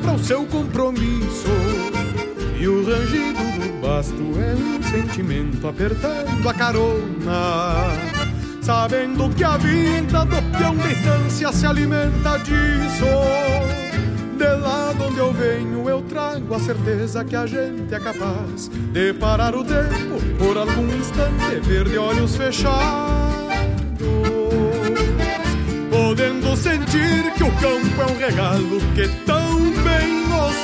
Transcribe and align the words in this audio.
para 0.00 0.12
o 0.12 0.18
seu 0.18 0.44
compromisso. 0.46 1.48
E 2.58 2.68
o 2.68 2.84
rangido 2.84 3.42
do 3.58 3.80
basto 3.80 4.22
é 4.38 4.54
um 4.54 4.82
sentimento 4.82 5.66
apertando 5.66 6.48
a 6.48 6.54
carona. 6.54 7.86
Sabendo 8.60 9.34
que 9.34 9.42
a 9.42 9.56
vida 9.56 10.24
do 10.24 10.58
peão 10.58 10.76
de 10.76 10.92
estância 10.92 11.52
se 11.52 11.66
alimenta 11.66 12.38
disso. 12.38 13.06
De 14.36 14.56
lá 14.56 14.92
de 14.92 15.02
onde 15.02 15.18
eu 15.18 15.32
venho, 15.32 15.88
eu 15.88 16.02
trago 16.02 16.54
a 16.54 16.60
certeza 16.60 17.24
que 17.24 17.36
a 17.36 17.46
gente 17.46 17.94
é 17.94 17.98
capaz 17.98 18.68
de 18.68 19.12
parar 19.14 19.54
o 19.54 19.64
tempo 19.64 20.20
por 20.38 20.56
algum 20.56 20.86
instante, 20.96 21.60
ver 21.62 21.88
de 21.88 21.98
olhos 21.98 22.36
fechados. 22.36 22.80
Podendo 25.90 26.56
sentir 26.56 27.32
que 27.36 27.42
o 27.42 27.52
campo 27.52 28.02
é 28.02 28.12
um 28.12 28.18
regalo 28.18 28.80
que 28.94 29.06
nos 29.30 29.39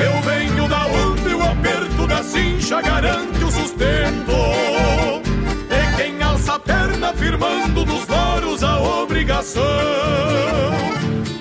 Eu 0.00 0.22
venho 0.22 0.68
da 0.68 0.86
onde 0.86 1.34
o 1.34 1.42
aperto 1.42 2.06
da 2.06 2.22
cincha 2.22 2.80
garante 2.80 3.42
o 3.42 3.50
sustento. 3.50 4.32
De 5.68 5.96
quem 5.96 6.22
alça 6.22 6.54
a 6.54 6.58
perna 6.58 7.12
firmando 7.14 7.84
nos 7.84 8.06
loros 8.06 8.62
a 8.62 8.80
obrigação 8.80 9.62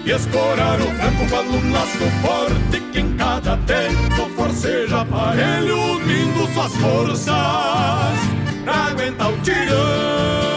e 0.03 0.12
escorar 0.12 0.79
o 0.81 0.85
tranco 0.85 1.29
com 1.29 1.57
um 1.57 1.72
laço 1.72 2.09
forte 2.22 2.79
que 2.91 3.00
em 3.00 3.16
cada 3.16 3.57
tempo 3.57 4.29
forceja 4.35 5.01
aparelho 5.01 5.78
unindo 5.94 6.47
suas 6.53 6.75
forças 6.78 7.28
pra 8.63 8.88
aguentar 8.89 9.31
o 9.31 9.38
tirão. 9.41 10.56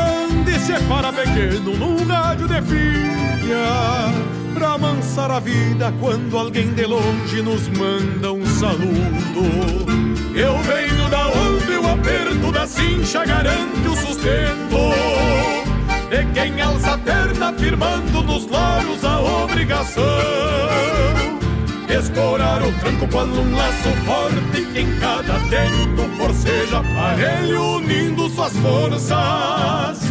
separa 0.61 1.11
pequeno 1.11 1.75
num 1.75 2.05
rádio 2.05 2.47
de 2.47 2.61
pilha, 2.61 4.13
pra 4.53 4.73
amansar 4.73 5.31
a 5.31 5.39
vida 5.39 5.93
quando 5.99 6.37
alguém 6.37 6.73
de 6.73 6.85
longe 6.85 7.41
nos 7.41 7.67
manda 7.69 8.31
um 8.31 8.45
saludo. 8.45 9.41
Eu 10.35 10.57
venho 10.59 11.09
da 11.09 11.27
onde 11.27 11.77
o 11.77 11.91
aperto 11.91 12.51
da 12.51 12.67
cincha 12.67 13.25
garante 13.25 13.87
o 13.87 13.95
sustento. 13.95 15.31
De 16.09 16.25
quem 16.33 16.61
alça 16.61 16.93
a 16.93 16.97
perna 16.97 17.53
firmando 17.53 18.21
nos 18.23 18.45
loros 18.45 19.05
a 19.05 19.21
obrigação 19.21 20.03
Escorar 21.89 22.61
o 22.61 22.71
tranco 22.79 23.07
quando 23.09 23.39
um 23.39 23.55
laço 23.55 23.89
forte 24.05 24.61
que 24.73 24.79
em 24.79 24.99
cada 24.99 25.39
tempo 25.49 26.09
forceja 26.17 26.79
aparelho 26.79 27.77
unindo 27.77 28.29
suas 28.29 28.51
forças 28.57 30.10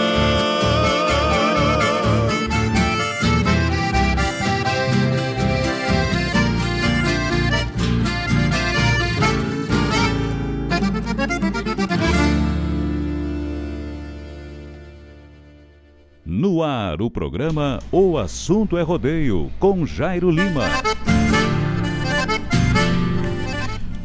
No 16.33 16.63
ar, 16.63 17.01
o 17.01 17.11
programa 17.11 17.79
O 17.91 18.17
Assunto 18.17 18.77
é 18.77 18.81
Rodeio, 18.81 19.51
com 19.59 19.85
Jairo 19.85 20.31
Lima. 20.31 20.63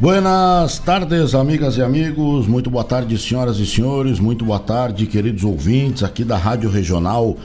Buenas 0.01 0.81
tardes, 0.81 1.37
amigas 1.37 1.77
e 1.77 1.83
amigos. 1.83 2.49
Muito 2.49 2.69
boa 2.69 2.83
tarde, 2.83 3.17
senhoras 3.17 3.59
e 3.61 3.65
senhores. 3.65 4.19
Muito 4.19 4.45
boa 4.45 4.59
tarde, 4.59 5.07
queridos 5.07 5.45
ouvintes 5.45 6.03
aqui 6.03 6.25
da 6.25 6.37
Rádio 6.37 6.69
Regional 6.69 7.37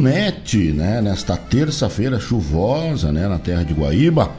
Net, 0.00 0.56
né? 0.72 1.02
Nesta 1.02 1.36
terça-feira 1.36 2.18
chuvosa, 2.18 3.12
né? 3.12 3.28
Na 3.28 3.38
terra 3.38 3.62
de 3.62 3.74
Guaíba. 3.74 4.30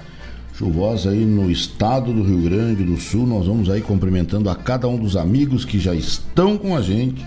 Chuvosa 0.55 1.11
aí 1.11 1.23
no 1.23 1.51
estado 1.51 2.11
do 2.11 2.23
Rio 2.23 2.41
Grande 2.41 2.83
do 2.83 2.97
Sul. 2.97 3.27
Nós 3.27 3.45
vamos 3.45 3.69
aí 3.69 3.81
cumprimentando 3.81 4.49
a 4.49 4.55
cada 4.55 4.87
um 4.87 4.97
dos 4.97 5.15
amigos 5.15 5.63
que 5.63 5.77
já 5.77 5.93
estão 5.93 6.57
com 6.57 6.75
a 6.75 6.81
gente. 6.81 7.23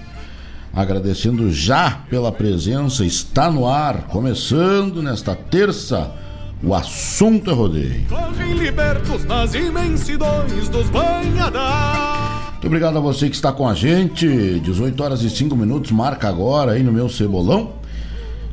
Agradecendo 0.73 1.53
já 1.53 1.91
pela 2.09 2.31
presença. 2.31 3.05
Está 3.05 3.51
no 3.51 3.67
ar, 3.67 4.07
começando 4.09 5.03
nesta 5.03 5.35
terça. 5.35 6.13
O 6.63 6.75
assunto 6.75 7.51
é 7.51 7.55
rodeio. 7.55 8.07
Muito 12.53 12.67
obrigado 12.67 12.99
a 12.99 13.01
você 13.01 13.31
que 13.31 13.35
está 13.35 13.51
com 13.51 13.67
a 13.67 13.75
gente. 13.75 14.61
18 14.61 15.03
horas 15.03 15.23
e 15.23 15.31
5 15.31 15.57
minutos, 15.57 15.91
marca 15.91 16.29
agora 16.29 16.73
aí 16.73 16.83
no 16.83 16.93
meu 16.93 17.09
cebolão. 17.09 17.73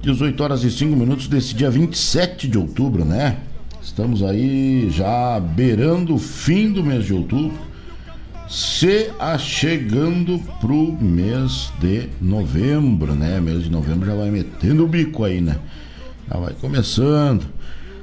18 0.02 0.42
horas 0.42 0.64
e 0.64 0.72
5 0.72 0.96
minutos 0.96 1.28
desse 1.28 1.54
dia 1.54 1.70
27 1.70 2.48
de 2.48 2.58
outubro, 2.58 3.04
né? 3.04 3.38
Estamos 3.84 4.24
aí 4.24 4.90
já 4.90 5.40
beirando 5.40 6.16
o 6.16 6.18
fim 6.18 6.72
do 6.72 6.82
mês 6.84 7.06
de 7.06 7.14
outubro, 7.14 7.58
se 8.48 9.12
achegando 9.20 10.40
pro 10.62 10.94
mês 10.94 11.72
de 11.80 12.10
novembro, 12.22 13.14
né? 13.14 13.40
Mês 13.42 13.64
de 13.64 13.70
novembro 13.70 14.08
já 14.08 14.16
vai 14.16 14.32
metendo 14.32 14.86
o 14.86 14.88
bico 14.88 15.24
aí, 15.24 15.42
né? 15.42 15.58
Já 16.32 16.40
vai 16.40 16.54
começando. 16.54 17.46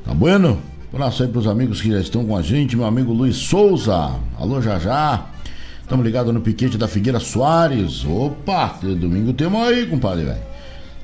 Tá 0.05 0.13
bueno? 0.13 0.59
Um 0.93 0.97
abraço 0.97 1.23
aí 1.23 1.29
pros 1.29 1.47
amigos 1.47 1.81
que 1.81 1.91
já 1.91 1.99
estão 1.99 2.25
com 2.25 2.37
a 2.37 2.43
gente, 2.43 2.77
meu 2.77 2.87
amigo 2.87 3.13
Luiz 3.13 3.37
Souza. 3.37 4.17
Alô, 4.39 4.61
já 4.61 4.79
já. 4.79 5.27
Estamos 5.81 6.05
ligados 6.05 6.33
no 6.33 6.41
piquete 6.41 6.79
da 6.79 6.87
Figueira 6.87 7.21
Soares. 7.21 8.05
Opa, 8.05 8.79
domingo 8.83 9.33
temos 9.33 9.67
aí, 9.67 9.87
compadre, 9.87 10.25
velho. 10.25 10.43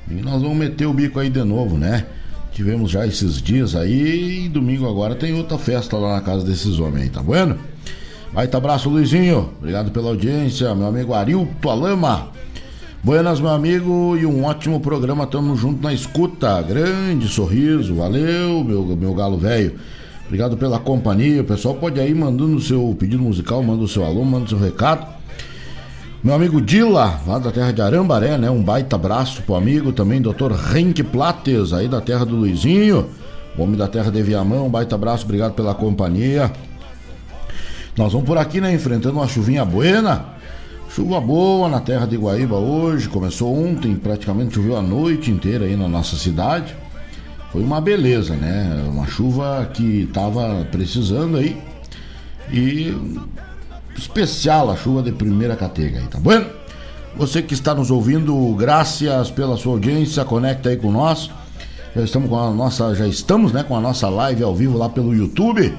E 0.09 0.13
nós 0.15 0.41
vamos 0.41 0.57
meter 0.57 0.85
o 0.85 0.93
bico 0.93 1.19
aí 1.19 1.29
de 1.29 1.43
novo, 1.43 1.77
né? 1.77 2.05
Tivemos 2.53 2.91
já 2.91 3.07
esses 3.07 3.41
dias 3.41 3.75
aí 3.75 4.45
e 4.45 4.49
domingo 4.49 4.87
agora 4.87 5.15
tem 5.15 5.33
outra 5.33 5.57
festa 5.57 5.97
lá 5.97 6.15
na 6.15 6.21
casa 6.21 6.45
desses 6.45 6.79
homens 6.79 7.03
aí, 7.03 7.09
tá 7.09 7.23
bueno? 7.23 7.57
Vai, 8.33 8.47
tá 8.47 8.57
abraço, 8.57 8.89
Luizinho. 8.89 9.49
Obrigado 9.59 9.91
pela 9.91 10.07
audiência, 10.07 10.73
meu 10.73 10.87
amigo 10.87 11.13
Arilto 11.13 11.69
Alama. 11.69 12.29
Buenas, 13.03 13.41
meu 13.41 13.49
amigo, 13.49 14.15
e 14.15 14.25
um 14.25 14.45
ótimo 14.45 14.79
programa. 14.79 15.27
Tamo 15.27 15.53
junto 15.57 15.83
na 15.83 15.93
escuta. 15.93 16.61
Grande 16.61 17.27
sorriso, 17.27 17.93
valeu, 17.93 18.63
meu, 18.63 18.85
meu 18.95 19.13
galo 19.13 19.37
velho. 19.37 19.73
Obrigado 20.27 20.55
pela 20.55 20.79
companhia. 20.79 21.41
O 21.41 21.43
pessoal 21.43 21.75
pode 21.75 21.99
aí 21.99 22.13
mandando 22.13 22.55
o 22.55 22.61
seu 22.61 22.95
pedido 22.97 23.21
musical, 23.21 23.61
manda 23.61 23.83
o 23.83 23.87
seu 23.87 24.05
alô, 24.05 24.23
manda 24.23 24.45
o 24.45 24.49
seu 24.49 24.57
recado. 24.57 25.05
Meu 26.23 26.33
amigo 26.33 26.61
Dila, 26.61 27.19
lá 27.27 27.37
da 27.37 27.51
terra 27.51 27.73
de 27.73 27.81
Arambaré, 27.81 28.37
né? 28.37 28.49
Um 28.49 28.63
baita 28.63 28.95
abraço 28.95 29.41
pro 29.41 29.55
amigo 29.55 29.91
também, 29.91 30.21
Dr. 30.21 30.53
Henk 30.73 31.03
Plates, 31.03 31.73
aí 31.73 31.89
da 31.89 31.99
terra 31.99 32.25
do 32.25 32.37
Luizinho. 32.37 33.09
Homem 33.57 33.75
da 33.75 33.89
terra 33.89 34.09
de 34.09 34.23
Viamão, 34.23 34.67
um 34.67 34.69
baita 34.69 34.95
abraço, 34.95 35.25
obrigado 35.25 35.53
pela 35.53 35.75
companhia. 35.75 36.49
Nós 37.97 38.13
vamos 38.13 38.27
por 38.27 38.37
aqui, 38.37 38.61
né? 38.61 38.73
Enfrentando 38.73 39.17
uma 39.17 39.27
chuvinha 39.27 39.65
buena. 39.65 40.25
Chuva 40.89 41.21
boa 41.21 41.69
na 41.69 41.79
terra 41.79 42.05
de 42.05 42.17
Guaíba 42.17 42.57
hoje. 42.57 43.07
Começou 43.09 43.55
ontem, 43.55 43.95
praticamente 43.95 44.55
choveu 44.55 44.77
a 44.77 44.81
noite 44.81 45.31
inteira 45.31 45.65
aí 45.65 45.75
na 45.75 45.87
nossa 45.87 46.15
cidade 46.15 46.75
foi 47.51 47.61
uma 47.61 47.81
beleza, 47.81 48.33
né? 48.33 48.85
Uma 48.87 49.05
chuva 49.05 49.69
que 49.73 50.03
estava 50.03 50.65
precisando 50.71 51.37
aí. 51.37 51.61
E 52.49 52.95
especial 53.95 54.71
a 54.71 54.77
chuva 54.77 55.03
de 55.03 55.11
primeira 55.11 55.55
catega 55.55 55.99
aí, 55.99 56.07
tá 56.07 56.17
bom? 56.17 56.43
Você 57.17 57.41
que 57.41 57.53
está 57.53 57.75
nos 57.75 57.91
ouvindo, 57.91 58.55
graças 58.55 59.29
pela 59.29 59.57
sua 59.57 59.73
audiência, 59.73 60.23
conecta 60.23 60.69
aí 60.69 60.77
com 60.77 60.91
nós. 60.91 61.29
Já 61.93 62.03
estamos 62.03 62.29
com 62.29 62.39
a 62.39 62.51
nossa, 62.51 62.95
já 62.95 63.05
estamos, 63.05 63.51
né, 63.51 63.63
com 63.63 63.75
a 63.75 63.81
nossa 63.81 64.07
live 64.07 64.43
ao 64.43 64.55
vivo 64.55 64.77
lá 64.77 64.87
pelo 64.87 65.13
YouTube. 65.13 65.73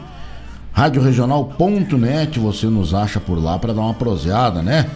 Radioregional.net, 0.72 2.38
você 2.38 2.66
nos 2.66 2.94
acha 2.94 3.20
por 3.20 3.42
lá 3.42 3.58
para 3.58 3.74
dar 3.74 3.82
uma 3.82 3.94
proseada, 3.94 4.62
né? 4.62 4.88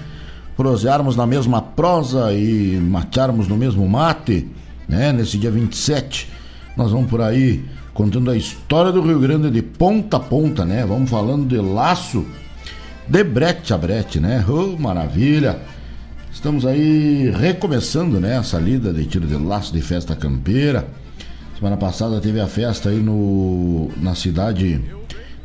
Prosearmos 0.57 1.17
na 1.17 1.27
mesma 1.27 1.61
prosa 1.61 2.33
e 2.33 2.79
matearmos 2.81 3.47
no 3.47 3.57
mesmo 3.57 3.87
mate, 3.87 4.49
né? 4.89 5.13
Nesse 5.13 5.37
dia 5.37 5.51
27 5.51 6.33
nós 6.77 6.91
vamos 6.91 7.11
por 7.11 7.21
aí 7.21 7.65
contando 7.93 8.31
a 8.31 8.37
história 8.37 8.91
do 8.91 9.03
Rio 9.03 9.21
Grande 9.21 9.51
de 9.51 9.61
ponta 9.63 10.17
a 10.17 10.21
ponta, 10.21 10.65
né? 10.65 10.85
Vamos 10.87 11.11
falando 11.11 11.47
de 11.47 11.59
laço 11.59 12.25
de 13.07 13.23
brete 13.23 13.75
a 13.75 13.79
brete, 13.79 14.19
né? 14.19 14.45
Oh, 14.49 14.79
maravilha! 14.79 15.59
Estamos 16.33 16.67
aí 16.67 17.31
recomeçando, 17.31 18.19
né? 18.19 18.37
Essa 18.37 18.59
lida 18.59 18.93
de 18.93 19.05
tiro 19.05 19.27
de 19.27 19.37
laço 19.37 19.73
de 19.73 19.81
festa 19.83 20.17
campeira. 20.17 20.89
Semana 21.59 21.77
passada 21.77 22.21
teve 22.21 22.41
a 22.41 22.47
festa 22.47 22.91
aí 22.91 22.99
no, 22.99 23.91
na 23.97 24.15
cidade 24.15 24.83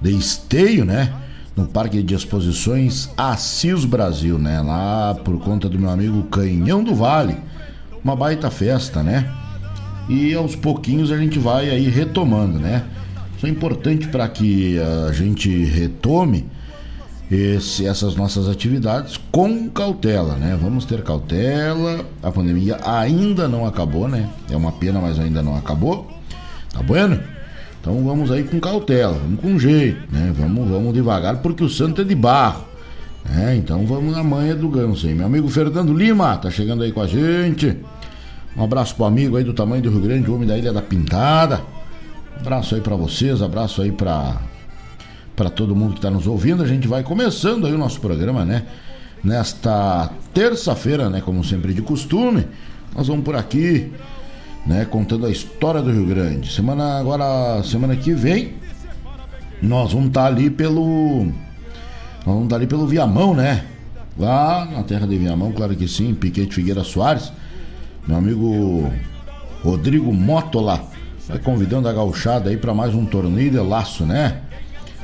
de 0.01 0.11
Esteio, 0.11 0.85
né? 0.85 1.13
No 1.55 1.67
Parque 1.67 2.01
de 2.01 2.15
Exposições 2.15 3.09
Assis 3.17 3.85
Brasil, 3.85 4.37
né? 4.37 4.61
Lá 4.61 5.13
por 5.13 5.39
conta 5.39 5.69
do 5.69 5.77
meu 5.77 5.89
amigo 5.89 6.23
Canhão 6.23 6.83
do 6.83 6.95
Vale. 6.95 7.37
Uma 8.03 8.15
baita 8.15 8.49
festa, 8.49 9.03
né? 9.03 9.29
e 10.11 10.33
aos 10.33 10.55
pouquinhos 10.55 11.11
a 11.11 11.17
gente 11.17 11.39
vai 11.39 11.69
aí 11.69 11.87
retomando, 11.87 12.59
né? 12.59 12.83
Isso 13.37 13.45
é 13.45 13.49
importante 13.49 14.07
para 14.07 14.27
que 14.27 14.77
a 14.79 15.11
gente 15.13 15.49
retome 15.63 16.45
esse, 17.31 17.87
essas 17.87 18.15
nossas 18.15 18.49
atividades 18.49 19.17
com 19.31 19.69
cautela, 19.69 20.35
né? 20.35 20.57
Vamos 20.61 20.83
ter 20.85 21.01
cautela. 21.01 22.05
A 22.21 22.29
pandemia 22.29 22.77
ainda 22.83 23.47
não 23.47 23.65
acabou, 23.65 24.07
né? 24.07 24.29
É 24.49 24.55
uma 24.55 24.73
pena, 24.73 24.99
mas 24.99 25.17
ainda 25.17 25.41
não 25.41 25.55
acabou. 25.55 26.11
Tá 26.73 26.83
bueno? 26.83 27.19
Então 27.81 28.03
vamos 28.03 28.31
aí 28.31 28.43
com 28.43 28.59
cautela, 28.59 29.13
vamos 29.13 29.41
com 29.41 29.57
jeito, 29.57 29.99
né? 30.11 30.31
Vamos, 30.37 30.69
vamos 30.69 30.93
devagar 30.93 31.41
porque 31.41 31.63
o 31.63 31.69
santo 31.69 32.01
é 32.01 32.03
de 32.03 32.13
barro. 32.13 32.63
né? 33.25 33.55
então 33.55 33.83
vamos 33.87 34.15
na 34.15 34.23
manha 34.23 34.55
do 34.55 34.69
ganso 34.69 35.07
aí. 35.07 35.15
Meu 35.15 35.25
amigo 35.25 35.49
Fernando 35.49 35.91
Lima 35.91 36.37
tá 36.37 36.51
chegando 36.51 36.83
aí 36.83 36.91
com 36.91 37.01
a 37.01 37.07
gente. 37.07 37.75
Um 38.55 38.63
abraço 38.63 38.95
pro 38.95 39.05
amigo 39.05 39.35
aí 39.35 39.43
do 39.43 39.51
tamanho 39.51 39.81
do 39.81 39.89
Rio 39.89 40.01
Grande, 40.01 40.29
homem 40.29 40.47
da 40.47 40.55
Ilha 40.55 40.71
da 40.71 40.81
Pintada. 40.81 41.61
Abraço 42.39 42.75
aí 42.75 42.81
para 42.81 42.95
vocês, 42.95 43.41
abraço 43.41 43.81
aí 43.81 43.91
para 43.91 44.39
para 45.35 45.49
todo 45.49 45.75
mundo 45.75 45.93
que 45.93 45.99
está 45.99 46.11
nos 46.11 46.27
ouvindo. 46.27 46.61
A 46.61 46.67
gente 46.67 46.87
vai 46.87 47.01
começando 47.01 47.65
aí 47.65 47.73
o 47.73 47.77
nosso 47.79 47.99
programa, 47.99 48.45
né? 48.45 48.63
Nesta 49.23 50.11
terça-feira, 50.33 51.09
né, 51.09 51.19
como 51.21 51.43
sempre 51.43 51.73
de 51.73 51.81
costume, 51.81 52.45
nós 52.95 53.07
vamos 53.07 53.23
por 53.23 53.35
aqui, 53.35 53.91
né, 54.65 54.85
contando 54.85 55.25
a 55.25 55.29
história 55.29 55.81
do 55.81 55.91
Rio 55.91 56.05
Grande. 56.05 56.51
Semana 56.51 56.99
agora, 56.99 57.61
semana 57.63 57.95
que 57.95 58.13
vem, 58.13 58.53
nós 59.61 59.93
vamos 59.93 60.07
estar 60.07 60.21
tá 60.21 60.27
ali 60.27 60.49
pelo 60.49 61.25
nós 61.25 62.25
vamos 62.25 62.43
estar 62.43 62.55
tá 62.55 62.55
ali 62.57 62.67
pelo 62.67 62.85
Viamão, 62.87 63.33
né? 63.33 63.65
Lá 64.17 64.65
na 64.65 64.83
terra 64.83 65.07
de 65.07 65.17
Viamão, 65.17 65.51
claro 65.51 65.75
que 65.75 65.87
sim, 65.87 66.13
Piquete 66.13 66.53
Figueira 66.53 66.83
Soares. 66.83 67.31
Meu 68.07 68.17
amigo 68.17 68.91
Rodrigo 69.63 70.11
Motola 70.13 70.83
vai 71.27 71.39
convidando 71.39 71.87
a 71.87 71.93
gauchada 71.93 72.49
aí 72.49 72.57
para 72.57 72.73
mais 72.73 72.93
um 72.93 73.05
torneio 73.05 73.51
de 73.51 73.59
laço, 73.59 74.05
né? 74.05 74.41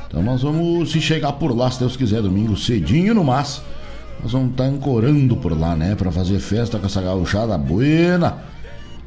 Então 0.06 0.22
nós 0.22 0.42
vamos 0.42 0.90
se 0.92 1.00
chegar 1.00 1.32
por 1.32 1.54
lá, 1.56 1.70
se 1.70 1.80
Deus 1.80 1.96
quiser, 1.96 2.22
domingo 2.22 2.56
cedinho 2.56 3.14
no 3.14 3.24
mas. 3.24 3.62
Nós 4.22 4.32
vamos 4.32 4.50
estar 4.50 4.64
tá 4.64 4.70
ancorando 4.70 5.36
por 5.36 5.56
lá, 5.58 5.76
né? 5.76 5.94
Para 5.94 6.10
fazer 6.10 6.38
festa 6.40 6.78
com 6.78 6.86
essa 6.86 7.00
gauchada 7.00 7.56
buena. 7.56 8.38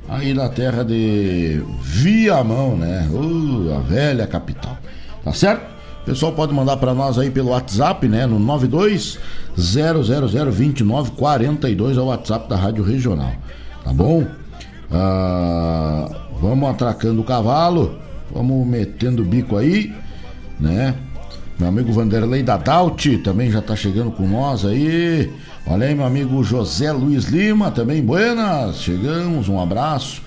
Aí 0.09 0.33
na 0.33 0.49
terra 0.49 0.83
de 0.83 1.63
Viamão, 1.81 2.75
né? 2.75 3.07
Uh, 3.11 3.75
a 3.77 3.79
velha 3.79 4.27
capital. 4.27 4.77
Tá 5.23 5.33
certo? 5.33 5.71
O 6.01 6.05
pessoal 6.05 6.33
pode 6.33 6.53
mandar 6.53 6.77
para 6.77 6.93
nós 6.93 7.17
aí 7.19 7.29
pelo 7.29 7.49
WhatsApp, 7.49 8.07
né? 8.07 8.25
No 8.25 8.39
92 8.39 9.19
000 9.55 10.03
2942 10.03 11.97
é 11.97 12.01
o 12.01 12.05
WhatsApp 12.05 12.49
da 12.49 12.55
Rádio 12.55 12.83
Regional 12.83 13.33
tá 13.83 13.93
bom? 13.93 14.25
Ah, 14.91 16.09
vamos 16.39 16.69
atracando 16.69 17.21
o 17.21 17.23
cavalo, 17.23 17.97
vamos 18.33 18.65
metendo 18.67 19.21
o 19.21 19.25
bico 19.25 19.57
aí, 19.57 19.93
né? 20.59 20.95
Meu 21.61 21.67
amigo 21.67 21.93
Vanderlei 21.93 22.41
da 22.41 22.57
Daut 22.57 23.19
também 23.19 23.51
já 23.51 23.59
está 23.59 23.75
chegando 23.75 24.09
com 24.09 24.27
nós 24.27 24.65
aí. 24.65 25.31
Olha 25.67 25.85
aí, 25.85 25.93
meu 25.93 26.07
amigo 26.07 26.43
José 26.43 26.91
Luiz 26.91 27.25
Lima, 27.25 27.69
também 27.69 28.01
buenas, 28.01 28.81
chegamos, 28.81 29.47
um 29.47 29.59
abraço. 29.59 30.23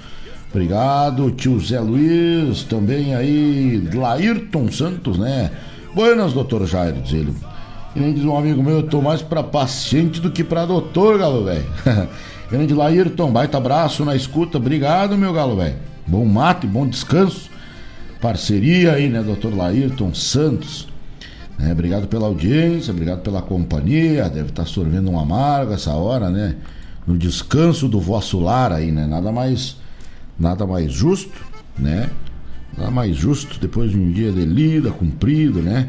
Obrigado, 0.52 1.32
tio 1.32 1.58
Zé 1.58 1.80
Luiz, 1.80 2.62
também 2.62 3.16
aí, 3.16 3.82
Laírton 3.92 4.70
Santos, 4.70 5.18
né? 5.18 5.50
Buenas, 5.92 6.32
doutor 6.32 6.64
Jairo, 6.68 7.00
diz 7.02 7.12
ele. 7.12 7.34
E 7.96 7.98
nem 7.98 8.14
diz 8.14 8.24
um 8.24 8.36
amigo 8.36 8.62
meu, 8.62 8.76
eu 8.76 8.82
tô 8.84 9.02
mais 9.02 9.20
para 9.20 9.42
paciente 9.42 10.20
do 10.20 10.30
que 10.30 10.44
para 10.44 10.64
doutor, 10.64 11.18
galo, 11.18 11.46
velho. 11.46 11.66
Grande 12.48 12.72
Laírton, 12.72 13.32
baita 13.32 13.58
abraço 13.58 14.04
na 14.04 14.14
escuta. 14.14 14.58
Obrigado, 14.58 15.18
meu 15.18 15.32
galo, 15.32 15.56
velho. 15.56 15.74
Bom 16.06 16.24
mate, 16.26 16.64
bom 16.64 16.86
descanso. 16.86 17.50
Parceria 18.20 18.92
aí, 18.92 19.08
né, 19.08 19.20
doutor 19.20 19.52
Laírton 19.52 20.14
Santos. 20.14 20.93
É, 21.58 21.72
obrigado 21.72 22.08
pela 22.08 22.26
audiência, 22.26 22.92
obrigado 22.92 23.20
pela 23.22 23.40
companhia. 23.40 24.28
Deve 24.28 24.50
estar 24.50 24.66
sorvendo 24.66 25.10
um 25.10 25.18
amargo 25.18 25.72
essa 25.72 25.92
hora, 25.92 26.30
né? 26.30 26.56
no 27.06 27.16
descanso 27.18 27.88
do 27.88 28.00
vosso 28.00 28.38
lar 28.40 28.72
aí, 28.72 28.90
né? 28.90 29.06
Nada 29.06 29.30
mais, 29.30 29.76
nada 30.38 30.66
mais 30.66 30.92
justo, 30.92 31.44
né? 31.78 32.10
Nada 32.76 32.90
mais 32.90 33.16
justo 33.16 33.60
depois 33.60 33.90
de 33.90 33.98
um 33.98 34.10
dia 34.10 34.32
de 34.32 34.44
lida, 34.44 34.90
cumprido, 34.90 35.60
né? 35.60 35.88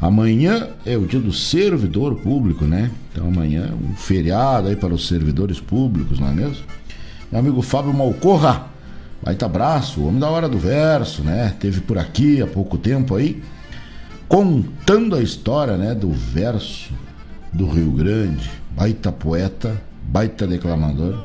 Amanhã 0.00 0.68
é 0.84 0.96
o 0.96 1.06
dia 1.06 1.20
do 1.20 1.32
servidor 1.32 2.16
público, 2.16 2.64
né? 2.64 2.90
Então 3.12 3.26
amanhã 3.28 3.70
é 3.70 3.74
um 3.74 3.94
feriado 3.96 4.68
aí 4.68 4.76
para 4.76 4.94
os 4.94 5.08
servidores 5.08 5.58
públicos, 5.58 6.20
não 6.20 6.28
é 6.28 6.32
mesmo? 6.32 6.64
Meu 7.30 7.40
amigo 7.40 7.60
Fábio 7.62 7.92
Malcorra, 7.92 8.66
baita 9.22 9.46
abraço, 9.46 10.04
homem 10.04 10.20
da 10.20 10.28
hora 10.30 10.48
do 10.48 10.58
verso, 10.58 11.22
né? 11.22 11.54
Teve 11.58 11.80
por 11.80 11.98
aqui 11.98 12.40
há 12.40 12.46
pouco 12.46 12.78
tempo 12.78 13.16
aí, 13.16 13.42
contando 14.28 15.16
a 15.16 15.22
história, 15.22 15.76
né? 15.76 15.94
Do 15.94 16.10
verso 16.10 16.92
do 17.52 17.68
Rio 17.68 17.92
Grande, 17.92 18.50
baita 18.70 19.10
poeta, 19.10 19.80
baita 20.02 20.46
declamador, 20.46 21.24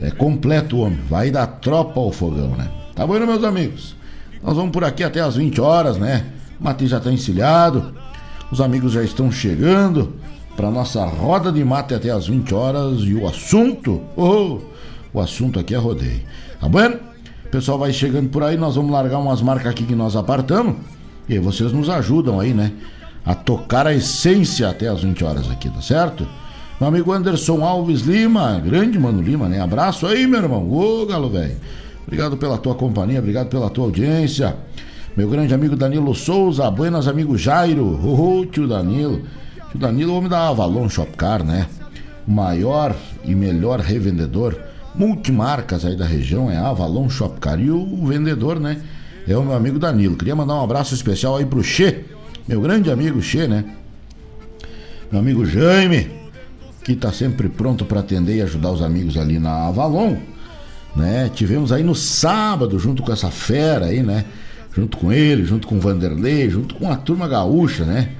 é 0.00 0.10
completo 0.10 0.76
o 0.76 0.80
homem, 0.80 1.00
vai 1.08 1.30
dar 1.30 1.46
tropa 1.46 1.98
ao 1.98 2.12
fogão, 2.12 2.50
né? 2.50 2.70
Tá 2.94 3.06
bom, 3.06 3.18
meus 3.18 3.44
amigos? 3.44 3.96
Nós 4.42 4.54
vamos 4.56 4.70
por 4.70 4.84
aqui 4.84 5.02
até 5.02 5.20
as 5.20 5.36
20 5.36 5.60
horas, 5.60 5.96
né? 5.96 6.26
O 6.60 6.64
mate 6.64 6.86
já 6.86 6.98
está 6.98 7.10
encilhado, 7.10 7.94
os 8.50 8.60
amigos 8.60 8.92
já 8.92 9.02
estão 9.02 9.30
chegando 9.32 10.14
para 10.56 10.70
nossa 10.70 11.04
roda 11.04 11.50
de 11.50 11.64
mate 11.64 11.94
até 11.94 12.10
as 12.10 12.28
20 12.28 12.54
horas 12.54 13.00
e 13.00 13.14
o 13.14 13.26
assunto, 13.26 14.00
oh, 14.16 14.60
o 15.12 15.20
assunto 15.20 15.58
aqui 15.58 15.74
é 15.74 15.78
rodeio. 15.78 16.22
Tá 16.60 16.68
bom? 16.68 16.88
O 17.44 17.48
pessoal 17.48 17.78
vai 17.78 17.92
chegando 17.92 18.28
por 18.28 18.42
aí, 18.42 18.56
nós 18.56 18.76
vamos 18.76 18.90
largar 18.90 19.18
umas 19.18 19.42
marcas 19.42 19.68
aqui 19.68 19.84
que 19.84 19.94
nós 19.94 20.16
apartamos 20.16 20.76
e 21.28 21.38
vocês 21.38 21.72
nos 21.72 21.88
ajudam 21.88 22.40
aí, 22.40 22.54
né? 22.54 22.72
A 23.24 23.34
tocar 23.34 23.86
a 23.86 23.94
essência 23.94 24.68
até 24.68 24.88
as 24.88 25.02
20 25.02 25.24
horas 25.24 25.50
aqui, 25.50 25.68
tá 25.68 25.80
certo? 25.80 26.26
Meu 26.78 26.88
amigo 26.88 27.12
Anderson 27.12 27.64
Alves 27.64 28.02
Lima, 28.02 28.60
grande 28.60 28.98
Mano 28.98 29.22
Lima, 29.22 29.48
né? 29.48 29.60
Abraço 29.60 30.06
aí, 30.06 30.26
meu 30.26 30.42
irmão. 30.42 30.70
Ô, 30.70 31.06
galo 31.06 31.30
velho. 31.30 31.56
Obrigado 32.06 32.36
pela 32.36 32.56
tua 32.56 32.74
companhia, 32.74 33.18
obrigado 33.18 33.48
pela 33.48 33.68
tua 33.68 33.86
audiência. 33.86 34.54
Meu 35.16 35.28
grande 35.28 35.54
amigo 35.54 35.74
Danilo 35.74 36.14
Souza, 36.14 36.70
buenas 36.70 37.08
amigo 37.08 37.36
Jairo, 37.36 37.98
oh, 38.04 38.44
tio 38.46 38.68
Danilo. 38.68 39.22
Tio 39.70 39.80
Danilo, 39.80 40.14
homem 40.14 40.28
da 40.28 40.48
Avalon 40.48 40.88
Shopcar, 40.88 41.42
né? 41.42 41.66
O 42.28 42.30
maior 42.30 42.94
e 43.24 43.34
melhor 43.34 43.80
revendedor 43.80 44.56
multimarcas 44.94 45.84
aí 45.84 45.96
da 45.96 46.04
região 46.04 46.50
é 46.50 46.56
Avalon 46.56 47.08
Shopcar. 47.08 47.58
E 47.60 47.70
o 47.70 48.06
vendedor, 48.06 48.60
né? 48.60 48.80
É 49.26 49.36
o 49.36 49.42
meu 49.42 49.54
amigo 49.54 49.78
Danilo. 49.78 50.16
Queria 50.16 50.36
mandar 50.36 50.54
um 50.54 50.64
abraço 50.64 50.94
especial 50.94 51.36
aí 51.36 51.44
pro 51.44 51.62
Che, 51.62 52.04
meu 52.46 52.60
grande 52.60 52.90
amigo 52.90 53.20
Che, 53.20 53.46
né? 53.46 53.64
Meu 55.10 55.20
amigo 55.20 55.44
Jaime, 55.44 56.10
que 56.84 56.92
está 56.92 57.12
sempre 57.12 57.48
pronto 57.48 57.84
para 57.84 58.00
atender 58.00 58.36
e 58.36 58.42
ajudar 58.42 58.70
os 58.70 58.82
amigos 58.82 59.16
ali 59.16 59.38
na 59.38 59.68
Avalon, 59.68 60.16
né? 60.94 61.30
Tivemos 61.34 61.72
aí 61.72 61.82
no 61.82 61.94
sábado 61.94 62.78
junto 62.78 63.02
com 63.02 63.12
essa 63.12 63.30
fera 63.30 63.86
aí, 63.86 64.02
né? 64.02 64.24
junto 64.76 64.98
com 64.98 65.10
ele, 65.10 65.46
junto 65.46 65.66
com 65.66 65.76
o 65.76 65.80
Vanderlei, 65.80 66.50
junto 66.50 66.74
com 66.74 66.92
a 66.92 66.96
turma 66.96 67.26
gaúcha, 67.26 67.84
né? 67.84 68.10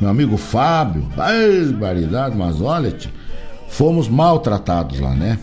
Meu 0.00 0.10
amigo 0.10 0.36
Fábio, 0.36 1.02
barbaridade, 1.14 2.36
mas 2.36 2.60
olha, 2.60 2.96
fomos 3.68 4.08
maltratados 4.08 4.98
lá, 4.98 5.14
né? 5.14 5.38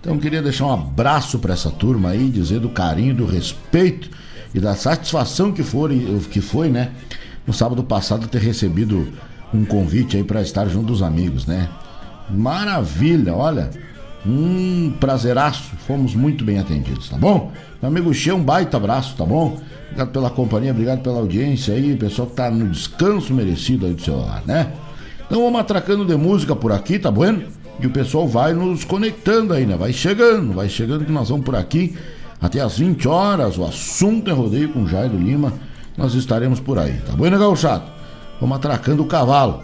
Então 0.00 0.16
queria 0.16 0.40
deixar 0.40 0.66
um 0.66 0.72
abraço 0.72 1.40
para 1.40 1.52
essa 1.52 1.70
turma 1.70 2.10
aí, 2.10 2.30
dizer 2.30 2.60
do 2.60 2.68
carinho, 2.68 3.12
do 3.12 3.26
respeito 3.26 4.08
e 4.54 4.60
da 4.60 4.74
satisfação 4.74 5.52
que 5.52 5.62
foi, 5.62 6.20
que 6.30 6.40
foi, 6.40 6.68
né? 6.68 6.90
No 7.46 7.52
sábado 7.52 7.82
passado 7.82 8.26
ter 8.28 8.40
recebido 8.40 9.08
um 9.52 9.64
convite 9.64 10.16
aí 10.16 10.24
para 10.24 10.42
estar 10.42 10.66
junto 10.66 10.86
dos 10.86 11.02
amigos, 11.02 11.46
né? 11.46 11.68
Maravilha, 12.30 13.34
olha, 13.34 13.70
um 14.26 14.92
prazeraço, 15.00 15.74
fomos 15.86 16.14
muito 16.14 16.44
bem 16.44 16.58
atendidos, 16.58 17.08
tá 17.08 17.16
bom? 17.16 17.52
Meu 17.80 17.90
amigo 17.90 18.12
Che, 18.12 18.30
um 18.32 18.42
baita 18.42 18.76
abraço, 18.76 19.16
tá 19.16 19.24
bom? 19.24 19.58
Obrigado 19.86 20.10
pela 20.10 20.30
companhia, 20.30 20.70
obrigado 20.70 21.00
pela 21.00 21.18
audiência 21.18 21.74
aí, 21.74 21.96
pessoal 21.96 22.28
que 22.28 22.34
tá 22.34 22.50
no 22.50 22.68
descanso 22.68 23.32
merecido 23.32 23.86
aí 23.86 23.94
do 23.94 24.02
celular, 24.02 24.42
né? 24.44 24.72
Então 25.26 25.42
vamos 25.42 25.60
atracando 25.60 26.04
de 26.04 26.16
música 26.16 26.54
por 26.54 26.72
aqui, 26.72 26.98
tá 26.98 27.10
bueno? 27.10 27.44
E 27.80 27.86
o 27.86 27.90
pessoal 27.90 28.26
vai 28.26 28.52
nos 28.52 28.84
conectando 28.84 29.54
aí, 29.54 29.64
né? 29.64 29.76
Vai 29.76 29.92
chegando, 29.92 30.52
vai 30.52 30.68
chegando 30.68 31.04
que 31.04 31.12
nós 31.12 31.28
vamos 31.28 31.44
por 31.44 31.54
aqui 31.54 31.94
até 32.40 32.60
às 32.60 32.78
20 32.78 33.08
horas. 33.08 33.58
O 33.58 33.64
assunto 33.64 34.30
é 34.30 34.32
rodeio 34.32 34.70
com 34.70 34.86
Jairo 34.86 35.16
Lima. 35.16 35.52
Nós 35.96 36.14
estaremos 36.14 36.60
por 36.60 36.78
aí, 36.78 36.94
tá 37.06 37.12
bueno, 37.12 37.38
gauchado? 37.38 37.84
Vamos 38.40 38.56
atracando 38.56 39.02
o 39.02 39.06
cavalo. 39.06 39.62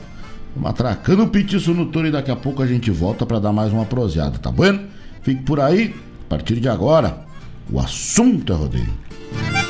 Vamos 0.54 0.70
atracando 0.70 1.24
o 1.24 1.28
petiço 1.28 1.72
no 1.74 1.86
touro 1.86 2.08
e 2.08 2.10
daqui 2.10 2.30
a 2.30 2.36
pouco 2.36 2.62
a 2.62 2.66
gente 2.66 2.90
volta 2.90 3.26
para 3.26 3.38
dar 3.38 3.52
mais 3.52 3.72
uma 3.72 3.84
proseada, 3.84 4.38
tá 4.38 4.50
bueno? 4.50 4.80
Fique 5.22 5.42
por 5.42 5.60
aí, 5.60 5.94
a 6.26 6.28
partir 6.28 6.60
de 6.60 6.68
agora, 6.68 7.24
o 7.70 7.80
assunto 7.80 8.52
é 8.52 8.56
rodeio. 8.56 9.63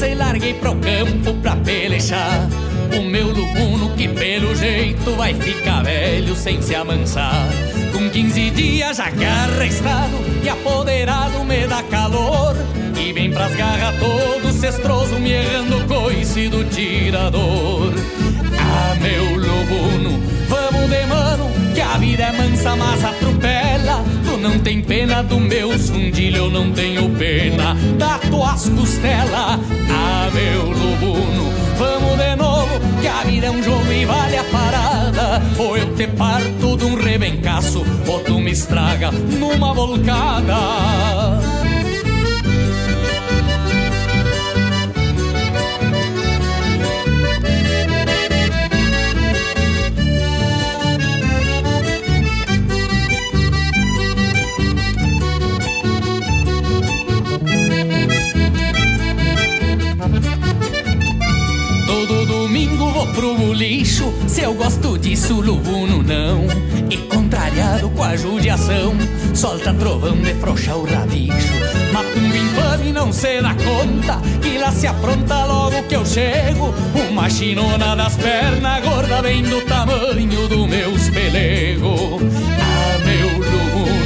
Cabeça 0.00 0.08
e 0.08 0.14
larguei 0.14 0.54
pro 0.54 0.74
campo 0.76 1.34
pra 1.42 1.56
pelejar. 1.56 2.48
O 2.96 3.02
meu 3.02 3.28
lubuno 3.28 3.94
que 3.94 4.08
pelo 4.08 4.54
jeito 4.54 5.12
vai 5.12 5.34
ficar 5.34 5.82
velho 5.82 6.34
sem 6.34 6.62
se 6.62 6.74
amansar. 6.74 7.48
Com 7.92 8.08
15 8.08 8.50
dias 8.50 8.96
já 8.96 9.04
arrestado 9.04 10.16
e 10.42 10.48
apoderado 10.48 11.44
me 11.44 11.66
dá 11.66 11.82
calor. 11.82 12.56
E 12.98 13.12
vem 13.12 13.30
pras 13.30 13.54
garras 13.54 13.94
todo 13.98 14.52
cestroso 14.52 15.18
me 15.18 15.32
errando 15.32 15.86
coice 15.86 16.48
do 16.48 16.64
tirador. 16.64 17.92
Ah, 18.58 18.94
meu 19.00 19.36
lubuno, 19.36 20.22
vamos 20.50 20.90
de 20.90 21.06
mano, 21.06 21.50
que 21.74 21.80
a 21.80 21.96
vida 21.96 22.24
é 22.24 22.32
mansa, 22.32 22.76
mas 22.76 23.04
atropela 23.04 24.04
não 24.40 24.58
tem 24.58 24.80
pena 24.82 25.22
do 25.22 25.38
meu 25.38 25.70
fundilho, 25.78 26.36
eu 26.36 26.50
não 26.50 26.72
tenho 26.72 27.10
pena 27.10 27.74
da 27.98 28.18
tuas 28.18 28.68
costelas. 28.70 29.60
Ah, 29.90 30.30
meu 30.32 30.70
lubuno, 30.70 31.52
vamos 31.76 32.18
de 32.18 32.36
novo, 32.36 32.80
que 33.00 33.06
a 33.06 33.22
vida 33.24 33.46
é 33.46 33.50
um 33.50 33.62
jogo 33.62 33.92
e 33.92 34.04
vale 34.04 34.36
a 34.36 34.44
parada. 34.44 35.42
Ou 35.58 35.76
eu 35.76 35.94
te 35.94 36.06
parto 36.06 36.76
de 36.76 36.84
um 36.84 36.94
rebencaço, 36.94 37.84
ou 38.06 38.20
tu 38.20 38.40
me 38.40 38.50
estraga 38.50 39.10
numa 39.10 39.74
volcada. 39.74 41.59
Se 64.26 64.42
eu 64.42 64.54
gosto 64.54 64.98
disso, 64.98 65.40
lubuno 65.40 66.02
não. 66.02 66.46
E 66.90 66.96
contrariado 66.96 67.88
com 67.90 68.02
a 68.02 68.16
judiação 68.16 68.94
Solta 69.34 69.72
trovão 69.74 70.16
de 70.16 70.34
frouxa 70.34 70.74
o 70.74 70.84
rabicho 70.84 71.54
Matumbo 71.92 72.36
infame 72.36 72.92
não 72.92 73.12
se 73.12 73.40
dá 73.40 73.54
conta 73.54 74.20
Que 74.42 74.58
lá 74.58 74.72
se 74.72 74.88
apronta 74.88 75.44
logo 75.44 75.82
que 75.84 75.94
eu 75.94 76.04
chego. 76.04 76.74
Uma 77.10 77.30
chinona 77.30 77.94
das 77.94 78.16
pernas 78.16 78.82
gorda 78.82 79.22
Bem 79.22 79.42
do 79.42 79.60
tamanho 79.62 80.48
do 80.48 80.66
meus 80.66 81.08
pelego 81.10 82.18
Ah, 82.60 82.98
meu 83.04 83.38
lubuno, 83.38 83.99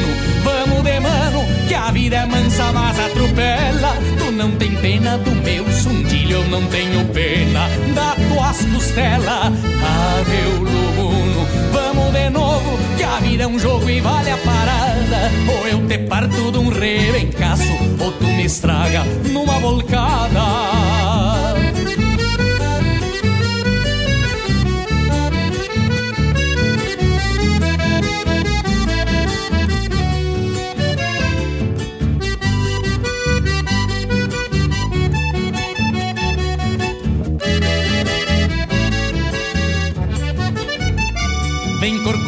Que 1.69 1.75
a 1.75 1.91
vida 1.91 2.17
é 2.17 2.27
mansa, 2.27 2.73
mas 2.73 2.99
atropela. 2.99 3.97
Tu 4.19 4.33
não 4.33 4.51
tem 4.53 4.75
pena 4.77 5.19
do 5.19 5.31
meu 5.31 5.65
sundilho 5.71 6.37
Eu 6.37 6.49
não 6.49 6.65
tenho 6.67 7.05
pena 7.07 7.69
da 7.95 8.15
tuas 8.29 8.65
costelas 8.67 9.53
Ah, 9.83 10.23
meu 10.29 10.61
lubuno, 10.61 11.47
vamos 11.73 12.13
de 12.13 12.31
novo 12.31 12.79
Que 12.97 13.03
a 13.03 13.19
vida 13.21 13.45
é 13.45 13.47
um 13.47 13.59
jogo 13.59 13.89
e 13.89 14.01
vale 14.01 14.31
a 14.31 14.37
parada. 14.39 15.31
Ou 15.49 15.69
eu 15.69 15.87
te 15.87 15.99
parto 15.99 16.53
de 16.53 16.59
um 16.59 16.69
rebencaço 16.69 17.73
Ou 18.01 18.13
tu 18.13 18.25
me 18.25 18.45
estraga 18.45 19.05
numa 19.31 19.59
volcada 19.61 20.41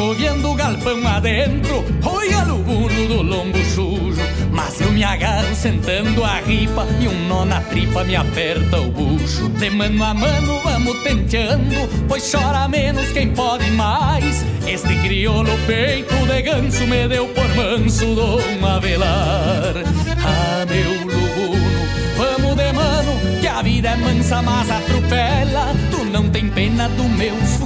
Vem 0.07 0.15
corcoviando 0.15 0.51
o 0.51 0.55
galpão 0.55 1.09
adentro 1.09 1.85
Oi, 2.05 2.33
aluguno 2.33 3.09
do 3.09 3.23
lombo 3.23 3.59
sujo. 3.65 4.23
Mas 4.53 4.81
eu 4.81 4.93
me 4.93 5.03
agarro 5.03 5.53
sentando 5.55 6.23
a 6.23 6.39
ripa 6.39 6.87
E 7.01 7.09
um 7.09 7.27
nó 7.27 7.45
na 7.45 7.61
tripa 7.61 8.05
me 8.05 8.15
aperta 8.15 8.81
o 8.81 8.91
bucho. 8.91 9.49
De 9.49 9.69
mano 9.71 10.05
a 10.05 10.15
mano 10.15 10.61
vamos 10.63 11.03
tenteando 11.03 11.89
Pois 12.07 12.31
chora 12.31 12.69
menos 12.69 13.11
quem 13.11 13.31
pode 13.31 13.69
mais. 13.73 14.45
Este 14.67 14.95
crioulo 15.03 15.51
peito 15.67 16.15
de 16.27 16.43
ganso 16.43 16.87
Me 16.87 17.09
deu 17.09 17.27
por 17.29 17.49
manso 17.57 18.15
Dom 18.15 18.67
Avelar 18.67 19.75
Ah, 20.25 20.65
meu 20.67 20.93
luguno, 21.05 21.87
vamos 22.17 22.57
de 22.57 22.73
mano 22.73 23.41
Que 23.41 23.49
a 23.49 23.61
vida 23.63 23.89
é 23.89 23.97
mansa, 23.97 24.41
mas 24.43 24.71
atropela. 24.71 25.75
Tu 25.91 26.05
não 26.05 26.29
tem 26.31 26.49
pena 26.49 26.89
do 26.91 27.05
meus 27.05 27.37
fundilhos 27.57 27.57
Eu 27.61 27.66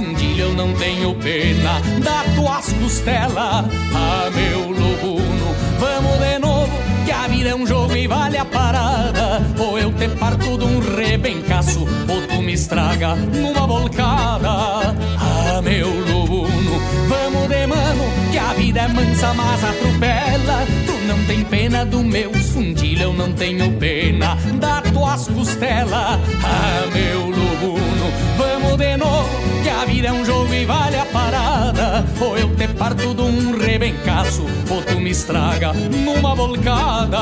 tenho 0.81 1.13
pena 1.13 1.79
da 2.03 2.23
tuas 2.35 2.73
costelas. 2.73 3.65
Ah, 3.93 4.29
meu 4.33 4.69
luguno, 4.69 5.55
vamos 5.79 6.19
de 6.19 6.39
novo 6.39 6.71
Que 7.05 7.11
a 7.11 7.27
vida 7.27 7.49
é 7.49 7.55
um 7.55 7.67
jogo 7.67 7.95
e 7.95 8.07
vale 8.07 8.37
a 8.37 8.45
parada. 8.45 9.43
Ou 9.59 9.77
eu 9.77 9.93
te 9.93 10.07
parto 10.09 10.57
de 10.57 10.65
um 10.65 10.79
rebencaço 10.79 11.81
Ou 12.09 12.27
tu 12.27 12.41
me 12.41 12.53
estraga 12.53 13.15
numa 13.15 13.67
volcada 13.67 14.95
Ah, 15.19 15.61
meu 15.63 15.87
luguno, 15.87 16.70
vamos 17.11 17.49
de 17.49 17.67
mano 17.67 18.03
Que 18.31 18.37
a 18.37 18.53
vida 18.53 18.81
é 18.81 18.87
mansa, 18.87 19.33
mas 19.33 19.63
atropela. 19.63 20.65
Tu 20.85 20.93
não 21.07 21.25
tem 21.25 21.43
pena 21.43 21.85
do 21.85 22.01
meus 22.03 22.49
fundilhos 22.49 23.01
Eu 23.01 23.13
não 23.13 23.33
tenho 23.33 23.71
pena 23.73 24.37
da 24.59 24.81
tuas 24.81 25.27
costelas. 25.27 26.19
Ah, 26.43 26.87
meu 26.93 27.25
luguno, 27.27 28.11
vamos 28.37 28.77
de 28.77 28.97
novo 28.97 29.29
Que 29.61 29.69
a 29.69 29.85
vida 29.85 30.07
é 30.07 30.11
um 30.11 30.25
jogo 30.25 30.53
e 30.53 30.65
vale 30.65 30.97
a 30.97 31.05
parada. 31.05 32.05
Ou 32.19 32.37
eu 32.37 32.55
te 32.55 32.67
parto 32.69 33.13
de 33.13 33.21
um 33.21 33.57
rebencaço 33.57 34.45
Ou 34.69 34.81
tu 34.81 34.99
me 34.99 35.11
estraga 35.11 35.73
numa 35.73 36.33
volcada 36.33 37.19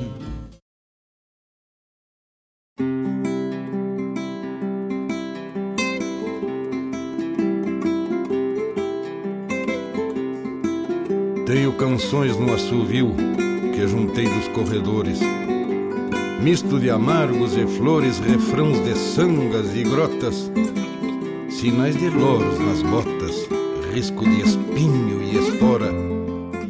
Tenho 11.51 11.73
canções 11.73 12.37
no 12.37 12.53
assovio 12.53 13.13
que 13.75 13.85
juntei 13.85 14.23
dos 14.23 14.47
corredores. 14.47 15.19
Misto 16.41 16.79
de 16.79 16.89
amargos 16.89 17.57
e 17.57 17.67
flores, 17.67 18.19
refrãos 18.19 18.81
de 18.85 18.95
sangas 18.95 19.75
e 19.75 19.83
grotas, 19.83 20.49
sinais 21.49 21.97
de 21.97 22.09
loros 22.09 22.57
nas 22.57 22.81
botas, 22.81 23.49
risco 23.93 24.23
de 24.23 24.43
espinho 24.43 25.21
e 25.23 25.37
espora, 25.39 25.91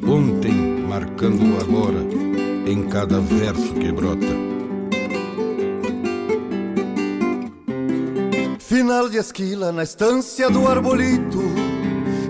ontem 0.04 0.52
marcando 0.90 1.44
o 1.44 1.60
agora 1.62 2.00
em 2.66 2.82
cada 2.90 3.20
verso 3.20 3.76
que 3.76 3.92
brota. 3.92 4.26
Final 8.58 9.10
de 9.10 9.18
esquila 9.18 9.72
na 9.72 9.84
estância 9.84 10.50
do 10.50 10.68
arbolito 10.68 11.40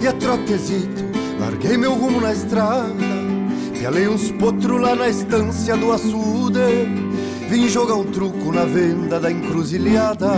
e 0.01 0.05
a 0.05 0.11
trotezito 0.11 1.10
Larguei 1.41 1.75
meu 1.75 1.95
rumo 1.95 2.21
na 2.21 2.31
estrada, 2.31 2.93
pialei 3.73 4.07
uns 4.07 4.29
potros 4.29 4.79
lá 4.79 4.95
na 4.95 5.09
estância 5.09 5.75
do 5.75 5.91
açude. 5.91 6.59
Vim 7.49 7.67
jogar 7.67 7.95
um 7.95 8.03
truco 8.03 8.51
na 8.51 8.63
venda 8.63 9.19
da 9.19 9.31
encruzilhada. 9.31 10.33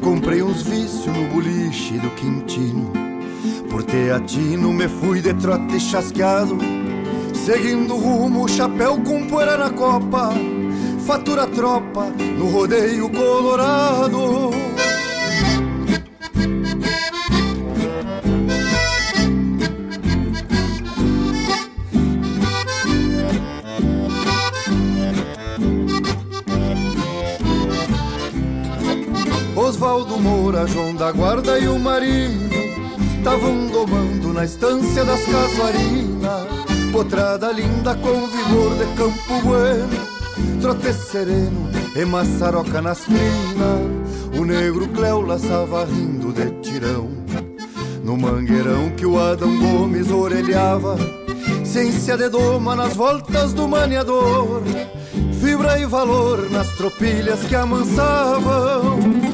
Comprei 0.00 0.40
uns 0.40 0.62
vícios 0.62 1.06
no 1.06 1.26
boliche 1.34 1.98
do 1.98 2.08
Quintino. 2.10 2.92
Por 3.68 3.82
teatino 3.82 4.72
me 4.72 4.86
fui 4.86 5.20
de 5.20 5.34
trote 5.34 5.80
chasqueado. 5.80 6.56
Seguindo 7.34 7.96
rumo, 7.96 8.46
chapéu 8.46 9.00
com 9.00 9.26
poeira 9.26 9.58
na 9.58 9.70
copa. 9.70 10.30
Fatura 11.08 11.48
tropa 11.48 12.06
no 12.38 12.46
rodeio 12.50 13.10
colorado. 13.10 14.69
Osvaldo 30.00 30.18
Moura, 30.18 30.66
João 30.66 30.94
da 30.94 31.12
Guarda 31.12 31.58
e 31.58 31.68
o 31.68 31.78
Marinho 31.78 32.48
Tavam 33.22 33.66
domando 33.66 34.32
na 34.32 34.46
estância 34.46 35.04
das 35.04 35.20
casuarinas. 35.26 36.46
Potrada 36.90 37.52
linda 37.52 37.94
com 37.96 38.26
vigor 38.26 38.76
de 38.76 38.96
campo 38.96 39.42
bueno 39.44 39.88
Trote 40.60 40.94
sereno 40.94 41.68
e 41.94 42.04
maçaroca 42.04 42.80
nas 42.80 43.04
crinas. 43.04 44.38
O 44.38 44.44
negro 44.44 44.88
Cléo 44.88 45.20
laçava 45.20 45.84
rindo 45.84 46.32
de 46.32 46.50
tirão. 46.62 47.10
No 48.02 48.16
mangueirão 48.16 48.90
que 48.96 49.04
o 49.04 49.20
Adão 49.20 49.54
Gomes 49.58 50.10
orelhava 50.10 50.96
Ciência 51.64 52.16
de 52.16 52.28
doma 52.30 52.74
nas 52.74 52.94
voltas 52.94 53.52
do 53.52 53.68
maniador. 53.68 54.62
Fibra 55.40 55.78
e 55.78 55.84
valor 55.84 56.50
nas 56.50 56.68
tropilhas 56.70 57.40
que 57.44 57.54
amansavam 57.54 59.29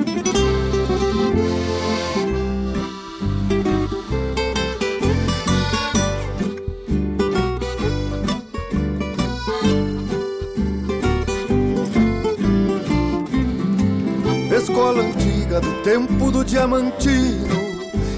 antiga 15.56 15.60
do 15.60 15.72
tempo 15.82 16.30
do 16.30 16.44
diamantino, 16.44 17.56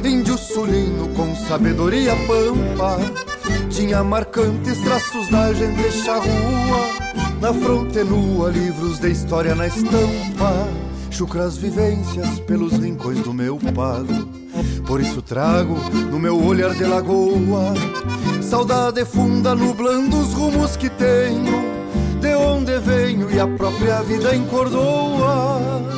índio 0.05 0.37
sulino 0.37 1.09
com 1.14 1.35
sabedoria 1.37 2.14
pampa, 2.27 2.98
tinha 3.70 4.03
marcantes 4.03 4.79
traços 4.83 5.29
da 5.29 5.53
gente 5.53 5.90
charrua, 5.92 6.81
na 7.40 7.53
fronte 7.53 8.03
nua 8.03 8.51
livros 8.51 8.98
de 8.98 9.11
história 9.11 9.55
na 9.55 9.66
estampa, 9.66 10.68
chucras 11.11 11.57
vivências 11.57 12.40
pelos 12.40 12.72
rincões 12.72 13.20
do 13.20 13.33
meu 13.33 13.59
pago. 13.74 14.29
Por 14.87 15.01
isso 15.01 15.22
trago 15.22 15.77
no 16.11 16.18
meu 16.18 16.42
olhar 16.42 16.74
de 16.74 16.85
lagoa. 16.85 17.74
Saudade 18.42 19.05
funda 19.05 19.55
nublando 19.55 20.18
os 20.18 20.33
rumos 20.33 20.77
que 20.77 20.88
tenho, 20.88 21.62
de 22.20 22.35
onde 22.35 22.79
venho 22.79 23.31
e 23.31 23.38
a 23.38 23.46
própria 23.46 24.03
vida 24.03 24.35
encordoa. 24.35 25.97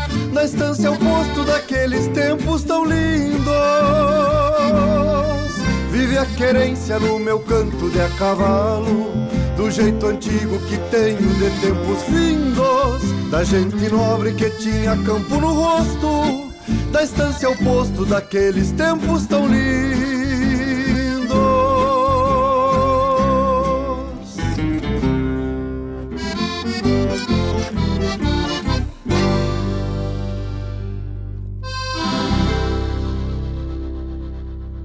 na 0.31 0.43
estância 0.43 0.89
ao 0.89 0.95
posto 0.95 1.43
daqueles 1.45 2.07
tempos 2.09 2.63
tão 2.63 2.85
lindos. 2.85 3.51
Vive 5.91 6.17
a 6.17 6.25
querência 6.25 6.99
no 6.99 7.19
meu 7.19 7.39
canto 7.39 7.89
de 7.89 8.01
a 8.01 8.09
cavalo, 8.11 9.11
do 9.57 9.69
jeito 9.69 10.05
antigo 10.07 10.59
que 10.67 10.77
tenho 10.89 11.17
de 11.17 11.49
tempos 11.61 12.01
findos, 12.03 13.29
da 13.29 13.43
gente 13.43 13.89
nobre 13.89 14.33
que 14.33 14.49
tinha 14.51 14.97
campo 14.97 15.35
no 15.35 15.53
rosto, 15.53 16.51
da 16.91 17.03
estância 17.03 17.47
ao 17.47 17.55
posto 17.55 18.05
daqueles 18.05 18.71
tempos 18.71 19.25
tão 19.25 19.47
lindos. 19.47 19.90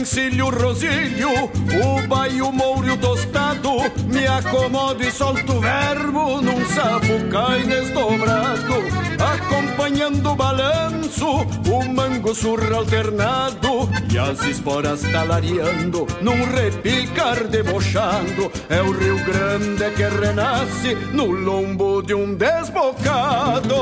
Encilho 0.00 0.46
o 0.46 0.50
rosilho, 0.50 1.28
o 1.30 2.08
baio 2.08 2.50
mouro 2.50 2.96
tostado, 2.96 3.70
me 4.06 4.26
acomodo 4.26 5.02
e 5.02 5.12
solto 5.12 5.60
verbo 5.60 6.40
num 6.40 6.64
sapucai 6.64 7.62
desdobrado, 7.64 8.76
acompanhando 9.18 10.30
o 10.30 10.34
balanço, 10.34 11.26
o 11.70 11.84
mango 11.92 12.34
surra 12.34 12.76
alternado 12.76 13.90
e 14.10 14.18
as 14.18 14.42
esporas 14.44 15.02
talareando 15.02 16.06
num 16.22 16.46
repicar 16.46 17.46
debochando. 17.46 18.50
É 18.70 18.80
o 18.80 18.92
Rio 18.92 19.22
Grande 19.24 19.90
que 19.96 20.04
renasce 20.04 20.94
no 21.12 21.26
lombo 21.26 22.00
de 22.00 22.14
um 22.14 22.34
desbocado. 22.34 23.74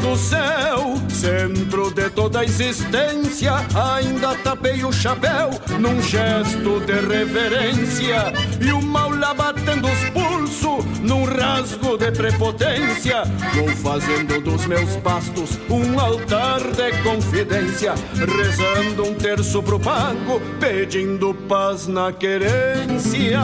Do 0.00 0.16
céu, 0.16 0.94
centro 1.08 1.90
de 1.90 2.10
toda 2.10 2.40
a 2.40 2.44
existência. 2.44 3.52
Ainda 3.74 4.34
tapei 4.36 4.84
o 4.84 4.92
chapéu 4.92 5.50
num 5.78 6.00
gesto 6.02 6.80
de 6.80 6.92
reverência. 6.92 8.32
E 8.60 8.72
o 8.72 8.82
mal 8.82 9.10
lá 9.10 9.34
batendo 9.34 9.86
os 9.86 10.10
pulsos 10.10 10.84
num 11.00 11.24
rasgo 11.24 11.96
de 11.96 12.10
prepotência. 12.12 13.22
Vou 13.54 13.68
fazendo 13.76 14.40
dos 14.40 14.66
meus 14.66 14.96
pastos 14.96 15.58
um 15.68 15.98
altar 15.98 16.60
de 16.60 16.92
confidência. 17.02 17.94
Rezando 18.14 19.04
um 19.04 19.14
terço 19.14 19.62
pro 19.62 19.78
pago, 19.78 20.40
pedindo 20.60 21.34
paz 21.48 21.86
na 21.86 22.12
querência. 22.12 23.40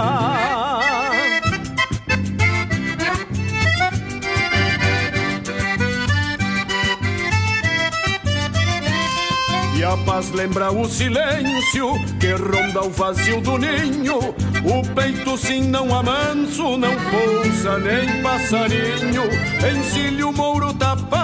E 9.80 9.82
a 9.82 9.96
paz 9.96 10.30
lembra 10.32 10.70
o 10.70 10.86
silêncio 10.86 11.94
que 12.20 12.32
ronda 12.32 12.82
o 12.82 12.90
vazio 12.90 13.40
do 13.40 13.56
ninho. 13.56 14.18
O 14.18 14.94
peito 14.94 15.38
sim 15.38 15.62
não 15.62 15.98
amanso, 15.98 16.76
não 16.76 16.94
pousa 17.10 17.78
nem 17.78 18.22
passarinho. 18.22 19.22
Encilho 19.74 20.34
mouro 20.34 20.74
tapado, 20.74 21.19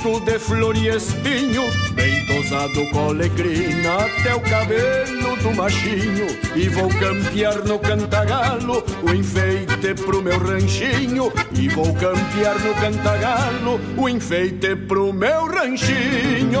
misto 0.00 0.20
de 0.20 0.38
flor 0.38 0.76
e 0.76 0.88
espinho. 0.88 1.64
Bem 1.92 2.24
tosado 2.26 2.86
com 2.90 3.10
até 3.10 4.34
o 4.34 4.40
cabelo 4.40 5.36
do 5.36 5.54
machinho. 5.54 6.26
E 6.56 6.68
vou 6.68 6.88
campear 6.88 7.64
no 7.66 7.78
cantagalo 7.78 8.82
o 9.02 9.14
enfeite 9.14 9.94
pro 9.94 10.22
meu 10.22 10.38
ranchinho. 10.38 11.32
E 11.52 11.68
vou 11.68 11.92
campear 11.94 12.58
no 12.60 12.74
cantagalo 12.74 13.80
o 13.96 14.08
enfeite 14.08 14.74
pro 14.74 15.12
meu 15.12 15.46
ranchinho. 15.46 16.60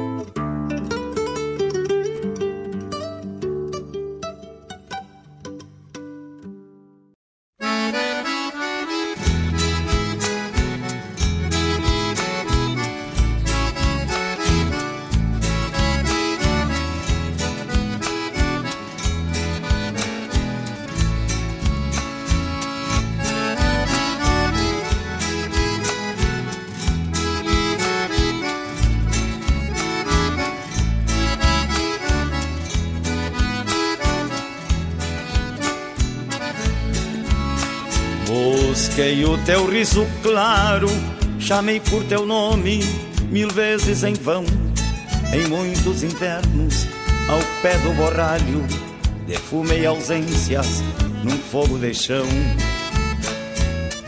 Busquei 39.31 39.35
o 39.35 39.37
teu 39.45 39.65
riso 39.65 40.07
claro, 40.21 40.87
chamei 41.39 41.79
por 41.79 42.03
teu 42.03 42.25
nome 42.25 42.81
mil 43.29 43.49
vezes 43.49 44.03
em 44.03 44.13
vão. 44.13 44.43
Em 45.33 45.47
muitos 45.47 46.03
invernos, 46.03 46.85
ao 47.29 47.39
pé 47.61 47.77
do 47.77 47.93
borralho, 47.93 48.65
defumei 49.25 49.85
ausências 49.85 50.83
num 51.23 51.37
fogo 51.37 51.77
de 51.77 51.93
chão. 51.93 52.25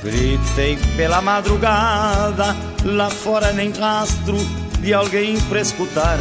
Gritei 0.04 0.78
pela 0.98 1.22
madrugada, 1.22 2.56
lá 2.84 3.10
fora 3.10 3.54
nem 3.54 3.72
rastro 3.72 4.36
de 4.82 4.94
alguém 4.94 5.40
pra 5.42 5.62
escutar. 5.62 6.20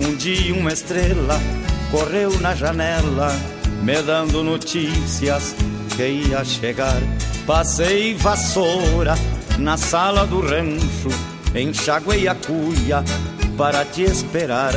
Um 0.00 0.16
dia 0.16 0.52
uma 0.52 0.72
estrela 0.72 1.40
correu 1.92 2.40
na 2.40 2.54
janela, 2.56 3.32
me 3.82 4.02
dando 4.02 4.42
notícias 4.42 5.54
que 5.96 6.02
ia 6.02 6.44
chegar. 6.44 7.00
Passei 7.46 8.12
vassoura 8.14 9.14
na 9.56 9.76
sala 9.76 10.26
do 10.26 10.40
rancho, 10.40 11.08
enxaguei 11.54 12.26
a 12.26 12.34
cuia 12.34 13.04
para 13.56 13.84
te 13.84 14.02
esperar. 14.02 14.74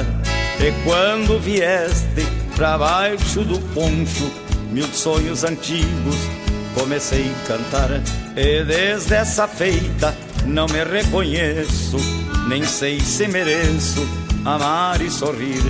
E 0.60 0.71
quando 0.84 1.39
vieste 1.39 2.27
pra 2.55 2.77
baixo 2.77 3.43
do 3.43 3.60
poncho, 3.73 4.32
mil 4.71 4.86
sonhos 4.93 5.43
antigos 5.43 6.15
comecei 6.75 7.32
a 7.32 7.47
cantar. 7.47 7.89
E 8.38 8.63
desde 8.63 9.15
essa 9.15 9.47
feita 9.47 10.15
não 10.45 10.67
me 10.67 10.84
reconheço, 10.84 11.97
nem 12.47 12.63
sei 12.63 12.99
se 12.99 13.27
mereço 13.27 14.08
amar 14.45 15.01
e 15.01 15.10
sorrir. 15.10 15.63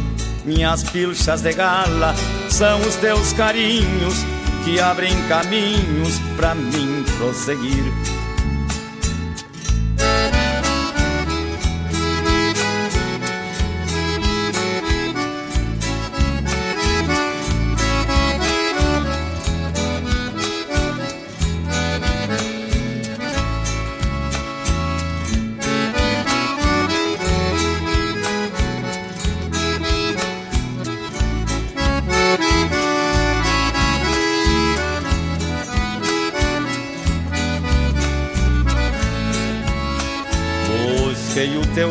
Minhas 0.43 0.83
pilchas 0.83 1.41
de 1.41 1.53
gala 1.53 2.13
são 2.49 2.81
os 2.81 2.95
teus 2.95 3.31
carinhos 3.31 4.25
que 4.63 4.79
abrem 4.79 5.15
caminhos 5.27 6.19
pra 6.35 6.53
mim 6.55 7.03
prosseguir. 7.17 8.18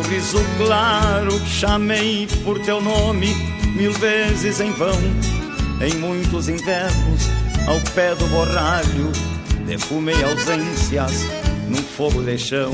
Teu 0.08 0.16
riso 0.16 0.38
claro, 0.56 1.38
chamei 1.46 2.26
por 2.42 2.58
teu 2.60 2.80
nome 2.80 3.34
mil 3.74 3.92
vezes 3.92 4.60
em 4.60 4.72
vão. 4.72 4.98
Em 5.80 5.94
muitos 5.96 6.48
invernos, 6.48 7.28
ao 7.66 7.78
pé 7.92 8.14
do 8.14 8.26
borralho, 8.28 9.12
defumei 9.66 10.22
ausências 10.24 11.26
num 11.68 11.82
fogo 11.82 12.22
de 12.22 12.38
chão. 12.38 12.72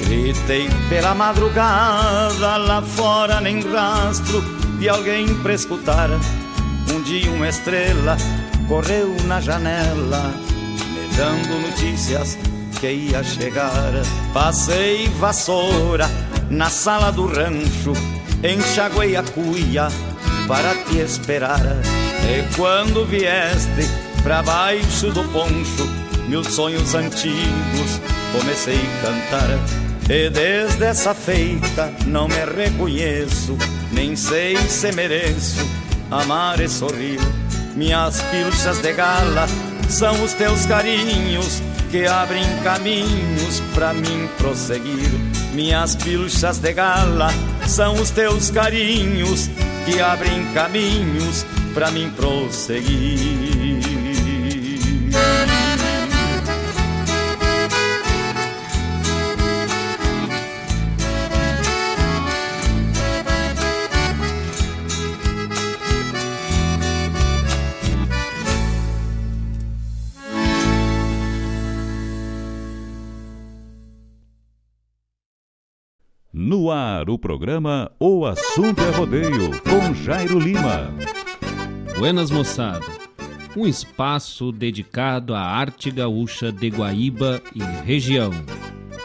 Gritei 0.00 0.68
pela 0.88 1.14
madrugada, 1.14 2.56
lá 2.56 2.82
fora 2.82 3.40
nem 3.40 3.60
rastro 3.60 4.42
de 4.78 4.88
alguém 4.88 5.34
pra 5.42 5.54
escutar. 5.54 6.08
Um 6.90 7.02
dia 7.02 7.30
uma 7.30 7.48
estrela 7.48 8.16
correu 8.68 9.14
na 9.26 9.40
janela, 9.40 10.34
me 10.92 11.16
dando 11.16 11.68
notícias 11.68 12.38
que 12.82 12.90
ia 12.90 13.22
chegar. 13.22 13.92
Passei 14.34 15.06
vassoura 15.20 16.10
na 16.50 16.68
sala 16.68 17.12
do 17.12 17.26
rancho, 17.26 17.92
enxaguei 18.42 19.14
a 19.14 19.22
cuia 19.22 19.86
para 20.48 20.74
te 20.86 20.98
esperar. 20.98 21.60
E 21.60 22.56
quando 22.56 23.06
vieste 23.06 23.88
pra 24.24 24.42
baixo 24.42 25.12
do 25.12 25.22
poncho, 25.28 25.88
mil 26.26 26.42
sonhos 26.42 26.92
antigos 26.96 28.00
comecei 28.32 28.80
a 28.80 29.06
cantar. 29.06 29.50
E 30.10 30.28
desde 30.28 30.84
essa 30.84 31.14
feita 31.14 31.92
não 32.04 32.26
me 32.26 32.44
reconheço, 32.44 33.56
nem 33.92 34.16
sei 34.16 34.56
se 34.56 34.90
mereço 34.90 35.64
amar 36.10 36.58
e 36.58 36.68
sorrir. 36.68 37.20
Minhas 37.76 38.20
pilchas 38.22 38.82
de 38.82 38.92
gala 38.92 39.46
são 39.88 40.20
os 40.24 40.32
teus 40.32 40.66
carinhos 40.66 41.62
que 41.92 42.06
abrem 42.06 42.42
caminhos 42.64 43.60
para 43.74 43.92
mim 43.92 44.26
prosseguir. 44.38 45.10
Minhas 45.52 45.94
pilchas 45.94 46.58
de 46.58 46.72
gala 46.72 47.28
são 47.66 47.92
os 48.00 48.10
teus 48.10 48.50
carinhos 48.50 49.50
que 49.84 50.00
abrem 50.00 50.42
caminhos 50.54 51.44
para 51.74 51.90
mim 51.90 52.10
prosseguir. 52.16 54.11
Ar, 76.72 77.10
o 77.10 77.18
programa 77.18 77.90
O 78.00 78.24
Assunto 78.24 78.82
é 78.82 78.90
Rodeio, 78.90 79.50
com 79.62 79.94
Jairo 79.94 80.38
Lima. 80.38 80.92
Buenas, 81.96 82.30
moçada. 82.30 82.86
Um 83.56 83.66
espaço 83.66 84.50
dedicado 84.50 85.34
à 85.34 85.40
arte 85.40 85.90
gaúcha 85.90 86.50
de 86.50 86.68
Guaíba 86.68 87.42
e 87.54 87.62
região. 87.84 88.30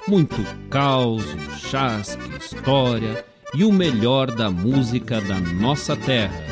Muito 0.08 0.38
caos, 0.70 1.24
chasque, 1.70 2.24
história 2.38 3.24
e 3.54 3.64
o 3.66 3.72
melhor 3.72 4.32
da 4.32 4.50
música 4.50 5.20
da 5.22 5.40
nossa 5.40 5.96
terra. 5.96 6.44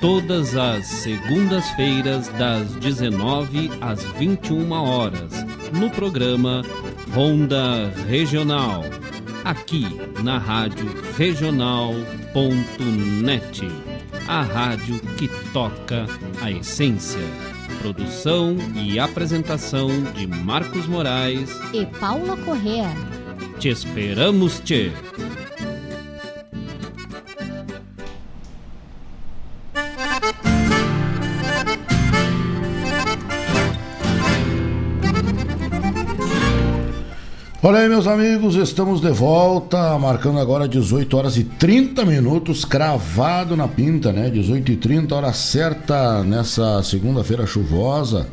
Todas 0.00 0.56
as 0.56 0.86
segundas-feiras, 0.86 2.28
das 2.30 2.72
19 2.76 3.70
às 3.80 4.02
21 4.02 4.72
horas, 4.72 5.44
no 5.72 5.90
programa 5.90 6.62
Ronda 7.12 7.92
Regional 8.08 8.82
aqui 9.44 9.86
na 10.22 10.38
Rádio 10.38 10.86
Regional.net, 11.16 11.92
a 14.28 14.42
rádio 14.42 15.00
que 15.16 15.28
toca 15.52 16.06
a 16.40 16.50
essência. 16.50 17.20
Produção 17.80 18.56
e 18.74 18.98
apresentação 18.98 19.88
de 20.14 20.26
Marcos 20.26 20.86
Moraes 20.86 21.50
e 21.72 21.84
Paula 21.86 22.36
Correa. 22.36 22.90
Te 23.58 23.68
esperamos, 23.68 24.60
Tchê! 24.60 24.92
Olha 37.64 37.78
aí, 37.78 37.88
meus 37.88 38.08
amigos, 38.08 38.56
estamos 38.56 39.00
de 39.00 39.12
volta, 39.12 39.96
marcando 39.96 40.40
agora 40.40 40.66
18 40.66 41.16
horas 41.16 41.36
e 41.36 41.44
30 41.44 42.04
minutos, 42.04 42.64
cravado 42.64 43.56
na 43.56 43.68
pinta, 43.68 44.12
né? 44.12 44.28
18 44.30 44.72
e 44.72 44.76
30, 44.76 45.14
hora 45.14 45.32
certa 45.32 46.24
nessa 46.24 46.82
segunda-feira 46.82 47.46
chuvosa. 47.46 48.26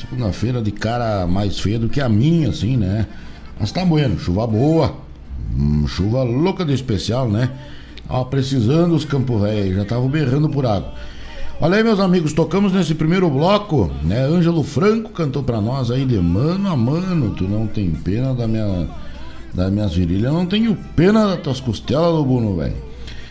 Segunda-feira 0.00 0.62
de 0.62 0.70
cara 0.70 1.26
mais 1.26 1.58
feia 1.58 1.76
do 1.76 1.88
que 1.88 2.00
a 2.00 2.08
minha, 2.08 2.50
assim, 2.50 2.76
né? 2.76 3.08
Mas 3.58 3.72
tá 3.72 3.84
bueno, 3.84 4.16
chuva 4.16 4.46
boa, 4.46 4.94
hum, 5.58 5.84
chuva 5.88 6.22
louca 6.22 6.64
de 6.64 6.72
especial, 6.72 7.28
né? 7.28 7.50
Tava 8.06 8.24
precisando 8.26 8.94
os 8.94 9.04
campos 9.04 9.42
velhos, 9.42 9.74
já 9.74 9.84
tava 9.84 10.06
berrando 10.06 10.48
por 10.48 10.64
água. 10.66 10.94
Olha 11.64 11.76
aí, 11.76 11.84
meus 11.84 12.00
amigos, 12.00 12.32
tocamos 12.32 12.72
nesse 12.72 12.92
primeiro 12.92 13.30
bloco, 13.30 13.88
né? 14.02 14.24
Ângelo 14.24 14.64
Franco 14.64 15.10
cantou 15.10 15.44
para 15.44 15.60
nós 15.60 15.92
aí 15.92 16.04
de 16.04 16.18
mano 16.18 16.68
a 16.68 16.76
mano. 16.76 17.30
Tu 17.36 17.44
não 17.44 17.68
tem 17.68 17.88
pena 17.88 18.34
da 18.34 18.48
minha, 18.48 18.88
das 19.54 19.70
minhas 19.70 19.94
virilhas, 19.94 20.24
eu 20.24 20.32
não 20.32 20.44
tenho 20.44 20.76
pena 20.96 21.24
das 21.24 21.40
tuas 21.40 21.60
costelas, 21.60 22.12
Lobuno, 22.14 22.56
velho. 22.56 22.74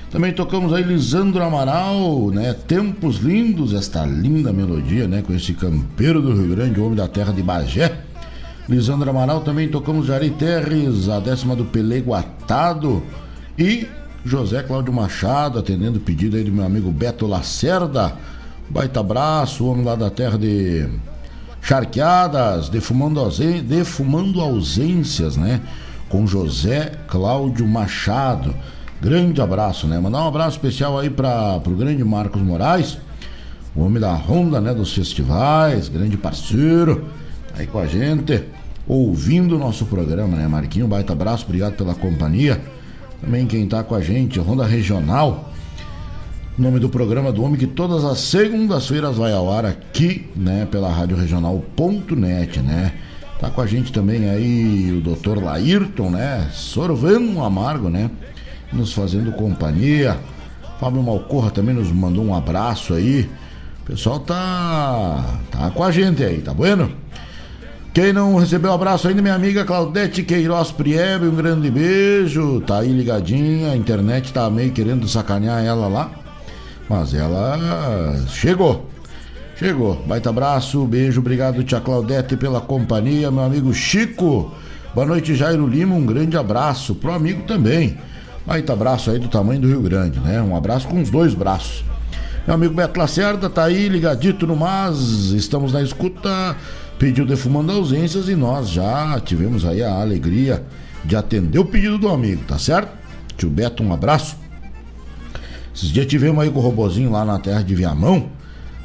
Também 0.10 0.32
tocamos 0.32 0.72
aí 0.72 0.82
Lisandro 0.82 1.44
Amaral, 1.44 2.30
né? 2.30 2.54
Tempos 2.54 3.18
lindos, 3.18 3.74
esta 3.74 4.06
linda 4.06 4.54
melodia, 4.54 5.10
né? 5.10 5.22
Com 5.22 5.34
esse 5.34 5.52
campeiro 5.52 6.22
do 6.22 6.32
Rio 6.32 6.56
Grande, 6.56 6.80
homem 6.80 6.96
da 6.96 7.10
terra 7.10 7.34
de 7.34 7.44
Bagé. 7.44 7.92
Lisandro 8.70 9.10
Amaral 9.10 9.42
também 9.42 9.68
tocamos 9.68 10.08
Jari 10.08 10.30
Terres, 10.30 11.10
a 11.10 11.20
décima 11.20 11.54
do 11.54 11.66
Pelego 11.66 12.14
Atado 12.14 13.04
e 13.60 13.86
José 14.24 14.62
Cláudio 14.62 14.94
Machado, 14.94 15.58
atendendo 15.58 15.98
o 15.98 16.02
pedido 16.02 16.38
aí 16.38 16.44
do 16.44 16.52
meu 16.52 16.66
amigo 16.66 16.92
Beto 16.92 17.26
Lacerda. 17.26 18.14
Baita 18.70 19.00
abraço, 19.00 19.66
homem 19.66 19.84
lá 19.84 19.96
da 19.96 20.10
terra 20.10 20.38
de 20.38 20.88
Charqueadas, 21.62 22.70
defumando, 22.70 23.22
defumando 23.64 24.40
ausências, 24.40 25.36
né? 25.36 25.62
Com 26.08 26.28
José 26.28 26.92
Cláudio 27.08 27.68
Machado. 27.68 28.56
Grande 29.02 29.42
abraço, 29.42 29.88
né? 29.88 30.00
Mandar 30.00 30.24
um 30.24 30.28
abraço 30.28 30.58
especial 30.58 31.00
aí 31.00 31.10
para 31.10 31.60
o 31.66 31.72
grande 31.72 32.04
Marcos 32.04 32.42
Moraes, 32.42 33.00
o 33.76 33.84
homem 33.84 34.00
da 34.00 34.14
Ronda, 34.14 34.62
né? 34.62 34.74
Dos 34.74 34.94
festivais, 34.94 35.90
grande 35.90 36.16
parceiro, 36.16 37.06
aí 37.58 37.66
com 37.66 37.80
a 37.80 37.88
gente, 37.88 38.44
ouvindo 38.88 39.56
o 39.56 39.60
nosso 39.60 39.86
programa, 39.86 40.38
né? 40.38 40.48
Marquinho, 40.48 40.88
baita 40.88 41.14
abraço, 41.14 41.46
obrigado 41.46 41.74
pela 41.74 41.96
companhia. 41.96 42.62
Também 43.22 43.46
quem 43.46 43.68
tá 43.68 43.84
com 43.84 43.94
a 43.94 44.02
gente, 44.02 44.40
Ronda 44.40 44.66
Regional, 44.66 45.52
nome 46.58 46.80
do 46.80 46.90
programa 46.90 47.32
do 47.32 47.44
homem 47.44 47.58
que 47.58 47.68
todas 47.68 48.04
as 48.04 48.20
segundas-feiras 48.20 49.16
vai 49.16 49.32
ao 49.32 49.52
ar 49.52 49.66
aqui, 49.66 50.28
né, 50.36 50.68
pela 50.70 50.92
Rádio 50.92 51.16
Regional.net, 51.16 52.60
né? 52.62 52.94
Tá 53.40 53.50
com 53.50 53.62
a 53.62 53.66
gente 53.66 53.92
também 53.92 54.30
aí 54.30 54.92
o 54.92 55.02
Dr. 55.02 55.44
Laírton, 55.44 56.12
né? 56.12 56.48
Sorvendo 56.52 57.32
um 57.32 57.44
amargo, 57.44 57.90
né? 57.90 58.10
Nos 58.72 58.94
fazendo 58.94 59.32
companhia. 59.32 60.20
Fábio 60.80 61.02
Malcorra 61.02 61.50
também 61.50 61.74
nos 61.74 61.92
mandou 61.92 62.24
um 62.24 62.36
abraço 62.36 62.94
aí. 62.94 63.28
O 63.82 63.86
pessoal 63.86 64.20
tá 64.20 65.40
tá 65.50 65.72
com 65.72 65.84
a 65.84 65.92
gente 65.92 66.24
aí, 66.24 66.40
tá 66.40 66.54
bueno? 66.54 66.92
Quem 67.94 68.14
não 68.14 68.38
recebeu 68.38 68.72
abraço 68.72 69.10
ainda, 69.10 69.22
minha 69.22 69.36
amiga 69.36 69.66
Claudete 69.66 70.24
Queiroz 70.24 70.72
Priebe, 70.72 71.26
um 71.26 71.36
grande 71.36 71.70
beijo. 71.70 72.62
Tá 72.62 72.80
aí 72.80 72.88
ligadinha, 72.88 73.74
a 73.74 73.76
internet 73.76 74.32
tá 74.32 74.50
meio 74.50 74.72
querendo 74.72 75.10
sacanear 75.10 75.62
ela 75.62 75.90
lá. 75.90 76.10
Mas 76.90 77.14
ela 77.14 78.16
chegou. 78.30 78.90
Chegou. 79.58 80.02
Baita 80.08 80.30
abraço, 80.30 80.86
beijo, 80.86 81.20
obrigado, 81.20 81.66
tia 81.66 81.82
Claudete, 81.82 82.38
pela 82.38 82.62
companhia. 82.62 83.30
Meu 83.30 83.44
amigo 83.44 83.74
Chico. 83.74 84.54
Boa 84.96 85.06
noite, 85.06 85.36
Jairo 85.36 85.68
Lima. 85.68 85.94
Um 85.94 86.06
grande 86.06 86.38
abraço. 86.38 86.96
Pro 86.96 87.12
amigo 87.12 87.44
também. 87.44 87.98
Baita 88.46 88.72
abraço 88.72 89.12
aí 89.12 89.20
do 89.20 89.28
tamanho 89.28 89.60
do 89.60 89.68
Rio 89.68 89.82
Grande, 89.82 90.18
né? 90.22 90.42
Um 90.42 90.56
abraço 90.56 90.88
com 90.88 91.02
os 91.02 91.10
dois 91.10 91.34
braços. 91.34 91.84
Meu 92.48 92.56
amigo 92.56 92.74
Beto 92.74 92.98
Lacerda 92.98 93.50
tá 93.50 93.66
aí, 93.66 93.90
ligadito 93.90 94.48
no 94.48 94.56
Mas. 94.56 95.32
Estamos 95.34 95.74
na 95.74 95.82
escuta. 95.82 96.56
Pediu 97.02 97.26
defumando 97.26 97.72
ausências 97.72 98.30
e 98.30 98.36
nós 98.36 98.70
já 98.70 99.20
tivemos 99.22 99.66
aí 99.66 99.82
a 99.82 99.92
alegria 99.92 100.64
de 101.04 101.16
atender 101.16 101.58
o 101.58 101.66
pedido 101.66 101.98
do 101.98 102.08
amigo, 102.08 102.44
tá 102.48 102.60
certo? 102.60 102.96
Tio 103.36 103.50
Beto, 103.50 103.82
um 103.82 103.92
abraço. 103.92 104.38
Esses 105.76 105.90
dias 105.90 106.06
tivemos 106.06 106.44
aí 106.44 106.52
com 106.52 106.60
o 106.60 106.62
robozinho 106.62 107.12
lá 107.12 107.26
na 107.26 107.40
terra 107.40 107.64
de 107.64 107.74
Viamão. 107.74 108.30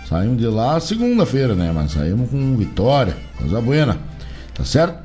Saímos 0.09 0.39
de 0.39 0.47
lá 0.47 0.81
segunda-feira, 0.81 1.55
né? 1.55 1.71
Mas 1.75 1.93
saímos 1.93 2.31
com 2.31 2.57
vitória, 2.57 3.15
coisa 3.37 3.61
buena. 3.61 3.99
Tá 4.55 4.65
certo? 4.65 4.99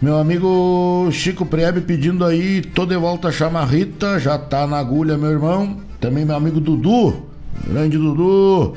Meu 0.00 0.16
amigo 0.16 1.06
Chico 1.12 1.44
Prebe 1.44 1.82
pedindo 1.82 2.24
aí, 2.24 2.62
tô 2.62 2.86
de 2.86 2.96
volta 2.96 3.30
chamarrita, 3.30 4.18
já 4.18 4.38
tá 4.38 4.66
na 4.66 4.78
agulha, 4.78 5.18
meu 5.18 5.30
irmão. 5.30 5.76
Também 6.00 6.24
meu 6.24 6.36
amigo 6.36 6.58
Dudu, 6.58 7.26
grande 7.68 7.98
Dudu. 7.98 8.74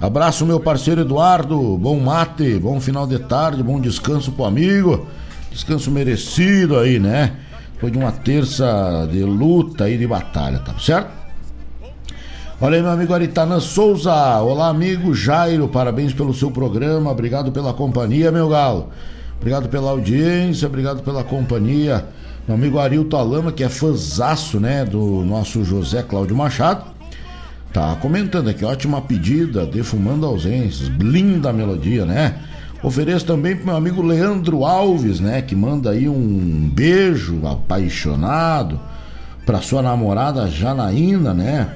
Abraço 0.00 0.44
meu 0.44 0.60
parceiro 0.60 1.00
Eduardo, 1.00 1.78
bom 1.78 1.98
mate, 1.98 2.58
bom 2.58 2.78
final 2.80 3.06
de 3.06 3.18
tarde, 3.18 3.62
bom 3.62 3.80
descanso 3.80 4.30
pro 4.32 4.44
amigo. 4.44 5.06
Descanso 5.50 5.90
merecido 5.90 6.78
aí, 6.78 6.98
né? 6.98 7.32
Foi 7.78 7.90
de 7.90 7.96
uma 7.96 8.12
terça 8.12 9.08
de 9.10 9.22
luta 9.22 9.88
e 9.88 9.96
de 9.96 10.06
batalha, 10.06 10.58
tá 10.58 10.74
certo? 10.78 11.10
Olha 12.60 12.76
aí, 12.76 12.82
meu 12.82 12.90
amigo 12.90 13.12
Aritanã 13.12 13.60
Souza. 13.60 14.12
Olá, 14.40 14.68
amigo 14.68 15.14
Jairo. 15.14 15.68
Parabéns 15.68 16.12
pelo 16.12 16.32
seu 16.32 16.50
programa. 16.50 17.10
Obrigado 17.10 17.50
pela 17.52 17.72
companhia, 17.72 18.32
meu 18.32 18.48
galo. 18.48 18.88
Obrigado 19.38 19.68
pela 19.68 19.90
audiência, 19.90 20.66
obrigado 20.66 21.02
pela 21.02 21.22
companhia. 21.22 22.06
Meu 22.46 22.56
amigo 22.56 22.78
Arilton 22.78 23.16
Alama, 23.16 23.52
que 23.52 23.64
é 23.64 23.68
fãzaço, 23.68 24.58
né, 24.58 24.84
do 24.84 25.24
nosso 25.24 25.64
José 25.64 26.02
Cláudio 26.02 26.36
Machado. 26.36 26.95
Tá 27.76 27.94
comentando 27.96 28.48
aqui, 28.48 28.64
ótima 28.64 29.02
pedida, 29.02 29.66
defumando 29.66 30.24
ausências, 30.24 30.88
blinda 30.88 31.50
a 31.50 31.52
melodia, 31.52 32.06
né? 32.06 32.36
Ofereço 32.82 33.26
também 33.26 33.54
pro 33.54 33.66
meu 33.66 33.76
amigo 33.76 34.00
Leandro 34.00 34.64
Alves, 34.64 35.20
né, 35.20 35.42
que 35.42 35.54
manda 35.54 35.90
aí 35.90 36.08
um 36.08 36.70
beijo 36.72 37.46
apaixonado 37.46 38.80
pra 39.44 39.60
sua 39.60 39.82
namorada 39.82 40.48
Janaína, 40.48 41.34
né? 41.34 41.68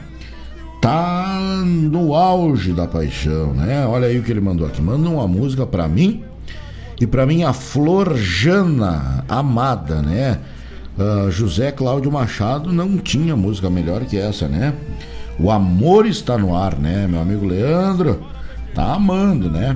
tá 0.80 1.62
no 1.66 2.14
auge 2.14 2.72
da 2.72 2.86
paixão, 2.86 3.52
né? 3.52 3.86
Olha 3.86 4.06
aí 4.06 4.18
o 4.18 4.22
que 4.22 4.30
ele 4.30 4.40
mandou 4.40 4.66
aqui. 4.66 4.80
Manda 4.80 5.06
uma 5.06 5.28
música 5.28 5.66
para 5.66 5.86
mim 5.86 6.24
e 6.98 7.06
para 7.06 7.26
minha 7.26 7.52
Flor 7.52 8.16
Jana, 8.16 9.22
amada, 9.28 10.00
né? 10.00 10.38
Uh, 10.98 11.30
José 11.30 11.70
Cláudio 11.70 12.10
Machado 12.10 12.72
não 12.72 12.96
tinha 12.96 13.36
música 13.36 13.68
melhor 13.68 14.06
que 14.06 14.16
essa, 14.16 14.48
né? 14.48 14.72
O 15.42 15.50
amor 15.50 16.06
está 16.06 16.36
no 16.36 16.54
ar, 16.54 16.76
né? 16.76 17.06
Meu 17.08 17.20
amigo 17.20 17.46
Leandro 17.46 18.20
tá 18.74 18.92
amando, 18.92 19.50
né? 19.50 19.74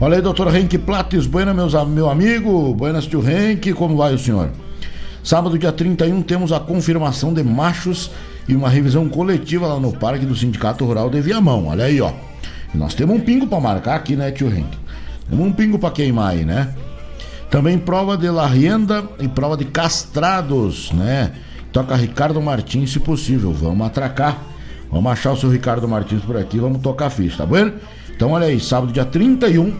Olha 0.00 0.16
aí, 0.16 0.22
doutor 0.22 0.54
Henk 0.54 0.78
Plates, 0.78 1.26
buena, 1.26 1.52
meus, 1.52 1.74
meu 1.88 2.08
amigo, 2.08 2.72
buenas 2.74 3.06
tio 3.06 3.22
Henk, 3.22 3.72
como 3.74 3.96
vai 3.96 4.14
o 4.14 4.18
senhor? 4.18 4.50
Sábado, 5.22 5.58
dia 5.58 5.72
31, 5.72 6.22
temos 6.22 6.52
a 6.52 6.60
confirmação 6.60 7.34
de 7.34 7.42
machos 7.42 8.10
e 8.48 8.54
uma 8.56 8.70
revisão 8.70 9.08
coletiva 9.10 9.66
lá 9.66 9.78
no 9.78 9.92
Parque 9.92 10.24
do 10.24 10.34
Sindicato 10.34 10.86
Rural 10.86 11.10
de 11.10 11.20
Viamão. 11.20 11.66
Olha 11.66 11.84
aí, 11.84 12.00
ó. 12.00 12.12
Nós 12.72 12.94
temos 12.94 13.16
um 13.16 13.20
pingo 13.20 13.46
para 13.46 13.60
marcar 13.60 13.96
aqui, 13.96 14.16
né, 14.16 14.30
tio 14.30 14.48
Henk? 14.48 14.70
Temos 15.28 15.46
um 15.46 15.52
pingo 15.52 15.78
para 15.78 15.90
queimar 15.90 16.30
aí, 16.30 16.46
né? 16.46 16.72
Também 17.50 17.76
prova 17.76 18.16
de 18.16 18.30
la 18.30 18.46
rienda 18.46 19.04
e 19.20 19.28
prova 19.28 19.56
de 19.56 19.66
castrados, 19.66 20.92
né? 20.92 21.32
Toca 21.72 21.94
Ricardo 21.94 22.40
Martins, 22.40 22.92
se 22.92 23.00
possível. 23.00 23.52
Vamos 23.52 23.86
atracar. 23.86 24.57
Vamos 24.90 25.12
achar 25.12 25.32
o 25.32 25.36
seu 25.36 25.50
Ricardo 25.50 25.86
Martins 25.86 26.22
por 26.22 26.36
aqui, 26.36 26.58
vamos 26.58 26.80
tocar 26.80 27.10
ficha, 27.10 27.38
tá 27.38 27.46
bom? 27.46 27.70
Então 28.10 28.32
olha 28.32 28.46
aí, 28.46 28.58
sábado 28.58 28.92
dia 28.92 29.04
31, 29.04 29.74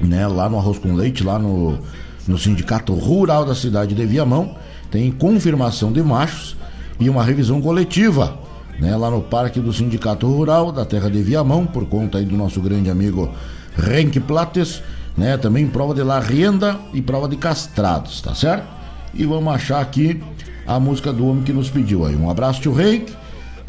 né, 0.00 0.26
lá 0.26 0.48
no 0.48 0.58
Arroz 0.58 0.78
com 0.78 0.94
Leite, 0.94 1.24
lá 1.24 1.38
no, 1.38 1.78
no 2.26 2.38
Sindicato 2.38 2.94
Rural 2.94 3.44
da 3.44 3.54
cidade 3.54 3.94
de 3.94 4.06
Viamão, 4.06 4.56
tem 4.90 5.10
confirmação 5.10 5.92
de 5.92 6.02
machos 6.02 6.56
e 7.00 7.10
uma 7.10 7.24
revisão 7.24 7.60
coletiva, 7.60 8.38
né, 8.78 8.96
lá 8.96 9.10
no 9.10 9.22
Parque 9.22 9.60
do 9.60 9.72
Sindicato 9.72 10.26
Rural 10.26 10.70
da 10.70 10.84
Terra 10.84 11.10
de 11.10 11.20
Viamão, 11.20 11.66
por 11.66 11.86
conta 11.86 12.18
aí 12.18 12.24
do 12.24 12.36
nosso 12.36 12.60
grande 12.60 12.88
amigo 12.88 13.28
Renk 13.76 14.20
Plates, 14.20 14.82
né, 15.16 15.36
também 15.36 15.66
prova 15.66 15.94
de 15.94 16.02
la 16.02 16.20
renda 16.20 16.78
e 16.94 17.02
prova 17.02 17.28
de 17.28 17.36
castrados, 17.36 18.20
tá 18.20 18.34
certo? 18.34 18.66
E 19.12 19.26
vamos 19.26 19.52
achar 19.52 19.80
aqui 19.80 20.22
a 20.66 20.78
música 20.78 21.12
do 21.12 21.26
homem 21.26 21.42
que 21.42 21.52
nos 21.52 21.68
pediu 21.68 22.06
aí. 22.06 22.16
Um 22.16 22.30
abraço, 22.30 22.60
tio 22.60 22.72
Renk. 22.72 23.12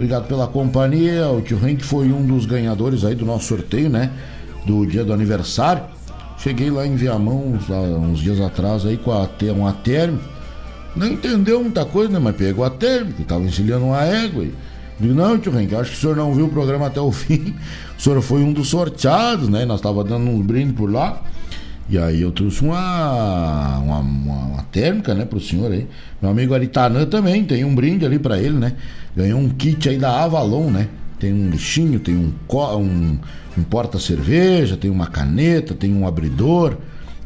Obrigado 0.04 0.28
pela 0.28 0.48
companhia. 0.48 1.30
O 1.30 1.42
tio 1.42 1.58
Renk 1.58 1.82
foi 1.82 2.12
um 2.12 2.26
dos 2.26 2.46
ganhadores 2.46 3.06
aí 3.06 3.16
do 3.16 3.26
nosso 3.26 3.46
sorteio, 3.46 3.90
né? 3.90 4.12
Do 4.66 4.86
dia 4.86 5.02
do 5.02 5.14
aniversário. 5.14 5.84
Cheguei 6.38 6.70
lá 6.70 6.86
em 6.86 6.94
Viamão 6.98 7.54
uns, 7.54 7.70
uns 7.70 8.20
dias 8.20 8.42
atrás 8.42 8.86
aí 8.86 8.98
com 8.98 9.14
a, 9.14 9.30
uma 9.56 9.72
térmica 9.72 10.34
não 10.94 11.08
entendeu 11.08 11.62
muita 11.62 11.86
coisa, 11.86 12.12
né? 12.12 12.20
Mas 12.20 12.36
pegou 12.36 12.66
a 12.66 12.70
térmica, 12.70 13.22
estava 13.22 13.44
encilhando 13.46 13.86
uma 13.86 14.04
égua. 14.04 14.44
E... 14.44 14.54
Digo, 15.00 15.14
não, 15.14 15.40
tio 15.40 15.58
Henrique, 15.58 15.74
acho 15.74 15.92
que 15.92 15.98
o 15.98 16.00
senhor 16.02 16.18
não 16.18 16.34
viu 16.34 16.48
o 16.48 16.50
programa 16.50 16.88
até 16.88 17.00
o 17.00 17.10
fim. 17.14 17.56
O 17.98 18.02
senhor 18.02 18.22
foi 18.22 18.42
um 18.42 18.52
dos 18.52 18.68
sorteados, 18.68 19.48
né? 19.48 19.64
Nós 19.64 19.80
tava 19.80 20.04
dando 20.04 20.30
uns 20.30 20.46
brindes 20.46 20.76
por 20.76 20.92
lá. 20.92 21.22
E 21.90 21.98
aí 21.98 22.22
eu 22.22 22.32
trouxe 22.32 22.64
uma, 22.64 23.78
uma, 23.80 24.00
uma, 24.00 24.36
uma 24.36 24.64
térmica, 24.72 25.14
né, 25.14 25.26
pro 25.26 25.40
senhor 25.40 25.72
aí. 25.72 25.88
Meu 26.22 26.32
amigo 26.32 26.54
Aritanã 26.54 27.06
também, 27.06 27.44
tem 27.44 27.66
um 27.66 27.76
brinde 27.76 28.06
ali 28.06 28.18
para 28.18 28.40
ele, 28.40 28.58
né? 28.58 28.74
Ganhou 29.16 29.40
um 29.40 29.50
kit 29.50 29.90
aí 29.90 29.98
da 29.98 30.24
Avalon, 30.24 30.72
né? 30.72 30.88
Tem 31.20 31.34
um 31.34 31.50
lixinho, 31.50 32.00
tem 32.00 32.16
um, 32.16 32.34
um, 32.78 33.20
um 33.58 33.64
porta-cerveja, 33.64 34.78
tem 34.78 34.90
uma 34.90 35.08
caneta, 35.08 35.74
tem 35.74 35.94
um 35.94 36.08
abridor, 36.08 36.78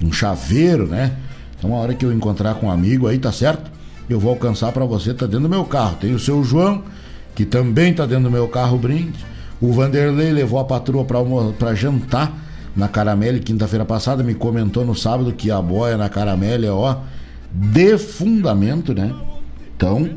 um 0.04 0.12
chaveiro, 0.12 0.88
né? 0.88 1.14
Então, 1.58 1.74
a 1.74 1.78
hora 1.78 1.94
que 1.94 2.06
eu 2.06 2.12
encontrar 2.12 2.56
com 2.56 2.68
um 2.68 2.72
amigo 2.72 3.08
aí, 3.08 3.18
tá 3.18 3.32
certo? 3.32 3.72
Eu 4.10 4.20
vou 4.20 4.32
alcançar 4.32 4.72
para 4.72 4.86
você, 4.86 5.14
tá 5.14 5.26
dentro 5.26 5.42
do 5.42 5.50
meu 5.50 5.66
carro. 5.66 5.98
Tem 6.00 6.14
o 6.14 6.20
seu 6.20 6.44
João, 6.44 6.84
que 7.36 7.46
também 7.46 7.94
tá 7.94 8.06
dentro 8.06 8.26
do 8.26 8.32
meu 8.32 8.48
carro 8.48 8.78
brinde. 8.78 9.18
O 9.60 9.72
Vanderlei 9.72 10.32
levou 10.32 10.60
a 10.60 10.66
patroa 10.66 11.06
para 11.06 11.74
jantar 11.74 12.47
na 12.78 12.88
Caramelle 12.88 13.40
quinta-feira 13.40 13.84
passada, 13.84 14.24
me 14.24 14.36
comentou 14.36 14.86
no 14.86 14.94
sábado 14.94 15.34
que 15.34 15.50
a 15.50 15.60
boia 15.60 15.98
na 15.98 16.08
Caramelle 16.08 16.68
é 16.68 16.72
ó, 16.72 16.98
de 17.52 17.98
fundamento, 17.98 18.94
né? 18.94 19.14
Então, 19.76 20.08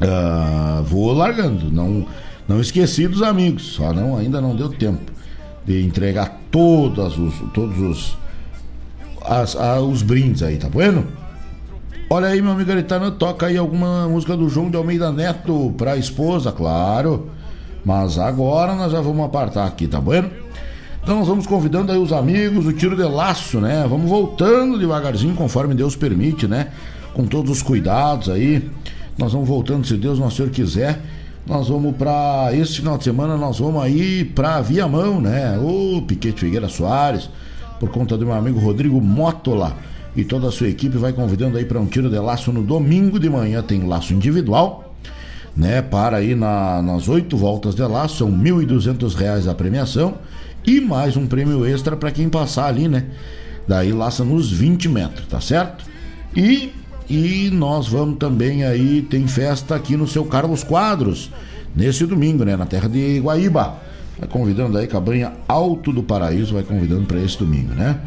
uh, 0.00 0.82
vou 0.84 1.12
largando. 1.12 1.70
Não, 1.70 2.06
não 2.46 2.60
esqueci 2.60 3.08
dos 3.08 3.20
amigos, 3.20 3.74
só 3.74 3.92
não, 3.92 4.16
ainda 4.16 4.40
não 4.40 4.54
deu 4.54 4.68
tempo 4.68 5.12
de 5.66 5.84
entregar 5.84 6.40
todos 6.52 7.18
os, 7.18 7.34
todos 7.52 7.78
os 7.80 8.16
as, 9.24 9.56
os 9.82 10.02
brindes 10.02 10.44
aí, 10.44 10.56
tá 10.56 10.68
bueno? 10.68 11.04
Olha 12.08 12.28
aí, 12.28 12.40
meu 12.40 12.52
amigo 12.52 12.70
Aritano, 12.70 13.10
toca 13.10 13.46
aí 13.46 13.56
alguma 13.56 14.08
música 14.08 14.36
do 14.36 14.48
João 14.48 14.70
de 14.70 14.76
Almeida 14.76 15.10
Neto 15.10 15.74
pra 15.76 15.96
esposa, 15.96 16.52
claro. 16.52 17.28
Mas 17.84 18.16
agora 18.18 18.76
nós 18.76 18.92
já 18.92 19.00
vamos 19.00 19.26
apartar 19.26 19.66
aqui, 19.66 19.88
tá 19.88 20.00
bueno? 20.00 20.30
Então 21.06 21.20
nós 21.20 21.28
vamos 21.28 21.46
convidando 21.46 21.92
aí 21.92 21.98
os 21.98 22.12
amigos, 22.12 22.66
o 22.66 22.72
tiro 22.72 22.96
de 22.96 23.04
laço, 23.04 23.60
né? 23.60 23.86
Vamos 23.88 24.10
voltando 24.10 24.76
devagarzinho, 24.76 25.36
conforme 25.36 25.72
Deus 25.72 25.94
permite, 25.94 26.48
né? 26.48 26.72
Com 27.14 27.26
todos 27.26 27.48
os 27.48 27.62
cuidados 27.62 28.28
aí. 28.28 28.68
Nós 29.16 29.32
vamos 29.32 29.48
voltando, 29.48 29.86
se 29.86 29.96
Deus 29.96 30.18
nosso 30.18 30.38
Senhor 30.38 30.50
quiser. 30.50 31.00
Nós 31.46 31.68
vamos 31.68 31.94
para 31.94 32.48
esse 32.54 32.78
final 32.78 32.98
de 32.98 33.04
semana, 33.04 33.36
nós 33.36 33.60
vamos 33.60 33.80
aí 33.84 34.24
para 34.24 34.60
Viamão, 34.60 35.20
né? 35.20 35.56
O 35.60 36.02
Piquete 36.02 36.40
Figueira 36.40 36.68
Soares, 36.68 37.30
por 37.78 37.88
conta 37.90 38.18
do 38.18 38.26
meu 38.26 38.34
amigo 38.34 38.58
Rodrigo 38.58 39.00
Mótola 39.00 39.76
e 40.16 40.24
toda 40.24 40.48
a 40.48 40.50
sua 40.50 40.66
equipe 40.66 40.98
vai 40.98 41.12
convidando 41.12 41.56
aí 41.56 41.64
para 41.64 41.78
um 41.78 41.86
tiro 41.86 42.10
de 42.10 42.18
laço 42.18 42.50
no 42.50 42.64
domingo 42.64 43.20
de 43.20 43.30
manhã, 43.30 43.62
tem 43.62 43.86
laço 43.86 44.12
individual, 44.12 44.92
né? 45.56 45.80
Para 45.82 46.16
aí 46.16 46.34
na, 46.34 46.82
nas 46.82 47.06
oito 47.06 47.36
voltas 47.36 47.76
de 47.76 47.82
laço, 47.82 48.16
são 48.16 48.28
R$ 48.28 48.50
1.200 48.50 49.48
a 49.48 49.54
premiação 49.54 50.14
e 50.66 50.80
mais 50.80 51.16
um 51.16 51.26
prêmio 51.26 51.64
extra 51.64 51.96
para 51.96 52.10
quem 52.10 52.28
passar 52.28 52.66
ali, 52.66 52.88
né? 52.88 53.04
Daí 53.68 53.92
laça 53.92 54.24
nos 54.24 54.50
20 54.50 54.88
metros, 54.88 55.26
tá 55.26 55.40
certo? 55.40 55.84
E 56.34 56.72
e 57.08 57.50
nós 57.52 57.86
vamos 57.86 58.18
também 58.18 58.64
aí, 58.64 59.00
tem 59.00 59.28
festa 59.28 59.76
aqui 59.76 59.96
no 59.96 60.08
seu 60.08 60.24
Carlos 60.24 60.64
Quadros, 60.64 61.30
nesse 61.74 62.04
domingo, 62.04 62.44
né? 62.44 62.56
Na 62.56 62.66
terra 62.66 62.88
de 62.88 63.20
Guaíba. 63.20 63.78
Vai 64.18 64.28
convidando 64.28 64.76
aí, 64.76 64.88
Cabanha 64.88 65.34
Alto 65.46 65.92
do 65.92 66.02
Paraíso, 66.02 66.54
vai 66.54 66.64
convidando 66.64 67.06
para 67.06 67.20
esse 67.20 67.38
domingo, 67.38 67.74
né? 67.74 68.00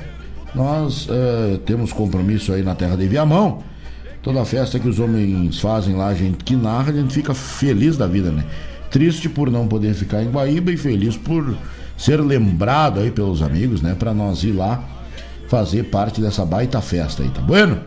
Nós 0.53 1.07
uh, 1.07 1.57
temos 1.59 1.93
compromisso 1.93 2.51
aí 2.51 2.61
na 2.61 2.75
terra 2.75 2.97
de 2.97 3.07
Viamão. 3.07 3.63
Toda 4.21 4.43
festa 4.43 4.77
que 4.77 4.87
os 4.87 4.99
homens 4.99 5.59
fazem 5.59 5.95
lá, 5.95 6.07
a 6.07 6.13
gente 6.13 6.43
que 6.43 6.55
narra, 6.55 6.91
a 6.91 6.95
gente 6.95 7.13
fica 7.13 7.33
feliz 7.33 7.95
da 7.95 8.05
vida, 8.05 8.31
né? 8.31 8.43
Triste 8.91 9.29
por 9.29 9.49
não 9.49 9.65
poder 9.65 9.93
ficar 9.93 10.21
em 10.23 10.29
Guaíba 10.29 10.71
e 10.71 10.77
feliz 10.77 11.15
por 11.15 11.55
ser 11.99 12.21
lembrado 12.21 13.01
aí 13.01 13.11
pelos 13.11 13.41
amigos, 13.41 13.81
né? 13.81 13.93
Para 13.93 14.13
nós 14.13 14.41
ir 14.43 14.53
lá 14.53 14.81
fazer 15.49 15.83
parte 15.83 16.21
dessa 16.21 16.45
baita 16.45 16.79
festa 16.79 17.21
aí, 17.21 17.29
tá 17.29 17.41
bueno? 17.41 17.81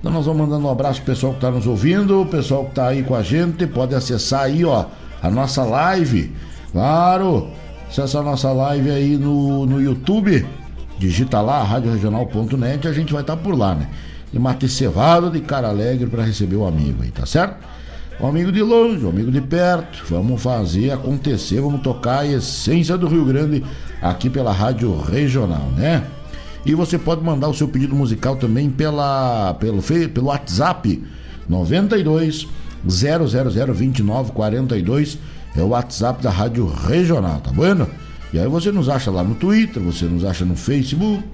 Então 0.00 0.10
nós 0.10 0.26
vamos 0.26 0.48
mandando 0.48 0.66
um 0.66 0.70
abraço 0.70 1.00
pro 1.02 1.14
pessoal 1.14 1.32
que 1.34 1.40
tá 1.40 1.50
nos 1.50 1.64
ouvindo, 1.64 2.22
o 2.22 2.26
pessoal 2.26 2.64
que 2.64 2.74
tá 2.74 2.88
aí 2.88 3.04
com 3.04 3.14
a 3.14 3.22
gente, 3.22 3.64
pode 3.68 3.94
acessar 3.94 4.42
aí, 4.42 4.64
ó, 4.64 4.86
a 5.22 5.30
nossa 5.30 5.62
live. 5.62 6.34
Claro, 6.72 7.50
acessa 7.88 8.18
a 8.18 8.22
nossa 8.22 8.50
live 8.50 8.90
aí 8.90 9.16
no, 9.16 9.64
no 9.64 9.80
YouTube, 9.80 10.44
digita 10.98 11.40
lá, 11.40 11.62
radioregional.net, 11.62 12.88
a 12.88 12.92
gente 12.92 13.12
vai 13.12 13.22
estar 13.22 13.36
tá 13.36 13.42
por 13.42 13.56
lá, 13.56 13.76
né? 13.76 13.88
E 14.32 14.38
mate 14.40 14.68
cevado 14.68 15.30
de 15.30 15.40
cara 15.40 15.68
alegre 15.68 16.08
para 16.08 16.24
receber 16.24 16.56
o 16.56 16.66
amigo 16.66 17.04
aí, 17.04 17.12
tá 17.12 17.26
certo? 17.26 17.64
O 18.22 18.26
amigo 18.28 18.52
de 18.52 18.62
longe, 18.62 19.04
o 19.04 19.08
amigo 19.08 19.32
de 19.32 19.40
perto, 19.40 20.04
vamos 20.08 20.40
fazer 20.40 20.92
acontecer, 20.92 21.60
vamos 21.60 21.80
tocar 21.80 22.20
a 22.20 22.26
essência 22.26 22.96
do 22.96 23.08
Rio 23.08 23.24
Grande 23.24 23.64
aqui 24.00 24.30
pela 24.30 24.52
Rádio 24.52 24.96
Regional, 24.96 25.68
né? 25.76 26.04
E 26.64 26.72
você 26.72 26.96
pode 26.96 27.20
mandar 27.20 27.48
o 27.48 27.54
seu 27.54 27.66
pedido 27.66 27.96
musical 27.96 28.36
também 28.36 28.70
pela, 28.70 29.54
pelo, 29.54 29.82
pelo 29.82 30.26
WhatsApp 30.28 31.02
92 31.48 32.46
00029 32.88 34.30
42 34.30 35.18
é 35.56 35.60
o 35.60 35.70
WhatsApp 35.70 36.22
da 36.22 36.30
Rádio 36.30 36.68
Regional, 36.68 37.40
tá 37.40 37.50
bueno? 37.50 37.88
E 38.32 38.38
aí 38.38 38.46
você 38.46 38.70
nos 38.70 38.88
acha 38.88 39.10
lá 39.10 39.24
no 39.24 39.34
Twitter, 39.34 39.82
você 39.82 40.04
nos 40.04 40.24
acha 40.24 40.44
no 40.44 40.54
Facebook, 40.54 41.24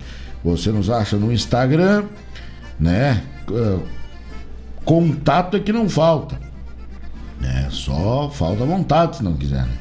você 0.42 0.72
nos 0.72 0.88
acha 0.88 1.18
no 1.18 1.30
Instagram, 1.30 2.04
né? 2.80 3.22
Contato 4.86 5.54
é 5.58 5.60
que 5.60 5.70
não 5.70 5.86
falta. 5.86 6.47
É, 7.42 7.68
só 7.70 8.30
falta 8.30 8.64
vontade 8.64 9.18
se 9.18 9.24
não 9.24 9.34
quiser, 9.34 9.64
né? 9.64 9.78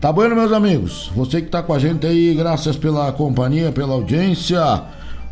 Tá 0.00 0.12
bueno, 0.12 0.36
meus 0.36 0.52
amigos? 0.52 1.10
Você 1.16 1.40
que 1.40 1.48
tá 1.48 1.62
com 1.62 1.72
a 1.72 1.78
gente 1.78 2.06
aí, 2.06 2.34
graças 2.34 2.76
pela 2.76 3.10
companhia, 3.12 3.72
pela 3.72 3.94
audiência. 3.94 4.60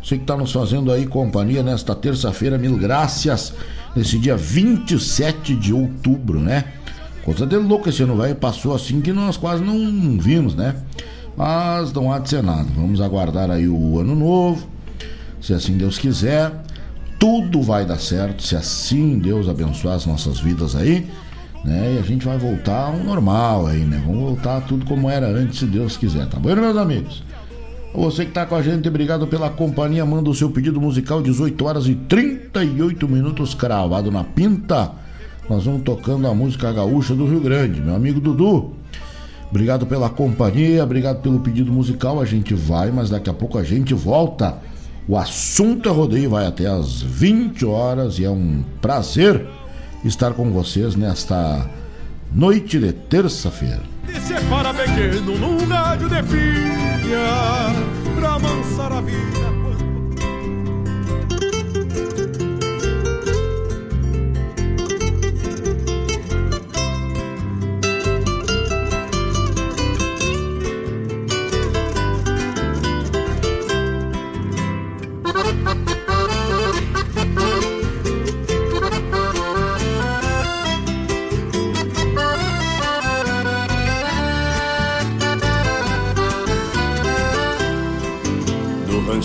Você 0.03 0.17
que 0.17 0.25
tá 0.25 0.35
nos 0.35 0.51
fazendo 0.51 0.91
aí 0.91 1.05
companhia 1.05 1.61
nesta 1.61 1.95
terça-feira, 1.95 2.57
mil 2.57 2.75
graças. 2.75 3.53
Nesse 3.95 4.17
dia 4.17 4.35
27 4.35 5.55
de 5.55 5.71
outubro, 5.71 6.39
né? 6.39 6.65
Coisa 7.23 7.45
de 7.45 7.55
louco 7.57 7.89
esse 7.89 8.03
ano 8.03 8.15
vai 8.15 8.35
passou 8.35 8.75
assim 8.75 9.01
que 9.01 9.13
nós 9.13 9.37
quase 9.37 9.63
não 9.63 10.19
vimos, 10.19 10.55
né? 10.55 10.75
Mas 11.37 11.93
não 11.93 12.11
há 12.11 12.19
de 12.19 12.29
ser 12.29 12.43
nada. 12.43 12.67
Vamos 12.75 13.01
aguardar 13.01 13.51
aí 13.51 13.67
o 13.67 13.99
ano 13.99 14.15
novo. 14.15 14.67
Se 15.39 15.53
assim 15.53 15.77
Deus 15.77 15.97
quiser, 15.97 16.51
tudo 17.19 17.61
vai 17.61 17.85
dar 17.85 17.99
certo. 17.99 18.43
Se 18.43 18.55
assim 18.55 19.19
Deus 19.19 19.47
abençoar 19.47 19.95
as 19.95 20.05
nossas 20.05 20.39
vidas 20.39 20.75
aí 20.75 21.07
né? 21.65 21.95
E 21.95 21.99
a 21.99 22.01
gente 22.01 22.25
vai 22.25 22.37
voltar 22.37 22.87
ao 22.87 22.97
normal 22.97 23.67
aí, 23.67 23.79
né? 23.79 24.01
Vamos 24.05 24.21
voltar 24.21 24.61
tudo 24.61 24.85
como 24.85 25.09
era 25.09 25.27
antes, 25.27 25.59
se 25.59 25.65
Deus 25.65 25.97
quiser, 25.97 26.27
tá 26.27 26.39
bom, 26.39 26.55
meus 26.55 26.77
amigos? 26.77 27.23
Você 27.93 28.25
que 28.25 28.31
tá 28.31 28.45
com 28.45 28.55
a 28.55 28.61
gente, 28.61 28.87
obrigado 28.87 29.25
pela 29.25 29.49
companhia. 29.49 30.05
Manda 30.05 30.29
o 30.29 30.35
seu 30.35 30.49
pedido 30.49 30.81
musical, 30.81 31.21
18 31.21 31.65
horas 31.65 31.87
e 31.87 31.95
38 31.95 33.07
minutos, 33.07 33.53
cravado 33.53 34.11
na 34.11 34.23
pinta. 34.23 34.91
Nós 35.49 35.63
vamos 35.63 35.83
tocando 35.83 36.27
a 36.27 36.33
música 36.33 36.71
gaúcha 36.73 37.15
do 37.15 37.25
Rio 37.25 37.39
Grande, 37.39 37.79
meu 37.79 37.95
amigo 37.95 38.19
Dudu. 38.19 38.73
Obrigado 39.49 39.85
pela 39.85 40.09
companhia, 40.09 40.83
obrigado 40.83 41.21
pelo 41.21 41.39
pedido 41.39 41.71
musical. 41.71 42.19
A 42.19 42.25
gente 42.25 42.53
vai, 42.53 42.91
mas 42.91 43.09
daqui 43.09 43.29
a 43.29 43.33
pouco 43.33 43.57
a 43.57 43.63
gente 43.63 43.93
volta. 43.93 44.57
O 45.07 45.15
assunto 45.17 45.87
é 45.87 45.91
rodeio, 45.91 46.31
vai 46.31 46.45
até 46.45 46.67
às 46.67 47.01
20 47.01 47.65
horas 47.65 48.19
e 48.19 48.25
é 48.25 48.29
um 48.29 48.63
prazer 48.81 49.47
estar 50.05 50.33
com 50.33 50.51
vocês 50.51 50.95
nesta 50.95 51.69
noite 52.31 52.79
de 52.79 52.93
terça-feira. 52.93 53.81
pequeno 54.73 55.37
num 55.37 55.65
rádio 55.67 56.07
de 56.09 56.21
pra 58.15 58.33
amansar 58.33 58.91
a 58.91 59.01
vida 59.01 59.54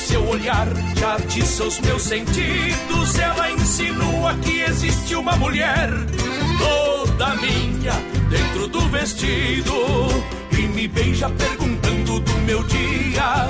seu 0.00 0.26
olhar 0.28 0.66
já 0.96 1.16
atiça 1.16 1.64
os 1.64 1.78
meus 1.80 2.02
sentidos. 2.02 3.18
Ela 3.18 3.50
insinua 3.52 4.34
que 4.42 4.60
existe 4.62 5.14
uma 5.14 5.36
mulher 5.36 5.90
Toda 6.58 7.34
minha 7.36 7.92
dentro 8.28 8.68
do 8.68 8.80
vestido. 8.88 9.72
E 10.52 10.62
me 10.68 10.88
beija 10.88 11.28
perguntando 11.30 12.20
do 12.20 12.32
meu 12.40 12.62
dia. 12.64 13.48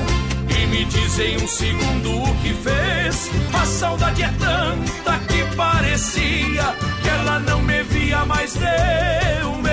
E 0.48 0.66
me 0.66 0.84
diz 0.84 1.18
em 1.18 1.36
um 1.36 1.48
segundo 1.48 2.22
o 2.22 2.36
que 2.36 2.52
fez. 2.54 3.30
A 3.52 3.66
saudade 3.66 4.22
é 4.22 4.32
tanta 4.38 5.18
que 5.26 5.56
parecia 5.56 6.74
Que 7.02 7.08
ela 7.08 7.38
não 7.40 7.62
me 7.62 7.82
via 7.84 8.24
mais 8.24 8.54
de 8.54 9.46
um 9.46 9.62
mês 9.62 9.69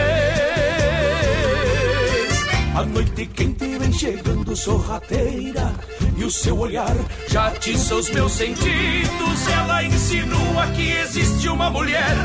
A 2.78 2.84
noite 2.84 3.26
quente 3.26 3.76
vem 3.80 3.92
chegando 3.92 4.56
sorrateira 4.56 5.74
E 6.16 6.24
o 6.24 6.30
seu 6.30 6.60
olhar 6.60 6.96
já 7.28 7.48
atiça 7.48 7.96
os 7.96 8.08
meus 8.12 8.34
sentidos 8.34 9.48
Ela 9.52 9.84
insinua 9.84 10.68
que 10.76 10.92
existe 10.92 11.50
uma 11.50 11.72
mulher 11.72 12.16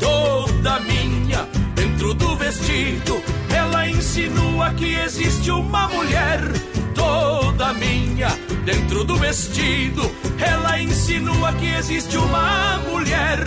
Toda 0.00 0.80
minha 0.80 1.46
dentro 1.74 2.14
do 2.14 2.34
vestido 2.34 3.22
ela 3.54 3.88
insinua 3.88 4.72
que 4.74 4.94
existe 4.94 5.50
uma 5.50 5.88
mulher 5.88 6.40
toda 6.94 7.72
minha 7.74 8.28
dentro 8.64 9.04
do 9.04 9.16
vestido. 9.16 10.02
Ela 10.38 10.80
insinua 10.80 11.52
que 11.52 11.66
existe 11.66 12.16
uma 12.16 12.78
mulher 12.90 13.38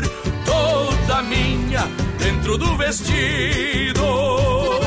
toda 0.46 1.24
minha 1.24 1.84
dentro 2.20 2.58
do 2.58 2.78
vestido. 2.78 4.87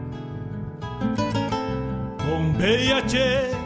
Bombeia, 2.61 3.01
tchê. 3.01 3.60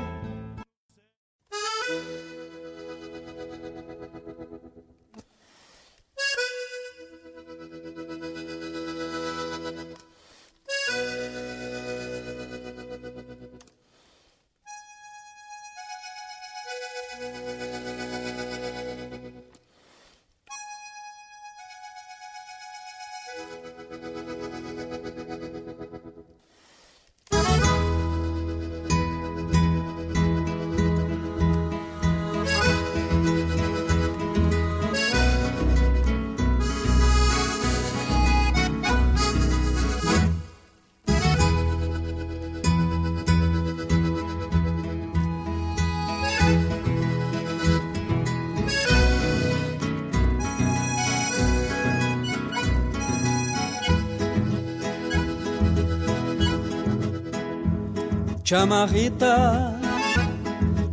Chama 58.48 58.86
Rita, 58.86 59.74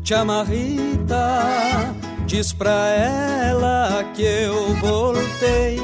chama 0.02 0.42
Rita, 0.42 1.94
diz 2.26 2.50
pra 2.50 2.72
ela 2.72 4.02
que 4.14 4.22
eu 4.22 4.74
voltei. 4.76 5.78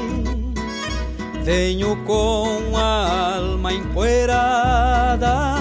Venho 1.43 1.95
com 2.05 2.75
a 2.75 3.35
alma 3.35 3.71
empoeirada 3.71 5.57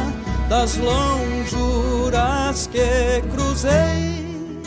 das 0.49 0.79
lonjuras 0.79 2.67
que 2.69 3.21
cruzei. 3.31 4.63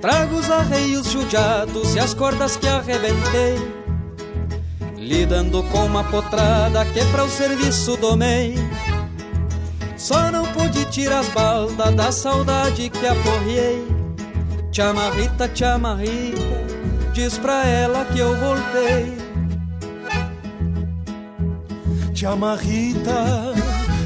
Trago 0.00 0.36
os 0.36 0.50
arreios 0.50 1.10
judiados 1.10 1.94
e 1.94 2.00
as 2.00 2.14
cordas 2.14 2.56
que 2.56 2.66
arrebentei, 2.66 3.58
lidando 4.96 5.62
com 5.64 5.84
uma 5.84 6.04
potrada 6.04 6.86
que 6.86 7.04
pra 7.12 7.24
o 7.24 7.28
serviço 7.28 7.98
domei. 7.98 8.54
Só 9.98 10.30
não 10.30 10.44
pude 10.52 10.84
tirar 10.86 11.18
as 11.18 11.28
baldas 11.30 11.94
da 11.94 12.12
saudade 12.12 12.88
que 12.88 13.04
aporriei. 13.04 13.84
Chama 14.70 15.10
Rita, 15.10 15.50
chama 15.52 15.96
Rita, 15.96 16.38
diz 17.12 17.36
pra 17.36 17.66
ela 17.66 18.04
que 18.04 18.20
eu 18.20 18.32
voltei. 18.36 19.18
Chama 22.14 22.54
Rita, 22.54 23.54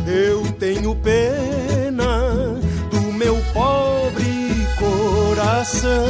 eu 0.06 0.50
tenho 0.52 0.94
pena 0.96 2.58
do 2.90 3.12
meu 3.12 3.36
pobre 3.52 4.66
coração, 4.78 6.06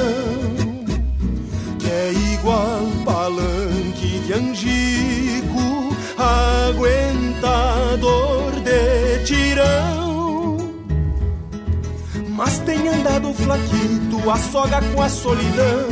que 1.80 1.90
é 1.90 2.12
igual 2.34 2.86
palanque 3.04 4.20
de 4.20 4.32
angico, 4.32 5.96
aguentador 6.16 7.22
Mas 12.28 12.58
tem 12.60 12.88
andado 12.88 13.32
flaquito, 13.34 14.30
a 14.30 14.36
soga 14.36 14.80
com 14.92 15.02
a 15.02 15.08
solidão. 15.08 15.88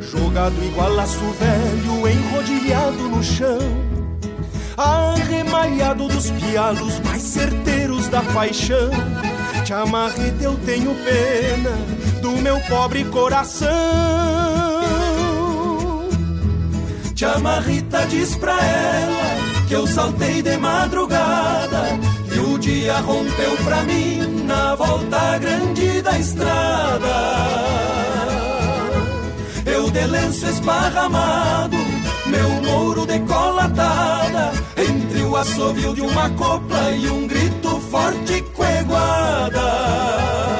Jogado 0.00 0.54
igual 0.64 0.94
laço 0.94 1.24
velho, 1.38 2.08
enrodilhado 2.08 3.08
no 3.08 3.22
chão. 3.22 3.58
Arremalhado 4.76 6.08
dos 6.08 6.30
pialos 6.30 6.98
mais 7.00 7.22
certeiros 7.22 8.08
da 8.08 8.22
paixão. 8.22 8.90
Te 9.64 9.72
amarrete, 9.72 10.42
eu 10.42 10.56
tenho 10.64 10.94
pena 10.94 11.76
do 12.22 12.32
meu 12.40 12.58
pobre 12.60 13.04
coração. 13.04 13.70
Chama 17.22 17.60
Rita 17.60 18.04
diz 18.06 18.34
pra 18.34 18.60
ela 18.60 19.66
que 19.68 19.74
eu 19.74 19.86
saltei 19.86 20.42
de 20.42 20.56
madrugada 20.56 22.11
dia 22.62 23.00
rompeu 23.00 23.56
pra 23.64 23.82
mim 23.82 24.44
na 24.46 24.76
volta 24.76 25.36
grande 25.38 26.00
da 26.00 26.16
estrada. 26.16 27.14
Eu 29.66 29.90
de 29.90 30.06
lenço 30.06 30.46
esparramado, 30.46 31.76
meu 32.26 32.50
mouro 32.62 33.04
decolatada, 33.04 34.52
entre 34.78 35.22
o 35.22 35.36
assovio 35.36 35.92
de 35.92 36.02
uma 36.02 36.30
copla 36.30 36.92
e 36.92 37.10
um 37.10 37.26
grito 37.26 37.80
forte 37.90 38.40
coeguada. 38.54 40.51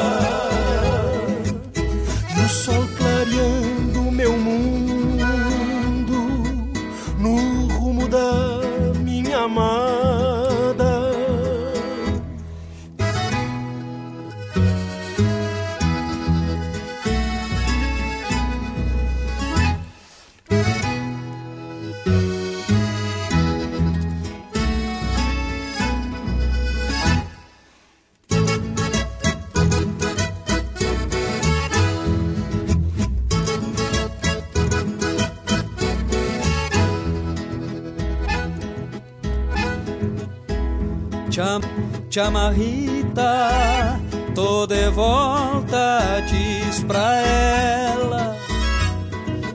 Cham, 41.32 41.62
chama 42.10 42.50
Rita, 42.50 43.98
tô 44.34 44.66
de 44.66 44.90
volta, 44.90 46.22
diz 46.28 46.84
pra 46.84 47.22
ela. 47.22 48.36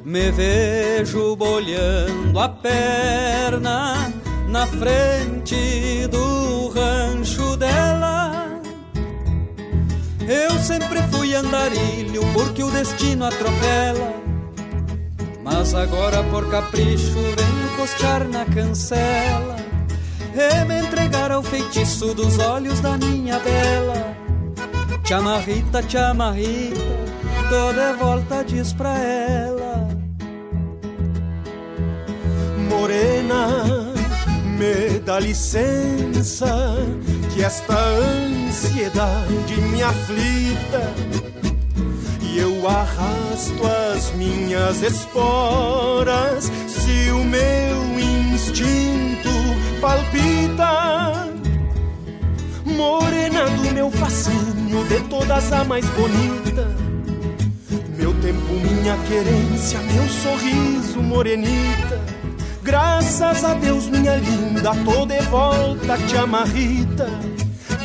Me 0.04 0.32
vejo 0.32 1.36
bolhando 1.36 2.40
a 2.40 2.50
perna 2.50 4.12
na 4.50 4.66
frente 4.66 6.08
do 6.08 6.70
rancho 6.70 7.56
dela. 7.58 8.60
Eu 10.28 10.58
sempre 10.58 11.00
fui 11.12 11.36
andarilho 11.36 12.24
porque 12.34 12.64
o 12.64 12.72
destino 12.72 13.26
atropela. 13.26 14.16
Mas 15.44 15.76
agora 15.76 16.24
por 16.24 16.50
capricho 16.50 17.14
venho 17.14 17.78
costear 17.78 18.28
na 18.28 18.46
cancela 18.46 19.67
e 20.40 20.66
me 20.66 20.80
entregar 20.82 21.32
ao 21.32 21.42
feitiço 21.42 22.14
dos 22.14 22.38
olhos 22.38 22.80
da 22.80 22.96
minha 22.98 23.40
bela. 23.40 24.16
Chama 25.04 25.40
Rita, 25.40 25.82
chama 25.88 26.32
Rita, 26.32 26.78
tô 27.50 27.74
de 27.74 27.94
volta, 27.98 28.44
diz 28.44 28.72
pra 28.74 28.96
ela. 29.00 29.88
Morena, 32.70 33.94
me 34.60 35.00
dá 35.00 35.20
licença, 35.20 36.76
que 37.34 37.44
esta 37.44 37.74
ansiedade 37.74 39.56
me 39.72 39.82
aflita. 39.82 40.94
E 42.22 42.38
eu 42.38 42.68
arrasto 42.68 43.66
as 43.96 44.12
minhas 44.12 44.84
esporas, 44.84 46.52
se 46.68 47.10
o 47.12 47.24
meu 47.24 48.00
instinto 48.00 49.37
palpita. 49.80 51.28
Morena 52.66 53.50
do 53.50 53.74
meu 53.74 53.90
fascínio, 53.90 54.86
de 54.88 55.00
todas 55.10 55.52
a 55.52 55.64
mais 55.64 55.86
bonita. 55.92 56.68
Meu 57.98 58.14
tempo, 58.22 58.54
minha 58.54 58.98
querência, 59.08 59.80
meu 59.80 60.08
sorriso, 60.08 61.02
morenita. 61.02 62.00
Graças 62.62 63.44
a 63.44 63.54
Deus, 63.54 63.90
minha 63.90 64.18
linda, 64.18 64.72
tô 64.84 65.06
de 65.06 65.22
volta, 65.30 65.98
te 65.98 66.18
amarrita. 66.18 67.10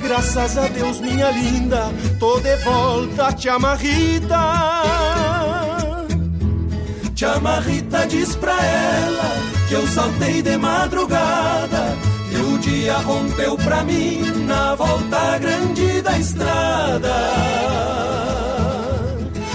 Graças 0.03 0.59
a 0.59 0.66
Deus, 0.66 1.01
minha 1.01 1.30
linda, 1.30 1.90
tô 2.18 2.40
de 2.40 2.57
volta, 2.57 3.32
te 3.32 3.49
amarrita. 3.49 4.36
Te 7.23 7.27
amarrita, 7.27 8.05
diz 8.09 8.35
pra 8.35 8.53
ela 8.53 9.37
que 9.68 9.75
eu 9.75 9.87
saltei 9.87 10.43
de 10.43 10.57
madrugada 10.57 11.97
e 12.33 12.37
o 12.37 12.59
dia 12.59 12.97
rompeu 12.97 13.57
pra 13.59 13.85
mim 13.85 14.23
na 14.45 14.75
volta 14.75 15.39
grande 15.39 16.03
da 16.03 16.18
estrada. 16.18 17.14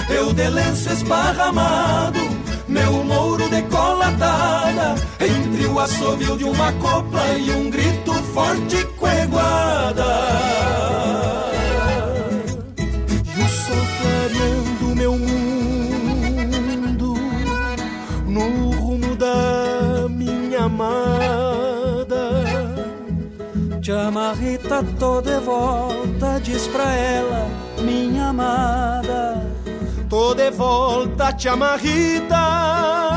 Eu 0.10 0.32
de 0.32 0.48
lenço 0.50 0.94
esparramado, 0.94 2.22
meu 2.70 3.04
mouro 3.04 3.50
decolatada, 3.50 4.96
entre 5.20 5.66
o 5.66 5.78
assovio 5.78 6.38
de 6.38 6.46
uma 6.46 6.72
copla 6.72 7.34
e 7.38 7.52
um 7.52 7.70
grito 7.70 8.14
forte 8.34 8.86
coeguada. 8.96 10.87
Chama 24.08 24.32
Rita, 24.32 24.82
tô 24.98 25.20
de 25.20 25.38
volta, 25.42 26.40
diz 26.42 26.66
pra 26.68 26.94
ela, 26.94 27.46
minha 27.82 28.30
amada. 28.30 29.46
Tô 30.10 30.34
de 30.34 30.50
volta, 30.50 31.34
te 31.34 31.50
Rita. 31.50 33.17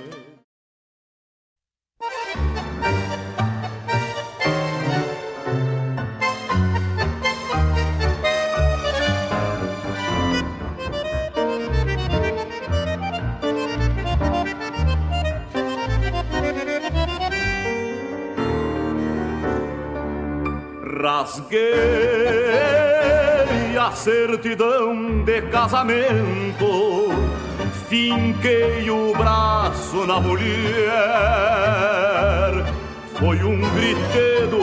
Rasguei 21.21 21.61
a 23.79 23.91
certidão 23.91 25.23
de 25.23 25.39
casamento, 25.43 27.11
finquei 27.87 28.89
o 28.89 29.13
braço 29.15 30.07
na 30.07 30.19
mulher, 30.19 30.41
foi 33.19 33.43
um 33.43 33.61
gritedo, 33.75 34.61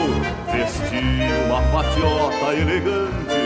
vesti 0.51 1.21
uma 1.45 1.61
fatiota 1.71 2.53
elegante, 2.53 3.39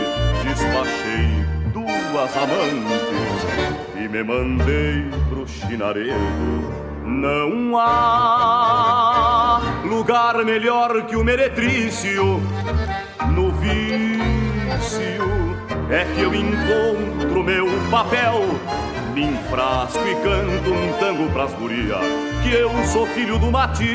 despachei 0.44 1.46
duas 1.72 2.36
amantes 2.36 3.46
e 3.96 4.08
me 4.10 4.24
mandei 4.24 5.06
pro 5.30 5.48
chinaredo. 5.48 6.84
Não 7.06 7.78
há 7.78 9.14
lugar 9.86 10.44
melhor 10.44 11.06
que 11.06 11.16
o 11.16 11.24
meretrício 11.24 12.42
no 13.32 13.52
vício 13.52 15.24
é 15.90 16.06
que 16.16 16.22
eu 16.22 16.34
encontro 16.34 17.44
meu 17.44 17.68
papel. 17.90 18.42
Me 19.14 19.26
enfrasco 19.26 20.00
e 20.08 20.16
canto 20.16 20.74
um 20.74 20.94
tango 21.00 21.32
pras 21.32 21.54
guria 21.54 21.98
Que 22.42 22.52
eu 22.52 22.72
sou 22.86 23.06
filho 23.06 23.38
do 23.38 23.52
Matias 23.52 23.88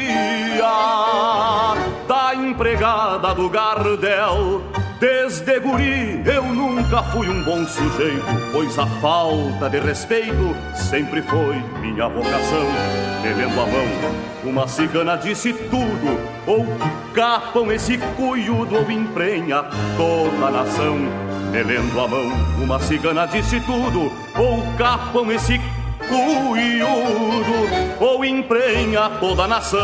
Da 2.06 2.36
empregada 2.36 3.34
do 3.34 3.50
Gardel 3.50 4.62
Desde 5.00 5.60
guri 5.60 6.22
eu 6.26 6.42
nunca 6.42 7.02
fui 7.04 7.28
um 7.28 7.42
bom 7.44 7.64
sujeito 7.66 8.24
Pois 8.52 8.78
a 8.78 8.86
falta 9.00 9.70
de 9.70 9.78
respeito 9.78 10.56
sempre 10.74 11.22
foi 11.22 11.56
minha 11.80 12.08
vocação 12.08 12.66
Melendo 13.22 13.60
a 13.60 13.66
mão, 13.66 13.86
uma 14.44 14.66
cigana 14.66 15.16
disse 15.16 15.52
tudo 15.52 16.18
Ou 16.46 16.66
capam 17.14 17.72
esse 17.72 17.98
cuiudo 18.16 18.76
ou 18.76 18.90
emprenha 18.90 19.64
toda 19.96 20.46
a 20.46 20.50
nação 20.50 21.28
Melendo 21.50 21.98
a 21.98 22.06
mão, 22.06 22.30
uma 22.62 22.78
cigana 22.78 23.26
disse 23.26 23.58
tudo, 23.60 24.12
ou 24.36 24.62
capam 24.76 25.32
esse 25.32 25.58
cuiudo, 26.06 28.04
ou 28.04 28.22
emprenha 28.22 29.08
toda 29.18 29.44
a 29.44 29.48
nação. 29.48 29.78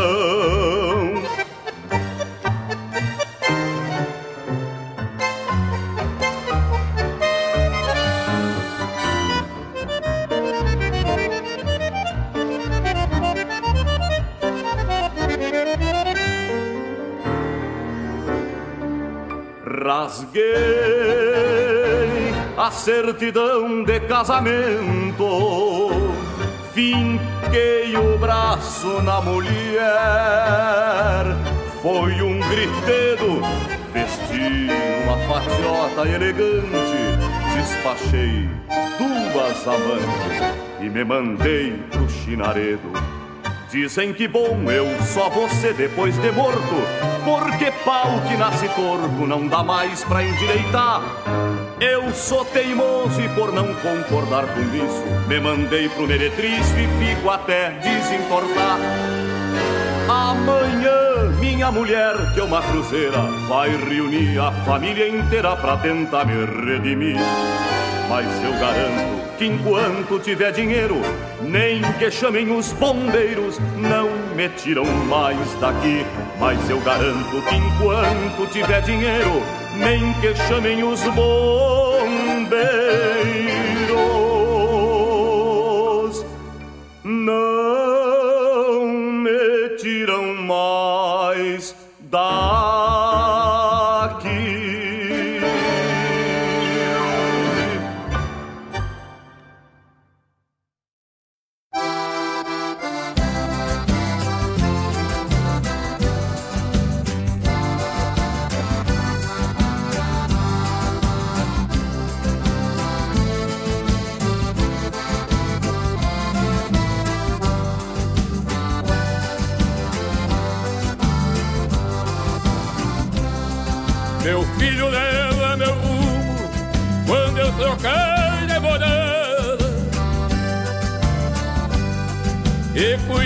Rasguei 19.84 20.40
a 22.56 22.70
certidão 22.70 23.84
de 23.84 24.00
casamento. 24.00 25.90
Finquei 26.72 27.94
o 27.94 28.16
braço 28.16 29.02
na 29.02 29.20
mulher, 29.20 29.84
foi 31.82 32.22
um 32.22 32.40
gritedo. 32.48 33.42
Vesti 33.92 34.70
uma 35.04 35.18
fatiota 35.28 36.08
elegante, 36.08 37.18
despachei 37.54 38.48
duas 38.96 39.68
amantes 39.68 40.40
e 40.80 40.88
me 40.88 41.04
mandei 41.04 41.74
pro 41.90 42.08
chinaredo. 42.08 42.90
Dizem 43.74 44.12
que 44.12 44.28
bom 44.28 44.70
eu 44.70 44.86
só 45.02 45.28
ser 45.48 45.74
depois 45.74 46.16
de 46.18 46.30
morto, 46.30 46.76
porque 47.24 47.72
pau 47.84 48.20
que 48.28 48.36
nasce 48.36 48.68
torto 48.68 49.26
não 49.26 49.48
dá 49.48 49.64
mais 49.64 50.04
pra 50.04 50.22
endireitar. 50.22 51.02
Eu 51.80 52.14
sou 52.14 52.44
teimoso 52.44 53.20
e 53.20 53.28
por 53.30 53.52
não 53.52 53.74
concordar 53.74 54.46
com 54.46 54.60
isso, 54.60 55.02
me 55.26 55.40
mandei 55.40 55.88
pro 55.88 56.06
meretriz 56.06 56.70
e 56.70 57.16
fico 57.16 57.28
até 57.28 57.70
desentortar. 57.70 58.78
Amanhã, 60.08 61.36
minha 61.40 61.72
mulher, 61.72 62.32
que 62.32 62.38
é 62.38 62.44
uma 62.44 62.62
cruzeira, 62.62 63.22
vai 63.48 63.70
reunir 63.70 64.38
a 64.38 64.52
família 64.64 65.08
inteira 65.08 65.56
pra 65.56 65.78
tentar 65.78 66.24
me 66.24 66.44
redimir. 66.44 67.16
Mas 68.08 68.26
eu 68.40 68.52
garanto 68.52 69.13
que 69.38 69.46
enquanto 69.46 70.18
tiver 70.20 70.52
dinheiro, 70.52 70.96
nem 71.40 71.82
que 71.98 72.10
chamem 72.10 72.50
os 72.56 72.72
bombeiros, 72.72 73.58
não 73.76 74.08
me 74.34 74.48
tiram 74.50 74.84
mais 74.84 75.38
daqui. 75.60 76.04
Mas 76.38 76.68
eu 76.70 76.80
garanto 76.80 77.42
que 77.42 77.56
enquanto 77.56 78.50
tiver 78.52 78.80
dinheiro, 78.82 79.42
nem 79.76 80.12
que 80.14 80.34
chamem 80.46 80.84
os 80.84 81.00
bombeiros, 81.02 82.54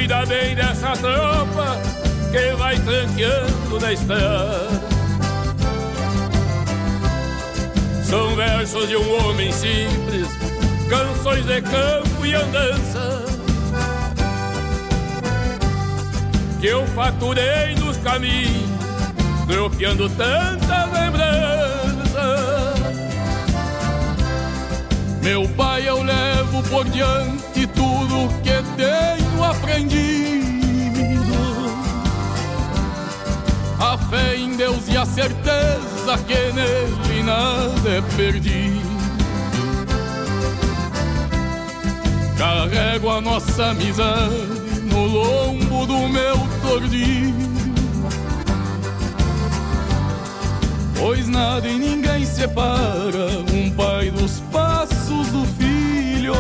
cuida 0.09 0.24
bem 0.24 0.54
dessa 0.54 0.92
tropa 0.92 1.78
que 2.32 2.56
vai 2.56 2.78
tranqueando 2.80 3.78
na 3.78 3.92
estrada. 3.92 4.80
São 8.04 8.34
versos 8.34 8.88
de 8.88 8.96
um 8.96 9.28
homem 9.28 9.52
simples, 9.52 10.26
canções 10.88 11.44
de 11.44 11.61
campo 11.61 12.24
e 12.24 12.34
andança. 12.34 13.24
Que 16.59 16.68
eu 16.68 16.86
faturei 16.88 17.74
nos 17.74 17.98
caminhos 17.98 18.78
tropeando 19.46 20.09
tanta 20.09 20.86
lembrança. 20.86 22.74
Meu 25.22 25.46
pai, 25.50 25.86
eu 25.86 26.02
levo 26.02 26.62
por 26.70 26.88
diante 26.88 27.66
tudo 27.66 28.28
que 28.42 28.62
tenho 28.76 29.27
aprendido. 29.45 30.49
A 33.80 33.97
fé 33.97 34.36
em 34.36 34.57
Deus 34.57 34.89
e 34.89 34.97
a 34.97 35.07
certeza 35.07 36.18
que 36.26 36.53
nele 36.53 37.22
nada 37.22 37.89
é 37.89 38.03
perdido. 38.16 38.89
Carrego 42.36 43.11
a 43.11 43.20
nossa 43.20 43.66
amizade 43.66 44.80
no 44.91 45.07
lombo 45.07 45.86
do 45.86 46.09
meu 46.09 46.36
tordilho. 46.62 47.49
Pois 50.99 51.28
nada 51.28 51.68
e 51.68 51.78
ninguém 51.78 52.24
separa 52.24 53.28
um 53.53 53.70
pai 53.70 54.11
dos 54.11 54.41
passos 54.53 55.28
do 55.28 55.45
filho. 55.57 56.34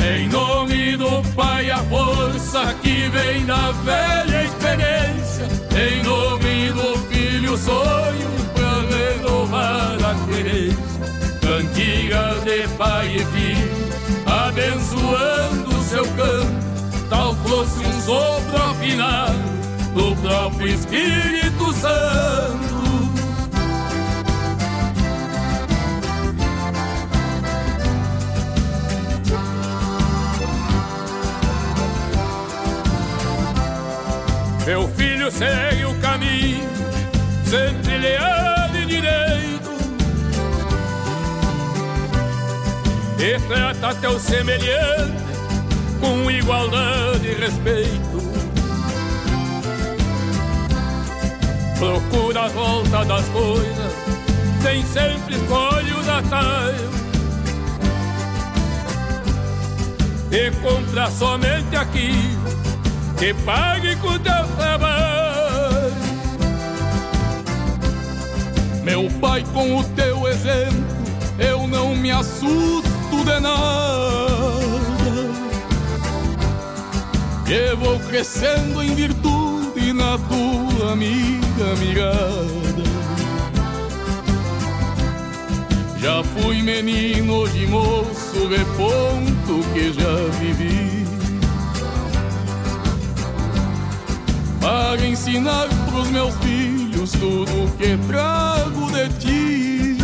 Em 0.00 0.28
nome 0.28 0.96
do 0.96 1.22
pai, 1.34 1.70
a 1.70 1.78
força 1.78 2.74
que 2.82 3.08
vem 3.08 3.44
da 3.44 3.72
velha 3.72 4.44
experiência. 4.44 5.46
Em 5.76 6.02
nome 6.02 6.72
do 6.72 6.98
filho, 7.08 7.56
sonho 7.56 8.28
pra 8.54 8.80
renovar 8.96 9.96
a 10.02 10.14
querência. 10.26 10.78
Cantigas 11.40 12.44
de 12.44 12.68
pai 12.76 13.16
e 13.16 13.24
filho, 13.24 13.70
abençoando 14.26 15.82
seu 15.82 16.04
canto, 16.04 17.08
tal 17.08 17.34
fosse 17.36 17.80
um 17.80 18.00
sopro 18.02 18.62
afinado 18.70 19.38
do 19.94 20.14
próprio 20.20 20.68
Espírito 20.68 21.72
Santo. 21.72 22.67
Meu 34.68 34.86
filho 34.88 35.30
segue 35.32 35.86
o 35.86 35.94
caminho, 35.94 36.68
sempre 37.46 37.96
leal 37.96 38.68
e 38.74 38.84
direito. 38.84 39.70
E 43.18 43.40
trata 43.48 43.94
teu 43.98 44.20
semelhante 44.20 45.24
com 45.98 46.30
igualdade 46.30 47.28
e 47.28 47.32
respeito. 47.32 48.22
Procura 51.78 52.42
a 52.42 52.48
volta 52.48 53.06
das 53.06 53.26
coisas, 53.28 53.94
nem 54.62 54.84
sempre 54.84 55.34
escolhe 55.34 55.92
os 55.92 56.08
atalhos. 56.10 56.94
E 60.30 60.50
compra 60.60 61.10
somente 61.10 61.74
aquilo 61.74 62.37
que 63.18 63.34
pague 63.44 63.96
com 63.96 64.18
teu 64.18 64.46
trabalho. 64.56 65.18
Meu 68.84 69.10
pai, 69.20 69.44
com 69.52 69.78
o 69.78 69.84
teu 69.84 70.28
exemplo, 70.28 70.84
eu 71.38 71.66
não 71.66 71.94
me 71.96 72.10
assusto 72.10 73.24
de 73.24 73.40
nada. 73.40 74.78
E 77.46 77.74
vou 77.76 77.98
crescendo 78.00 78.82
em 78.82 78.94
virtude 78.94 79.92
na 79.92 80.16
tua 80.18 80.92
amiga 80.92 81.74
mirada. 81.80 82.88
Já 85.98 86.22
fui 86.22 86.62
menino 86.62 87.48
de 87.48 87.66
moço, 87.66 88.48
de 88.48 88.64
ponto 88.76 89.68
que 89.72 89.92
já 89.92 90.38
vivi. 90.38 90.97
Para 94.68 95.02
ensinar 95.06 95.66
pros 95.90 96.10
meus 96.10 96.34
filhos 96.40 97.12
tudo 97.12 97.74
que 97.78 97.96
trago 98.06 98.92
de 98.92 99.08
ti. 99.18 99.96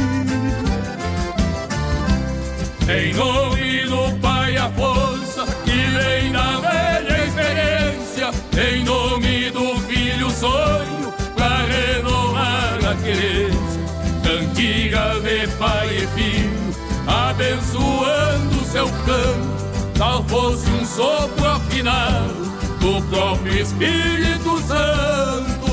Em 2.88 3.12
nome 3.12 3.84
do 3.84 4.18
Pai, 4.22 4.56
a 4.56 4.70
força 4.70 5.44
que 5.64 5.70
vem 5.70 6.32
da 6.32 6.60
velha 6.60 7.26
experiência. 7.26 8.30
Em 8.56 8.84
nome 8.84 9.50
do 9.50 9.76
Filho, 9.80 10.30
sonho 10.30 11.12
pra 11.36 11.66
renovar 11.66 12.78
a 12.90 12.94
querência. 13.02 13.84
Cantiga 14.22 15.20
de 15.20 15.46
pai 15.58 15.94
e 15.94 16.06
filho, 16.18 16.74
abençoando 17.06 18.64
seu 18.64 18.86
canto. 19.04 19.98
Tal 19.98 20.24
fosse 20.24 20.66
um 20.70 20.86
sopro 20.86 21.50
afinado 21.50 22.53
do 22.84 23.00
próprio 23.08 23.54
Espírito 23.62 24.58
Santo. 24.58 25.64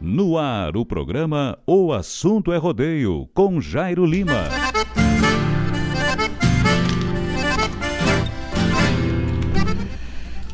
No 0.00 0.38
ar, 0.38 0.74
o 0.78 0.86
programa 0.86 1.58
O 1.66 1.92
Assunto 1.92 2.52
é 2.52 2.56
Rodeio, 2.56 3.28
com 3.34 3.60
Jairo 3.60 4.06
Lima. 4.06 4.61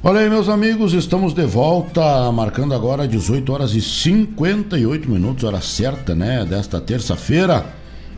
Olha 0.01 0.21
aí, 0.21 0.31
meus 0.31 0.49
amigos, 0.49 0.93
estamos 0.93 1.35
de 1.35 1.45
volta, 1.45 2.31
marcando 2.31 2.73
agora 2.73 3.09
18 3.09 3.53
horas 3.53 3.75
e 3.75 3.83
58 3.83 5.11
minutos, 5.11 5.43
hora 5.43 5.61
certa, 5.61 6.15
né? 6.15 6.45
Desta 6.45 6.81
terça-feira, 6.81 7.67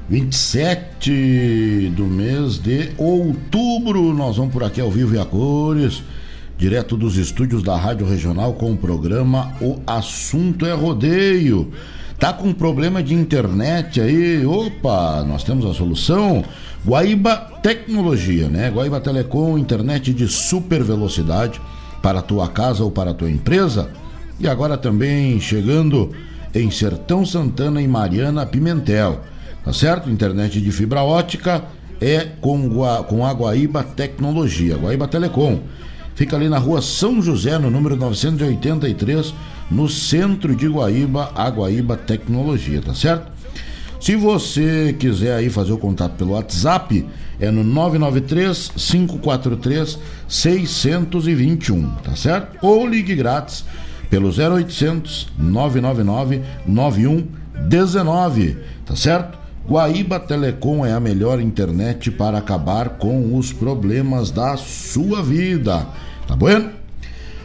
27 0.07 1.91
do 1.97 2.05
mês 2.05 2.59
de 2.59 2.91
outubro. 2.99 4.13
Nós 4.13 4.37
vamos 4.37 4.53
por 4.53 4.63
aqui 4.63 4.79
ao 4.79 4.91
vivo 4.91 5.15
e 5.15 5.19
a 5.19 5.25
cores, 5.25 6.03
direto 6.59 6.99
dos 6.99 7.17
estúdios 7.17 7.63
da 7.63 7.79
Rádio 7.79 8.07
Regional 8.07 8.53
com 8.53 8.73
o 8.73 8.77
programa 8.77 9.51
O 9.59 9.81
Assunto 9.87 10.67
é 10.67 10.75
Rodeio. 10.75 11.73
Tá 12.19 12.31
com 12.31 12.53
problema 12.53 13.03
de 13.03 13.15
internet 13.15 14.03
aí? 14.03 14.45
Opa, 14.45 15.25
nós 15.27 15.43
temos 15.43 15.65
a 15.65 15.73
solução. 15.73 16.45
Guaíba 16.85 17.37
Tecnologia, 17.63 18.49
né? 18.49 18.71
Guaíba 18.71 19.01
Telecom, 19.01 19.59
internet 19.59 20.15
de 20.15 20.27
super 20.27 20.83
velocidade 20.83 21.61
para 22.03 22.21
a 22.21 22.23
tua 22.23 22.49
casa 22.49 22.83
ou 22.83 22.91
para 22.91 23.11
a 23.11 23.15
tua 23.15 23.31
empresa. 23.31 23.91
E 24.39 24.49
agora 24.49 24.79
também 24.79 25.39
chegando 25.39 26.11
em 26.55 26.71
Sertão 26.71 27.25
Santana 27.27 27.83
e 27.83 27.87
Mariana 27.87 28.47
Pimentel. 28.47 29.21
Tá 29.63 29.75
certo? 29.75 30.09
Internet 30.09 30.59
de 30.59 30.73
fibra 30.73 31.03
ótica 31.03 31.65
é 32.01 32.29
com, 32.41 32.67
Gua, 32.67 33.05
com 33.05 33.27
a 33.27 33.33
Guaíba 33.33 33.83
Tecnologia, 33.85 34.79
Guaíba 34.79 35.07
Telecom. 35.07 35.61
Fica 36.15 36.37
ali 36.37 36.49
na 36.49 36.59
rua 36.59 36.81
São 36.81 37.21
José, 37.21 37.59
no 37.59 37.71
número 37.71 37.95
983, 37.95 39.35
no 39.71 39.87
centro 39.87 40.57
de 40.57 40.67
Guaíba, 40.67 41.31
a 41.35 41.49
Guaíba 41.51 41.97
Tecnologia, 41.97 42.81
tá 42.81 42.95
certo? 42.95 43.31
Se 44.01 44.17
você 44.17 44.97
quiser 44.99 45.35
aí 45.35 45.51
fazer 45.51 45.73
o 45.73 45.79
contato 45.79 46.13
pelo 46.15 46.33
WhatsApp, 46.33 47.07
é 47.39 47.51
no 47.51 47.63
993 47.63 48.73
543 48.75 49.99
621, 50.27 51.91
tá 51.97 52.17
certo? 52.17 52.57
Ou 52.63 52.87
ligue 52.87 53.15
grátis 53.15 53.63
pelo 54.09 54.31
0800 54.31 55.29
999 55.37 56.41
9119, 56.67 58.57
tá 58.87 58.97
certo? 58.97 59.39
Guaíba 59.69 60.19
Telecom 60.19 60.87
é 60.87 60.95
a 60.95 61.01
melhor 61.01 61.39
internet 61.39 62.11
para 62.11 62.39
acabar 62.39 62.89
com 62.97 63.37
os 63.37 63.53
problemas 63.53 64.31
da 64.31 64.57
sua 64.57 65.23
vida. 65.23 65.87
Tá 66.27 66.35
bom? 66.35 66.71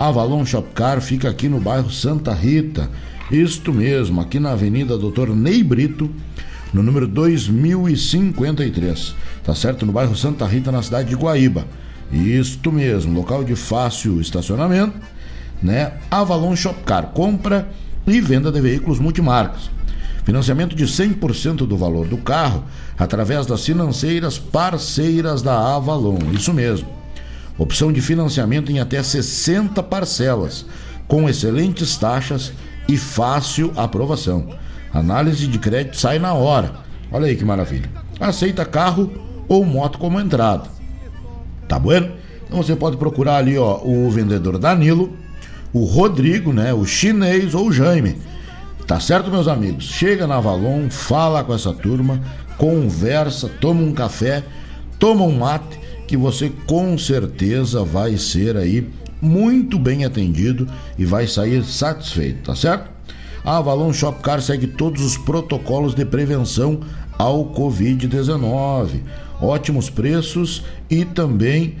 Avalon 0.00 0.44
Shopcar 0.46 1.02
fica 1.02 1.28
aqui 1.28 1.46
no 1.46 1.60
bairro 1.60 1.90
Santa 1.90 2.32
Rita. 2.32 2.88
Isto 3.30 3.70
mesmo, 3.70 4.22
aqui 4.22 4.40
na 4.40 4.52
Avenida 4.52 4.96
Doutor 4.96 5.36
Ney 5.36 5.62
Brito, 5.62 6.10
no 6.72 6.82
número 6.82 7.06
2053. 7.06 9.14
Tá 9.44 9.54
certo? 9.54 9.84
No 9.84 9.92
bairro 9.92 10.16
Santa 10.16 10.46
Rita, 10.46 10.72
na 10.72 10.80
cidade 10.80 11.10
de 11.10 11.14
Guaíba. 11.14 11.66
Isto 12.10 12.72
mesmo, 12.72 13.12
local 13.12 13.44
de 13.44 13.54
fácil 13.54 14.22
estacionamento, 14.22 14.94
né? 15.62 15.92
Avalon 16.10 16.56
Shopcar, 16.56 17.08
compra 17.08 17.68
e 18.06 18.22
venda 18.22 18.50
de 18.50 18.58
veículos 18.58 18.98
multimarcas. 18.98 19.70
Financiamento 20.24 20.74
de 20.74 20.86
100% 20.86 21.66
do 21.66 21.76
valor 21.76 22.08
do 22.08 22.16
carro 22.16 22.64
através 22.98 23.44
das 23.44 23.66
financeiras 23.66 24.38
parceiras 24.38 25.42
da 25.42 25.74
Avalon. 25.74 26.16
Isso 26.32 26.54
mesmo. 26.54 26.99
Opção 27.60 27.92
de 27.92 28.00
financiamento 28.00 28.72
em 28.72 28.80
até 28.80 29.02
60 29.02 29.82
parcelas, 29.82 30.64
com 31.06 31.28
excelentes 31.28 31.94
taxas 31.94 32.54
e 32.88 32.96
fácil 32.96 33.70
aprovação. 33.76 34.48
Análise 34.94 35.46
de 35.46 35.58
crédito 35.58 35.98
sai 35.98 36.18
na 36.18 36.32
hora. 36.32 36.72
Olha 37.12 37.26
aí 37.26 37.36
que 37.36 37.44
maravilha. 37.44 37.90
Aceita 38.18 38.64
carro 38.64 39.12
ou 39.46 39.62
moto 39.62 39.98
como 39.98 40.18
entrada. 40.18 40.70
Tá 41.68 41.78
bueno? 41.78 42.12
Então 42.46 42.62
você 42.62 42.74
pode 42.74 42.96
procurar 42.96 43.36
ali, 43.36 43.58
ó, 43.58 43.82
o 43.84 44.10
vendedor 44.10 44.56
Danilo, 44.56 45.12
o 45.70 45.84
Rodrigo, 45.84 46.54
né, 46.54 46.72
o 46.72 46.86
chinês 46.86 47.54
ou 47.54 47.66
o 47.66 47.72
Jaime. 47.72 48.16
Tá 48.86 48.98
certo, 48.98 49.30
meus 49.30 49.46
amigos? 49.46 49.84
Chega 49.84 50.26
na 50.26 50.36
Avalon, 50.36 50.88
fala 50.88 51.44
com 51.44 51.52
essa 51.52 51.74
turma, 51.74 52.22
conversa, 52.56 53.50
toma 53.60 53.82
um 53.82 53.92
café, 53.92 54.42
toma 54.98 55.24
um 55.24 55.38
mate, 55.38 55.78
que 56.10 56.16
você 56.16 56.50
com 56.66 56.98
certeza 56.98 57.84
vai 57.84 58.16
ser 58.16 58.56
aí 58.56 58.90
muito 59.22 59.78
bem 59.78 60.04
atendido 60.04 60.66
e 60.98 61.04
vai 61.04 61.28
sair 61.28 61.62
satisfeito, 61.62 62.46
tá 62.46 62.56
certo? 62.56 62.90
A 63.44 63.58
Avalon 63.58 63.92
Shopcar 63.92 64.42
segue 64.42 64.66
todos 64.66 65.04
os 65.04 65.16
protocolos 65.16 65.94
de 65.94 66.04
prevenção 66.04 66.80
ao 67.16 67.54
Covid-19. 67.54 69.02
Ótimos 69.40 69.88
preços 69.88 70.64
e 70.90 71.04
também 71.04 71.76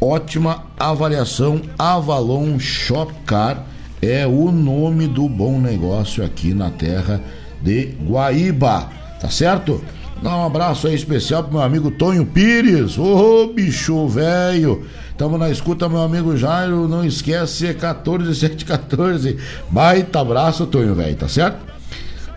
ótima 0.00 0.66
avaliação. 0.78 1.60
Avalon 1.76 2.56
Shopcar 2.56 3.66
é 4.00 4.24
o 4.28 4.52
nome 4.52 5.08
do 5.08 5.28
bom 5.28 5.60
negócio 5.60 6.24
aqui 6.24 6.54
na 6.54 6.70
terra 6.70 7.20
de 7.60 7.96
Guaíba, 8.00 8.88
tá 9.20 9.28
certo? 9.28 9.82
Dá 10.22 10.36
um 10.36 10.44
abraço 10.44 10.86
aí 10.86 10.94
especial 10.94 11.42
pro 11.44 11.54
meu 11.54 11.62
amigo 11.62 11.90
Tonho 11.90 12.26
Pires. 12.26 12.98
Ô, 12.98 13.44
oh, 13.44 13.52
bicho 13.54 14.06
velho. 14.06 14.84
Tamo 15.16 15.38
na 15.38 15.48
escuta, 15.48 15.88
meu 15.88 16.02
amigo 16.02 16.36
Jairo. 16.36 16.86
Não 16.86 17.02
esquece, 17.02 17.66
é 17.66 17.72
14714. 17.72 19.38
Baita 19.70 20.20
abraço, 20.20 20.66
Tonho, 20.66 20.94
velho, 20.94 21.16
tá 21.16 21.26
certo? 21.26 21.58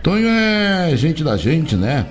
Tonho 0.02 0.26
é 0.28 0.96
gente 0.96 1.22
da 1.22 1.36
gente, 1.36 1.76
né? 1.76 2.06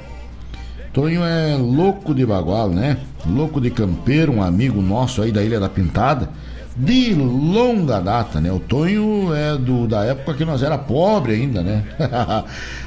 Tonho 0.94 1.24
é 1.24 1.58
louco 1.58 2.14
de 2.14 2.24
bagual, 2.24 2.70
né? 2.70 2.98
Louco 3.26 3.60
de 3.60 3.72
campeiro, 3.72 4.32
um 4.32 4.44
amigo 4.44 4.80
nosso 4.80 5.24
aí 5.24 5.32
da 5.32 5.44
Ilha 5.44 5.60
da 5.60 5.70
Pintada. 5.70 6.30
De 6.76 7.16
longa 7.16 8.00
data, 8.00 8.40
né? 8.40 8.52
O 8.52 8.60
Tonho 8.60 9.34
é 9.34 9.58
do, 9.58 9.88
da 9.88 10.06
época 10.06 10.36
que 10.36 10.46
nós 10.46 10.62
era 10.62 10.78
pobre 10.78 11.34
ainda, 11.34 11.64
né? 11.64 11.84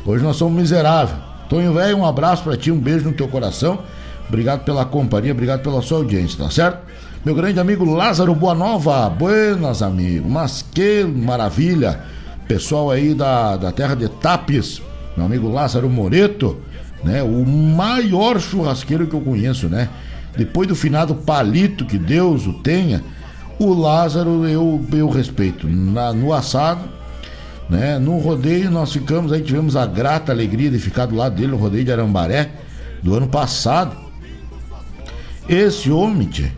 Hoje 0.07 0.22
nós 0.22 0.37
somos 0.37 0.55
miseráveis. 0.61 1.36
Tonho 1.49 1.73
velho, 1.73 1.99
um 1.99 2.07
abraço 2.07 2.43
para 2.43 2.57
ti, 2.57 2.71
um 2.71 2.79
beijo 2.79 3.05
no 3.05 3.13
teu 3.13 3.29
coração. 3.29 3.79
Obrigado 4.29 4.65
pela 4.65 4.85
companhia, 4.85 5.33
obrigado 5.33 5.63
pela 5.63 5.81
sua 5.81 5.99
audiência, 5.99 6.45
tá 6.45 6.51
certo? 6.51 6.79
Meu 7.25 7.35
grande 7.35 7.59
amigo 7.61 7.85
Lázaro 7.85 8.35
Boa 8.35 8.55
Nova, 8.55 9.09
buenas 9.09 9.83
amigo, 9.83 10.29
mas 10.29 10.63
que 10.63 11.05
maravilha! 11.05 12.01
Pessoal 12.47 12.91
aí 12.91 13.15
da, 13.15 13.57
da 13.57 13.73
terra 13.73 13.97
de 13.97 14.09
Tapes, 14.09 14.81
meu 15.17 15.27
amigo 15.27 15.51
Lázaro 15.51 15.89
Moreto, 15.89 16.57
né? 17.03 17.23
O 17.23 17.45
maior 17.45 18.41
churrasqueiro 18.41 19.07
que 19.07 19.15
eu 19.15 19.21
conheço, 19.21 19.69
né? 19.69 19.89
Depois 20.37 20.69
do 20.69 20.77
finado 20.77 21.15
Palito, 21.15 21.85
que 21.85 21.99
Deus 21.99 22.47
o 22.47 22.53
tenha, 22.53 23.03
o 23.59 23.73
Lázaro 23.73 24.47
eu, 24.47 24.85
eu 24.93 25.09
respeito. 25.09 25.67
Na, 25.67 26.13
no 26.13 26.33
assado, 26.33 26.89
né? 27.69 27.99
No 27.99 28.19
rodeio 28.19 28.71
nós 28.71 28.93
ficamos 28.93 29.33
aí, 29.33 29.43
tivemos 29.43 29.77
a 29.77 29.87
grata 29.87 30.33
alegria 30.33 30.71
de 30.71 30.79
ficar 30.79 31.07
do 31.07 31.17
lado 31.17 31.35
dele, 31.35 31.49
no 31.49 31.57
rodeio 31.57 31.85
de 31.85 31.93
Arambaré, 31.93 32.51
do 33.03 33.14
ano 33.14 33.29
passado. 33.29 33.97
Esse 35.49 35.91
homem, 35.91 36.29
tchê, 36.29 36.51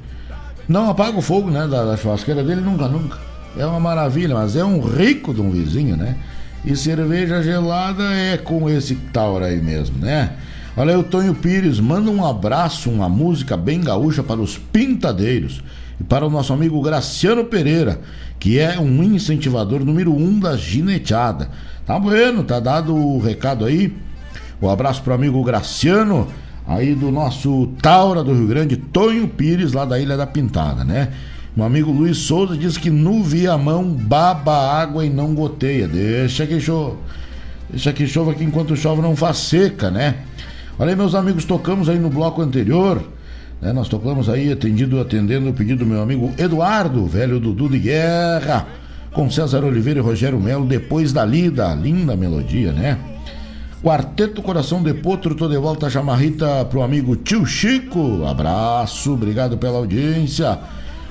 não 0.69 0.91
apaga 0.91 1.17
o 1.19 1.23
fogo, 1.23 1.51
né, 1.51 1.67
da, 1.67 1.85
da 1.85 1.97
churrasqueira 1.97 2.43
dele 2.43 2.61
nunca, 2.61 2.89
nunca. 2.89 3.19
É 3.57 3.67
uma 3.67 3.81
maravilha, 3.81 4.35
mas 4.35 4.55
é 4.55 4.65
um 4.65 4.81
rico 4.81 5.35
de 5.35 5.41
um 5.41 5.51
vizinho, 5.51 5.97
né? 5.97 6.17
E 6.65 6.77
cerveja 6.77 7.43
gelada 7.43 8.03
é 8.13 8.37
com 8.37 8.69
esse 8.69 8.95
tauro 8.95 9.45
aí 9.45 9.61
mesmo, 9.61 9.99
né? 9.99 10.33
Olha 10.77 10.95
aí, 10.95 10.97
o 10.97 11.03
Tonho 11.03 11.35
Pires, 11.35 11.81
manda 11.81 12.11
um 12.11 12.25
abraço, 12.25 12.91
uma 12.91 13.09
música 13.09 13.57
bem 13.57 13.81
gaúcha 13.81 14.23
para 14.23 14.41
os 14.41 14.57
pintadeiros 14.57 15.63
e 16.01 16.05
para 16.05 16.27
o 16.27 16.31
nosso 16.31 16.53
amigo 16.53 16.81
Graciano 16.81 17.45
Pereira, 17.45 18.01
que 18.39 18.59
é 18.59 18.79
um 18.79 19.03
incentivador 19.03 19.85
número 19.85 20.15
um 20.15 20.39
da 20.39 20.57
gineteada. 20.57 21.51
Tá 21.85 21.99
bueno, 21.99 22.45
tá 22.45 22.61
dado 22.61 22.95
o 22.95 23.19
recado 23.19 23.65
aí. 23.65 23.93
Um 24.61 24.69
abraço 24.69 25.03
pro 25.03 25.15
amigo 25.15 25.43
Graciano, 25.43 26.29
aí 26.67 26.95
do 26.95 27.11
nosso 27.11 27.69
Taura 27.81 28.23
do 28.23 28.33
Rio 28.33 28.47
Grande, 28.47 28.77
Tonho 28.77 29.27
Pires, 29.29 29.73
lá 29.73 29.85
da 29.85 29.99
Ilha 29.99 30.17
da 30.17 30.27
Pintada, 30.27 30.85
né? 30.85 31.09
Meu 31.57 31.67
amigo 31.67 31.91
Luiz 31.91 32.19
Souza 32.19 32.57
diz 32.57 32.77
que 32.77 32.91
no 32.91 33.23
viamão 33.25 33.85
baba 33.85 34.53
água 34.53 35.05
e 35.05 35.11
não 35.11 35.35
goteia. 35.35 35.89
Deixa 35.89 36.47
que 36.47 36.61
chova. 36.61 36.97
Deixa 37.69 37.93
que 37.93 38.07
chova 38.07 38.33
que 38.33 38.45
enquanto 38.45 38.77
chove 38.77 39.03
não 39.03 39.17
faz 39.17 39.39
seca, 39.39 39.91
né? 39.91 40.17
Olha 40.79 40.91
aí, 40.91 40.97
meus 40.97 41.17
amigos, 41.17 41.45
tocamos 41.45 41.89
aí 41.89 41.99
no 41.99 42.09
bloco 42.09 42.41
anterior 42.41 43.03
né? 43.61 43.73
Nós 43.73 43.89
tocamos 43.89 44.29
aí, 44.29 44.53
atendido, 44.53 45.01
atendendo 45.01 45.51
o 45.51 45.53
pedido 45.53 45.81
do 45.85 45.87
meu 45.87 46.03
amigo 46.03 46.33
Eduardo, 46.39 47.07
velho 47.07 47.41
Dudu 47.41 47.69
de 47.69 47.79
Guerra, 47.79 48.67
com 49.13 49.31
César 49.31 49.65
Oliveira 49.65 50.01
e 50.01 50.03
Rogério 50.03 50.39
Melo, 50.39 50.65
depois 50.65 51.13
da 51.13 51.25
lida, 51.25 51.75
linda 51.75 52.17
melodia, 52.17 52.73
né? 52.73 52.99
Quarteto 53.83 54.43
Coração 54.43 54.83
de 54.83 54.93
Potro, 54.93 55.37
tô 55.37 55.49
de 55.49 55.57
volta 55.57 55.87
a 55.87 55.91
chamarrita 55.91 56.65
pro 56.65 56.83
amigo 56.83 57.15
tio 57.15 57.47
Chico, 57.47 58.25
abraço, 58.27 59.13
obrigado 59.13 59.57
pela 59.57 59.79
audiência. 59.79 60.59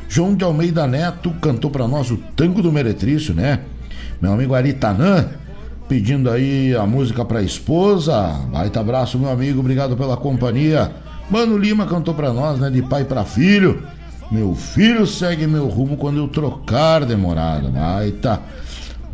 João 0.10 0.36
de 0.36 0.44
Almeida 0.44 0.86
Neto 0.86 1.32
cantou 1.42 1.72
para 1.72 1.88
nós 1.88 2.12
o 2.12 2.18
Tango 2.36 2.62
do 2.62 2.72
Meretrício, 2.72 3.34
né? 3.34 3.62
Meu 4.22 4.34
amigo 4.34 4.54
Aritanã, 4.54 5.30
pedindo 5.88 6.30
aí 6.30 6.76
a 6.76 6.86
música 6.86 7.24
pra 7.24 7.42
esposa. 7.42 8.38
Baita 8.52 8.80
abraço, 8.80 9.18
meu 9.18 9.30
amigo, 9.30 9.60
obrigado 9.60 9.96
pela 9.96 10.18
companhia. 10.18 10.92
Mano 11.30 11.58
Lima 11.58 11.86
cantou 11.86 12.14
para 12.14 12.32
nós, 12.32 12.60
né? 12.60 12.70
De 12.70 12.82
pai 12.82 13.04
para 13.04 13.26
filho. 13.26 13.84
Meu 14.32 14.56
filho 14.56 15.06
segue 15.06 15.46
meu 15.48 15.68
rumo 15.68 15.98
quando 15.98 16.18
eu 16.18 16.28
trocar 16.28 17.06
demorada. 17.06 17.70
Baita, 17.70 18.42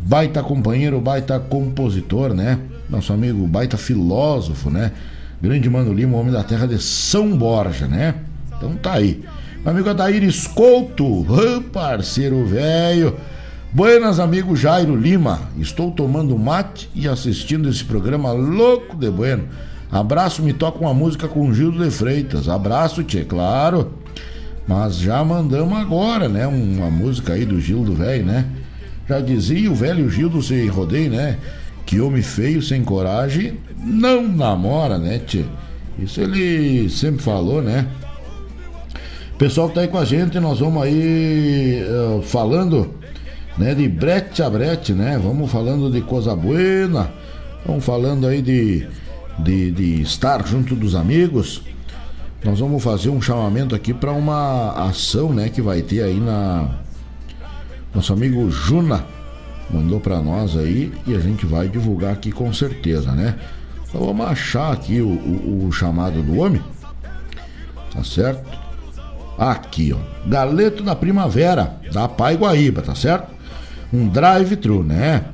baita 0.00 0.42
companheiro, 0.42 1.00
baita 1.00 1.38
compositor, 1.40 2.32
né? 2.32 2.58
Nosso 2.88 3.12
amigo 3.12 3.46
baita 3.46 3.76
filósofo, 3.76 4.70
né? 4.70 4.92
Grande 5.42 5.68
Mano 5.68 5.92
Lima, 5.92 6.16
homem 6.16 6.32
da 6.32 6.42
terra 6.42 6.66
de 6.66 6.78
São 6.80 7.36
Borja, 7.36 7.86
né? 7.86 8.14
Então 8.56 8.74
tá 8.76 8.94
aí. 8.94 9.22
Meu 9.62 9.72
amigo 9.72 9.88
Adair 9.88 10.22
Escolto, 10.22 11.26
parceiro 11.72 12.44
velho. 12.44 13.16
Buenas, 13.72 14.20
amigo 14.20 14.54
Jairo 14.54 14.94
Lima. 14.94 15.40
Estou 15.58 15.90
tomando 15.90 16.38
mate 16.38 16.88
e 16.94 17.08
assistindo 17.08 17.68
esse 17.68 17.82
programa 17.82 18.30
louco 18.30 18.96
de 18.96 19.10
bueno. 19.10 19.48
Abraço, 19.90 20.42
me 20.42 20.52
toca 20.52 20.78
uma 20.80 20.94
música 20.94 21.28
com 21.28 21.52
Gildo 21.52 21.84
de 21.84 21.90
Freitas. 21.90 22.48
Abraço, 22.48 23.04
tchê, 23.04 23.24
claro. 23.24 23.92
Mas 24.66 24.96
já 24.96 25.22
mandamos 25.22 25.78
agora, 25.78 26.28
né? 26.28 26.46
Uma 26.46 26.90
música 26.90 27.34
aí 27.34 27.44
do 27.44 27.60
Gildo 27.60 27.94
velho, 27.94 28.24
né? 28.24 28.46
Já 29.08 29.20
dizia 29.20 29.70
o 29.70 29.74
velho 29.74 30.08
Gildo 30.08 30.42
se 30.42 30.66
rodei, 30.66 31.08
né? 31.08 31.38
Que 31.84 32.00
homem 32.00 32.22
feio 32.22 32.62
sem 32.62 32.82
coragem 32.82 33.58
não 33.76 34.26
namora, 34.26 34.98
né, 34.98 35.18
tchê? 35.18 35.44
Isso 35.98 36.20
ele 36.20 36.88
sempre 36.88 37.22
falou, 37.22 37.62
né? 37.62 37.86
Pessoal 39.36 39.68
que 39.68 39.74
tá 39.74 39.80
aí 39.82 39.88
com 39.88 39.98
a 39.98 40.04
gente, 40.04 40.40
nós 40.40 40.60
vamos 40.60 40.82
aí 40.82 41.82
uh, 41.84 42.22
falando, 42.22 42.94
né, 43.58 43.74
de 43.74 43.88
brete 43.88 44.42
a 44.42 44.48
brete, 44.48 44.92
né? 44.92 45.20
Vamos 45.22 45.50
falando 45.50 45.90
de 45.90 46.00
coisa 46.00 46.34
buena, 46.34 47.10
vamos 47.66 47.84
falando 47.84 48.26
aí 48.26 48.40
de 48.40 48.86
de, 49.38 49.70
de 49.70 50.02
estar 50.02 50.46
junto 50.46 50.74
dos 50.74 50.94
amigos, 50.94 51.62
nós 52.44 52.60
vamos 52.60 52.82
fazer 52.82 53.08
um 53.08 53.20
chamamento 53.20 53.74
aqui 53.74 53.94
para 53.94 54.12
uma 54.12 54.72
ação, 54.88 55.32
né, 55.32 55.48
que 55.48 55.62
vai 55.62 55.82
ter 55.82 56.02
aí 56.02 56.20
na 56.20 56.78
nosso 57.94 58.12
amigo 58.12 58.50
Juna 58.50 59.04
mandou 59.70 60.00
para 60.00 60.20
nós 60.20 60.56
aí 60.56 60.92
e 61.06 61.14
a 61.14 61.20
gente 61.20 61.46
vai 61.46 61.68
divulgar 61.68 62.12
aqui 62.12 62.30
com 62.30 62.52
certeza, 62.52 63.12
né? 63.12 63.36
Então 63.88 64.04
vamos 64.04 64.26
achar 64.26 64.72
aqui 64.72 65.00
o, 65.00 65.08
o, 65.08 65.66
o 65.66 65.72
chamado 65.72 66.22
do 66.22 66.38
homem, 66.38 66.62
tá 67.92 68.02
certo? 68.02 68.58
Aqui, 69.38 69.92
ó, 69.92 70.28
Galeto 70.28 70.82
da 70.82 70.94
Primavera 70.94 71.76
da 71.92 72.08
Pai 72.08 72.36
Guaíba, 72.36 72.82
tá 72.82 72.94
certo? 72.94 73.32
Um 73.92 74.08
drive-thru, 74.08 74.82
né? 74.82 75.24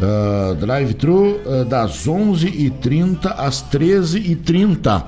Uh, 0.00 0.54
Drive-thru 0.56 1.40
uh, 1.46 1.64
das 1.64 2.06
11h30 2.06 3.26
às 3.36 3.62
13h30. 3.62 5.04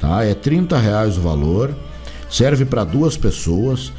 Tá? 0.00 0.24
É 0.24 0.34
30 0.34 0.78
reais 0.78 1.18
o 1.18 1.20
valor. 1.20 1.74
Serve 2.30 2.64
para 2.64 2.84
duas 2.84 3.16
pessoas. 3.16 3.92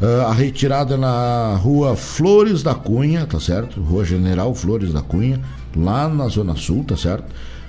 Uh, 0.00 0.26
a 0.26 0.32
retirada 0.32 0.96
na 0.96 1.54
rua 1.56 1.94
Flores 1.94 2.62
da 2.62 2.74
Cunha, 2.74 3.26
tá 3.26 3.38
certo? 3.38 3.80
Rua 3.80 4.04
General 4.04 4.52
Flores 4.54 4.92
da 4.92 5.00
Cunha, 5.00 5.40
lá 5.76 6.08
na 6.08 6.26
Zona 6.26 6.56
Sul, 6.56 6.82
tá 6.82 6.96
certo? 6.96 7.26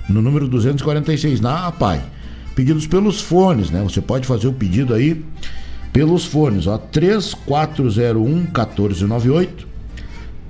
No 0.08 0.20
número 0.20 0.48
246, 0.48 1.40
na 1.40 1.68
APAI. 1.68 2.02
Pedidos 2.56 2.86
pelos 2.86 3.20
fones, 3.20 3.70
né? 3.70 3.82
Você 3.82 4.00
pode 4.00 4.26
fazer 4.26 4.48
o 4.48 4.52
pedido 4.52 4.94
aí 4.94 5.24
pelos 5.92 6.24
fones, 6.24 6.66
ó. 6.66 6.76
3401 6.76 8.24
1498 8.24 9.73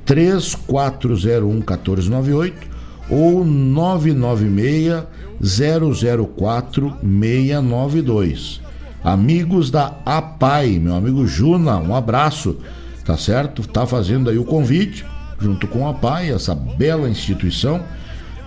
3401 0.05 1.49
1498 1.55 2.75
ou 3.09 3.45
996 3.45 5.05
004 5.41 6.97
692. 7.03 8.61
Amigos 9.03 9.71
da 9.71 9.99
APAI, 10.07 10.79
meu 10.79 10.95
amigo 10.95 11.27
Juna, 11.27 11.77
um 11.77 11.95
abraço, 11.95 12.57
tá 13.05 13.19
certo? 13.19 13.67
Tá 13.69 13.87
fazendo 13.87 14.31
aí 14.31 14.39
o 14.39 14.45
convite, 14.45 15.05
junto 15.39 15.67
com 15.69 15.87
a 15.87 15.91
APAI, 15.91 16.31
essa 16.31 16.55
bela 16.55 17.09
instituição 17.09 17.83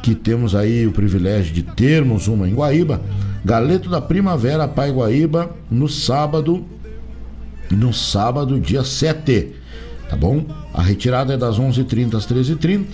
que 0.01 0.15
temos 0.15 0.55
aí 0.55 0.87
o 0.87 0.91
privilégio 0.91 1.53
de 1.53 1.61
termos 1.61 2.27
uma 2.27 2.47
em 2.47 2.53
Guaíba. 2.53 3.01
Galeto 3.43 3.89
da 3.89 4.01
Primavera, 4.01 4.67
Pai 4.67 4.91
Guaíba, 4.91 5.51
no 5.69 5.87
sábado, 5.87 6.65
no 7.69 7.93
sábado, 7.93 8.59
dia 8.59 8.83
7 8.83 9.53
tá 10.09 10.15
bom? 10.15 10.43
A 10.73 10.81
retirada 10.81 11.33
é 11.33 11.37
das 11.37 11.59
11h30 11.59 12.15
às 12.15 12.27
13h30. 12.27 12.85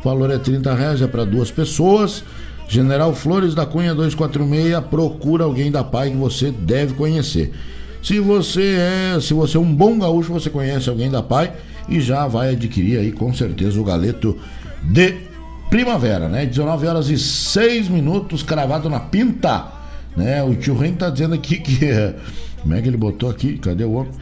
O 0.00 0.04
valor 0.04 0.30
é 0.30 0.38
30 0.38 0.74
reais, 0.74 1.02
é 1.02 1.06
para 1.06 1.24
duas 1.24 1.50
pessoas. 1.50 2.22
General 2.68 3.14
Flores 3.14 3.54
da 3.54 3.64
Cunha 3.64 3.94
246, 3.94 4.84
procura 4.90 5.44
alguém 5.44 5.70
da 5.70 5.82
PAI 5.82 6.10
que 6.10 6.16
você 6.16 6.50
deve 6.50 6.94
conhecer. 6.94 7.52
Se 8.02 8.20
você 8.20 8.76
é, 8.78 9.20
se 9.20 9.34
você 9.34 9.56
é 9.56 9.60
um 9.60 9.74
bom 9.74 9.98
gaúcho, 9.98 10.32
você 10.32 10.50
conhece 10.50 10.88
alguém 10.88 11.10
da 11.10 11.22
PAI 11.22 11.52
e 11.88 12.00
já 12.00 12.26
vai 12.26 12.50
adquirir 12.50 12.98
aí 12.98 13.10
com 13.10 13.32
certeza 13.32 13.80
o 13.80 13.84
galeto 13.84 14.38
de 14.82 15.16
primavera, 15.70 16.28
né? 16.28 16.46
19 16.46 16.86
horas 16.86 17.08
e 17.08 17.18
6 17.18 17.88
minutos, 17.88 18.42
cravado 18.42 18.88
na 18.88 19.00
pinta, 19.00 19.66
né? 20.16 20.42
O 20.42 20.54
tio 20.54 20.76
Ren 20.76 20.92
tá 20.92 21.10
dizendo 21.10 21.34
aqui 21.34 21.58
que 21.58 21.78
como 22.62 22.74
é 22.74 22.82
que 22.82 22.88
ele 22.88 22.96
botou 22.96 23.30
aqui? 23.30 23.56
Cadê 23.58 23.84
o 23.84 23.92
homem? 23.92 24.12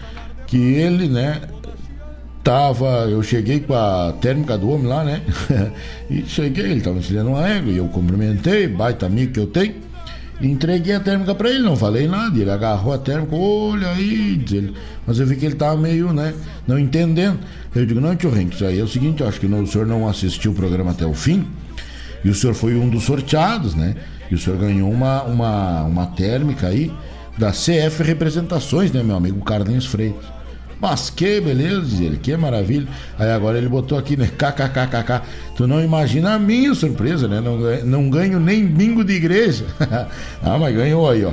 Que 0.47 0.57
ele, 0.57 1.09
né, 1.09 1.43
tava, 2.47 3.09
eu 3.11 3.21
cheguei 3.25 3.59
com 3.59 3.75
a 3.75 4.13
térmica 4.21 4.57
do 4.57 4.71
homem 4.71 4.87
lá, 4.87 5.03
né? 5.03 5.21
e 6.09 6.23
cheguei, 6.29 6.71
ele 6.71 6.81
tava 6.81 6.99
ensinando 6.99 7.31
uma 7.31 7.45
égua 7.45 7.73
e 7.73 7.79
eu 7.79 7.89
cumprimentei, 7.89 8.69
baita 8.69 9.07
amigo 9.07 9.33
que 9.33 9.41
eu 9.41 9.49
tenho. 9.49 9.75
Entreguei 10.41 10.95
a 10.95 11.01
térmica 11.01 11.35
para 11.35 11.51
ele, 11.51 11.65
não 11.65 11.75
falei 11.75 12.07
nada. 12.07 12.39
Ele 12.39 12.49
agarrou 12.49 12.93
a 12.93 12.99
térmica, 12.99 13.35
olha 13.35 13.89
aí, 13.89 14.41
ele, 14.53 14.75
mas 15.05 15.19
eu 15.19 15.27
vi 15.27 15.35
que 15.35 15.45
ele 15.45 15.57
tava 15.57 15.77
meio, 15.77 16.13
né, 16.13 16.35
não 16.69 16.79
entendendo. 16.79 17.41
Eu 17.75 17.85
digo, 17.85 18.01
não, 18.01 18.15
tio 18.15 18.31
Renko, 18.31 18.55
isso 18.55 18.65
aí 18.65 18.79
é 18.79 18.85
o 18.85 18.87
seguinte, 18.87 19.23
eu 19.23 19.29
acho 19.29 19.41
que 19.41 19.49
não, 19.49 19.63
o 19.63 19.67
senhor 19.67 19.85
não 19.85 20.07
assistiu 20.07 20.53
o 20.53 20.55
programa 20.55 20.93
até 20.93 21.05
o 21.05 21.15
fim, 21.15 21.45
e 22.25 22.31
o 22.31 22.35
senhor 22.35 22.55
foi 22.55 22.77
um 22.77 22.89
dos 22.89 23.03
sorteados, 23.03 23.75
né? 23.75 23.97
E 24.31 24.37
o 24.37 24.39
senhor 24.39 24.57
ganhou 24.57 24.89
uma, 24.89 25.25
uma, 25.25 25.83
uma 25.83 26.07
térmica 26.07 26.69
aí 26.69 26.93
da 27.37 27.51
CF 27.51 28.05
Representações, 28.05 28.93
né, 28.93 29.03
meu 29.03 29.17
amigo 29.17 29.45
Carlinhos 29.45 29.87
Freitas. 29.87 30.36
Mas 30.81 31.09
que 31.09 31.41
beleza, 31.41 32.03
ele, 32.03 32.19
que 32.19 32.37
maravilha. 32.37 32.87
Aí 33.19 33.31
agora 33.31 33.57
ele 33.57 33.69
botou 33.69 33.97
aqui, 33.97 34.17
né? 34.17 34.27
KKKKK. 34.27 35.23
Tu 35.57 35.67
não 35.67 35.83
imagina 35.83 36.35
a 36.35 36.39
minha 36.39 36.75
surpresa, 36.75 37.27
né? 37.27 37.41
Não, 37.41 37.59
não 37.85 38.11
ganho 38.11 38.39
nem 38.39 38.67
bingo 38.67 39.03
de 39.03 39.15
igreja. 39.15 39.65
ah, 40.43 40.59
mas 40.59 40.75
ganhou 40.75 41.09
aí, 41.09 41.25
ó. 41.25 41.33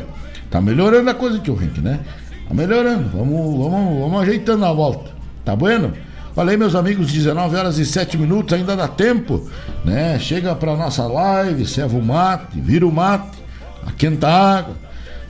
Tá 0.50 0.62
melhorando 0.62 1.10
a 1.10 1.14
coisa, 1.14 1.40
tio 1.40 1.56
Rink, 1.56 1.82
né? 1.82 2.00
Tá 2.48 2.54
melhorando. 2.54 3.10
Vamos, 3.10 3.58
vamos, 3.58 4.00
vamos 4.00 4.22
ajeitando 4.22 4.64
a 4.66 4.72
volta. 4.72 5.12
Tá 5.44 5.56
bueno? 5.56 5.94
Falei, 6.34 6.58
meus 6.58 6.74
amigos, 6.74 7.12
19 7.12 7.56
horas 7.56 7.78
e 7.78 7.86
7 7.86 8.18
minutos, 8.18 8.54
ainda 8.54 8.76
dá 8.76 8.88
tempo, 8.88 9.48
né? 9.86 10.18
Chega 10.18 10.56
pra 10.56 10.76
nossa 10.76 11.06
live, 11.06 11.64
serva 11.68 11.96
o 11.96 12.02
mate, 12.02 12.60
vira 12.60 12.88
o 12.88 12.92
mate, 12.92 13.38
aquenta 13.86 14.28
a 14.28 14.58
água, 14.58 14.76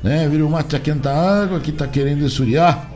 né? 0.01 0.29
Vira 0.29 0.45
o 0.45 0.49
mate, 0.49 0.77
aquenta 0.77 1.09
a 1.09 1.43
água, 1.43 1.59
que 1.59 1.73
tá 1.73 1.85
querendo 1.87 2.25
esfriar. 2.25 2.92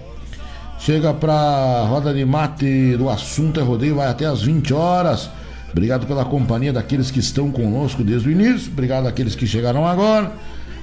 Chega 0.79 1.13
pra 1.13 1.83
roda 1.87 2.13
de 2.13 2.23
mate 2.23 2.95
do 2.97 3.09
assunto 3.09 3.59
é 3.59 3.63
rodeio, 3.63 3.95
vai 3.95 4.07
até 4.07 4.25
às 4.25 4.41
20 4.41 4.73
horas. 4.73 5.29
Obrigado 5.71 6.07
pela 6.07 6.23
companhia 6.23 6.71
daqueles 6.71 7.11
que 7.11 7.19
estão 7.19 7.51
conosco 7.51 8.03
desde 8.03 8.29
o 8.29 8.31
início. 8.31 8.71
Obrigado 8.71 9.07
àqueles 9.07 9.35
que 9.35 9.45
chegaram 9.45 9.85
agora. 9.85 10.31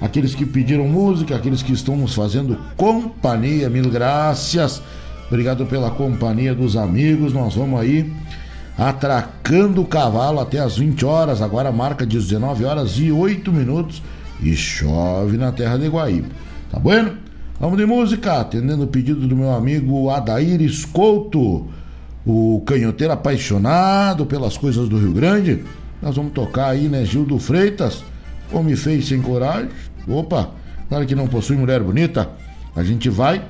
Aqueles 0.00 0.34
que 0.34 0.44
pediram 0.44 0.86
música, 0.86 1.36
aqueles 1.36 1.62
que 1.62 1.72
estão 1.72 1.96
nos 1.96 2.14
fazendo 2.14 2.58
companhia. 2.76 3.70
Mil 3.70 3.88
graças. 3.88 4.82
Obrigado 5.28 5.64
pela 5.66 5.90
companhia 5.90 6.54
dos 6.54 6.76
amigos. 6.76 7.32
Nós 7.32 7.54
vamos 7.54 7.80
aí 7.80 8.12
atracando 8.76 9.80
o 9.80 9.86
cavalo 9.86 10.40
até 10.40 10.58
às 10.58 10.76
20 10.76 11.04
horas. 11.04 11.40
Agora 11.40 11.72
marca 11.72 12.04
de 12.04 12.18
19 12.18 12.64
horas 12.64 12.98
e 12.98 13.10
8 13.10 13.50
minutos. 13.52 14.02
E 14.42 14.54
chove 14.54 15.38
na 15.38 15.52
terra 15.52 15.78
de 15.78 15.88
Guaíba. 15.88 16.28
Tá 16.70 16.78
bueno? 16.78 17.23
Vamos 17.60 17.78
de 17.78 17.86
música, 17.86 18.40
atendendo 18.40 18.82
o 18.82 18.88
pedido 18.88 19.28
do 19.28 19.36
meu 19.36 19.52
amigo 19.52 20.10
Adair 20.10 20.60
Escolto, 20.60 21.68
o 22.26 22.60
canhoteiro 22.66 23.12
apaixonado 23.12 24.26
pelas 24.26 24.58
coisas 24.58 24.88
do 24.88 24.98
Rio 24.98 25.12
Grande. 25.12 25.64
Nós 26.02 26.16
vamos 26.16 26.32
tocar 26.32 26.70
aí, 26.70 26.88
né, 26.88 27.04
Gildo 27.04 27.38
Freitas, 27.38 28.04
como 28.50 28.64
me 28.64 28.76
fez 28.76 29.06
sem 29.06 29.22
coragem. 29.22 29.68
Opa, 30.08 30.50
claro 30.88 31.06
que 31.06 31.14
não 31.14 31.28
possui 31.28 31.56
mulher 31.56 31.80
bonita. 31.80 32.28
A 32.74 32.82
gente 32.82 33.08
vai, 33.08 33.44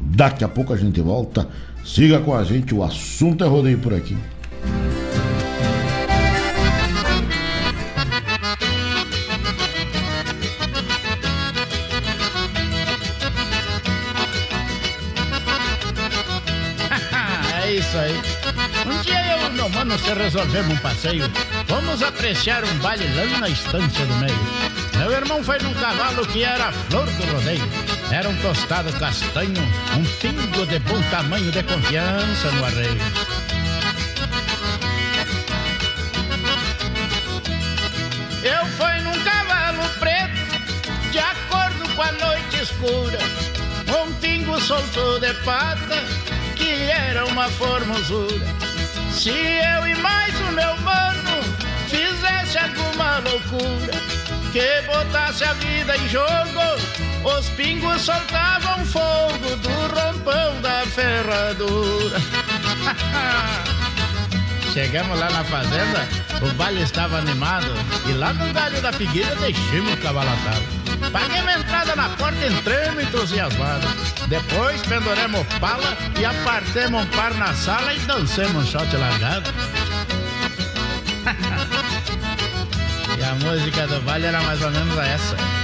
daqui 0.00 0.42
a 0.42 0.48
pouco 0.48 0.72
a 0.72 0.76
gente 0.76 1.00
volta. 1.02 1.46
Siga 1.84 2.18
com 2.18 2.34
a 2.34 2.42
gente, 2.42 2.74
o 2.74 2.82
assunto 2.82 3.44
é 3.44 3.46
rodeio 3.46 3.78
por 3.78 3.92
aqui. 3.92 4.16
Aí. 18.02 18.20
Um 18.86 19.02
dia 19.02 19.36
eu 19.36 19.46
e 19.46 19.50
meu 19.54 19.68
mano 19.68 19.98
se 19.98 20.12
resolvemos 20.12 20.74
um 20.74 20.78
passeio. 20.78 21.30
Fomos 21.66 22.02
apreciar 22.02 22.64
um 22.64 22.78
baile 22.78 23.04
lá 23.14 23.38
na 23.38 23.48
estância 23.48 24.04
do 24.06 24.14
meio. 24.16 24.38
Meu 24.98 25.10
irmão 25.12 25.42
foi 25.42 25.58
num 25.58 25.74
cavalo 25.74 26.26
que 26.26 26.44
era 26.44 26.68
a 26.68 26.72
flor 26.72 27.06
do 27.06 27.32
rodeio. 27.32 27.62
Era 28.10 28.28
um 28.28 28.36
tostado 28.36 28.92
castanho, 28.98 29.62
um 29.96 30.04
pingo 30.20 30.66
de 30.66 30.78
bom 30.80 31.00
tamanho 31.10 31.50
de 31.50 31.62
confiança 31.62 32.50
no 32.52 32.64
arreio. 32.64 33.00
Eu 38.42 38.66
fui 38.76 39.00
num 39.02 39.24
cavalo 39.24 39.88
preto, 39.98 41.10
de 41.10 41.18
acordo 41.18 41.88
com 41.94 42.02
a 42.02 42.12
noite 42.12 42.62
escura. 42.62 43.18
Um 44.02 44.12
pingo 44.14 44.60
soltou 44.60 45.20
de 45.20 45.32
pata, 45.44 46.02
que 46.62 46.90
era 46.90 47.24
uma 47.26 47.48
formosura. 47.48 48.46
Se 49.10 49.30
eu 49.30 49.88
e 49.88 49.94
mais 49.96 50.40
o 50.40 50.52
meu 50.52 50.76
mano 50.78 51.42
fizesse 51.88 52.56
alguma 52.58 53.18
loucura, 53.18 53.92
que 54.52 54.82
botasse 54.86 55.42
a 55.44 55.52
vida 55.54 55.96
em 55.96 56.08
jogo, 56.08 56.60
os 57.24 57.48
pingos 57.50 58.02
soltavam 58.02 58.84
fogo 58.86 59.56
do 59.56 59.70
rompão 59.94 60.60
da 60.60 60.84
ferradura. 60.86 62.20
Chegamos 64.72 65.18
lá 65.18 65.28
na 65.30 65.42
fazenda, 65.44 66.08
o 66.40 66.50
baile 66.54 66.82
estava 66.82 67.18
animado 67.18 67.74
e 68.08 68.12
lá 68.12 68.32
no 68.32 68.52
galho 68.54 68.80
da 68.80 68.92
figueira 68.92 69.34
deixamos 69.36 69.92
o 69.92 69.96
cavalo 69.98 70.30
atado. 70.30 70.81
Paguei 71.12 71.42
uma 71.42 71.52
entrada 71.52 71.94
na 71.94 72.08
porta, 72.10 72.46
entramos 72.46 73.04
entusiasmados. 73.04 73.90
Depois 74.28 74.80
penduramos 74.82 75.46
pala 75.60 75.96
e 76.18 76.24
apartemos 76.24 77.04
um 77.04 77.06
par 77.08 77.34
na 77.34 77.52
sala 77.52 77.92
e 77.92 77.98
dancemos 78.00 78.56
um 78.56 78.66
shot 78.66 78.96
largado. 78.96 79.50
e 83.18 83.22
a 83.22 83.34
música 83.34 83.86
do 83.86 84.00
baile 84.00 84.26
era 84.26 84.40
mais 84.40 84.62
ou 84.62 84.70
menos 84.70 84.96
essa. 84.98 85.61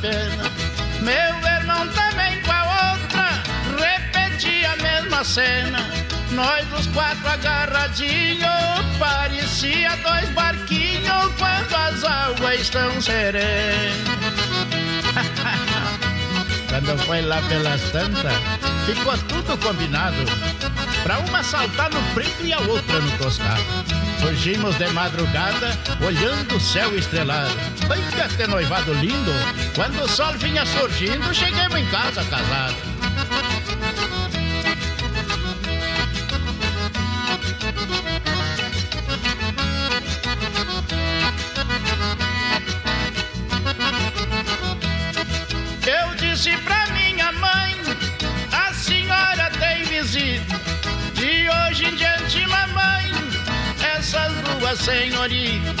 Pena. 0.00 0.50
Meu 1.00 1.50
irmão 1.58 1.86
também 1.88 2.40
com 2.42 2.52
a 2.52 2.92
outra, 2.92 3.42
repetia 3.78 4.72
a 4.72 4.76
mesma 4.76 5.24
cena. 5.24 5.78
Nós 6.32 6.66
os 6.72 6.86
quatro 6.88 7.28
agarradinhos, 7.28 8.96
parecia 8.98 9.96
dois 9.96 10.28
barquinhos 10.30 11.32
quando 11.38 11.74
as 11.74 12.04
águas 12.04 12.60
estão 12.60 13.00
serenas. 13.00 14.08
Quando 16.78 16.96
foi 17.06 17.22
lá 17.22 17.42
pelas 17.42 17.82
tantas, 17.90 18.32
ficou 18.86 19.18
tudo 19.26 19.58
combinado. 19.58 20.16
Pra 21.02 21.18
uma 21.18 21.42
saltar 21.42 21.90
no 21.90 22.00
preto 22.14 22.44
e 22.44 22.52
a 22.52 22.60
outra 22.60 23.00
no 23.00 23.10
tostado. 23.18 23.64
Surgimos 24.20 24.76
de 24.78 24.86
madrugada, 24.90 25.76
olhando 26.00 26.54
o 26.54 26.60
céu 26.60 26.96
estrelado. 26.96 27.50
Que 28.14 28.20
até 28.20 28.46
noivado 28.46 28.94
lindo! 28.94 29.32
Quando 29.74 30.00
o 30.04 30.08
sol 30.08 30.32
vinha 30.34 30.64
surgindo, 30.66 31.34
chegamos 31.34 31.80
em 31.80 31.86
casa 31.86 32.22
casados. 32.24 32.76
Disse 46.38 46.56
pra 46.58 46.86
minha 46.92 47.32
mãe, 47.32 47.74
a 48.52 48.72
senhora 48.72 49.50
tem 49.58 49.82
visita. 49.82 50.54
De 51.14 51.48
hoje 51.50 51.86
em 51.86 51.96
diante, 51.96 52.46
mamãe, 52.46 53.10
essas 53.96 54.32
duas 54.34 54.78
senhoritas 54.78 55.74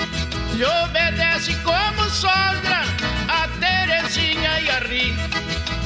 lhe 0.54 0.64
obedece 0.64 1.54
como 1.62 2.10
sogra, 2.10 2.82
a 3.28 3.46
Terezinha 3.60 4.60
e 4.60 4.70
a 4.70 4.80
Rita. 4.80 5.38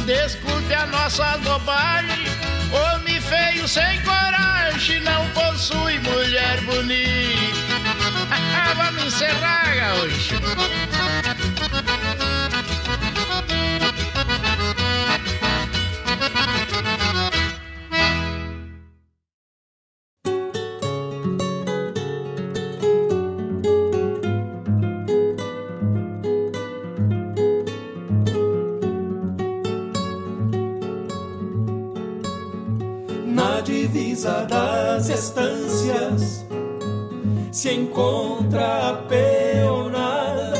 Desculpe 0.06 0.72
a 0.72 0.86
nossa 0.86 1.36
bobagem, 1.44 2.24
me 3.04 3.20
feio 3.20 3.68
sem 3.68 4.00
coragem, 4.00 5.00
não 5.00 5.28
possui 5.30 5.98
mulher 5.98 6.62
bonita. 6.62 7.62
Vamos 8.74 9.04
encerrar, 9.04 9.74
gaúcho. 9.76 10.40
Estâncias 36.12 36.46
se 37.50 37.72
encontra 37.72 38.90
a 38.90 38.94
peonada 38.94 40.54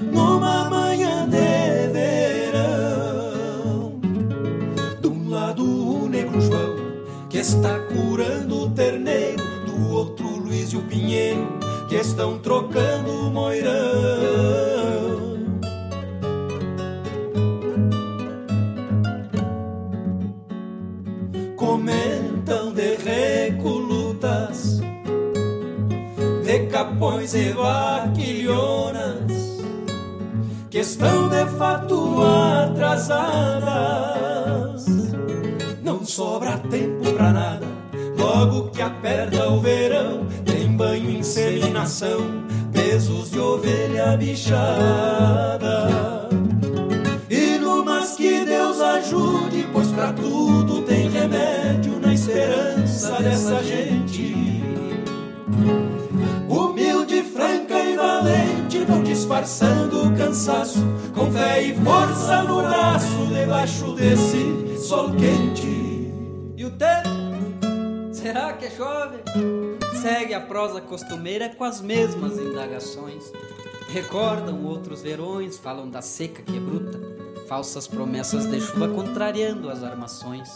numa 0.00 0.70
manhã 0.70 1.28
de 1.28 1.88
verão. 1.92 3.20
De 5.00 5.08
um 5.08 5.28
lado 5.28 5.64
o 5.64 6.08
negro 6.08 6.40
João 6.40 6.76
que 7.28 7.38
está 7.38 7.80
curando 7.80 8.64
o 8.64 8.70
terneiro, 8.70 9.42
do 9.66 9.92
outro 9.92 10.26
Luiz 10.26 10.72
e 10.72 10.76
o 10.76 10.82
Pinheiro 10.82 11.58
que 11.88 11.96
estão 11.96 12.38
trocando 12.38 13.10
o 13.26 13.30
moirão. 13.30 14.77
Vaquilhonas, 27.26 29.32
que 30.70 30.78
estão 30.78 31.28
de 31.28 31.44
fato 31.58 32.22
atrasadas. 32.22 33.66
Não 35.82 36.04
sobra 36.04 36.58
tempo 36.70 37.12
pra 37.14 37.32
nada, 37.32 37.66
logo 38.16 38.70
que 38.70 38.80
aperta 38.80 39.48
o 39.48 39.60
verão, 39.60 40.28
tem 40.44 40.70
banho, 40.76 41.10
inseminação, 41.10 42.44
pesos 42.72 43.32
de 43.32 43.40
ovelha 43.40 44.16
bichada. 44.16 45.88
E 47.28 47.58
no 47.58 47.84
mas 47.84 48.14
que 48.14 48.44
Deus 48.44 48.80
ajude, 48.80 49.66
pois 49.72 49.88
pra 49.88 50.12
tudo 50.12 50.82
tem 50.82 51.10
remédio 51.10 51.98
na 52.00 52.14
esperança 52.14 53.20
dessa 53.20 53.60
gente. 53.64 54.07
Vão 58.88 59.02
disfarçando 59.02 60.08
o 60.08 60.16
cansaço, 60.16 60.78
com 61.14 61.30
fé 61.30 61.62
e 61.62 61.74
força 61.74 62.42
no 62.42 62.62
braço, 62.62 63.26
debaixo 63.26 63.92
desse 63.92 64.78
sol 64.78 65.10
quente. 65.10 66.10
E 66.56 66.64
o 66.64 66.70
tempo? 66.70 67.08
Será 68.10 68.54
que 68.54 68.70
chove? 68.70 69.18
Segue 70.00 70.32
a 70.32 70.40
prosa 70.40 70.80
costumeira 70.80 71.50
com 71.50 71.64
as 71.64 71.82
mesmas 71.82 72.38
indagações. 72.38 73.30
Recordam 73.90 74.64
outros 74.64 75.02
verões, 75.02 75.58
falam 75.58 75.88
da 75.88 76.00
seca 76.00 76.42
que 76.42 76.56
é 76.56 76.60
bruta, 76.60 76.98
falsas 77.46 77.86
promessas 77.86 78.46
de 78.46 78.58
chuva 78.58 78.88
contrariando 78.88 79.68
as 79.68 79.84
armações. 79.84 80.48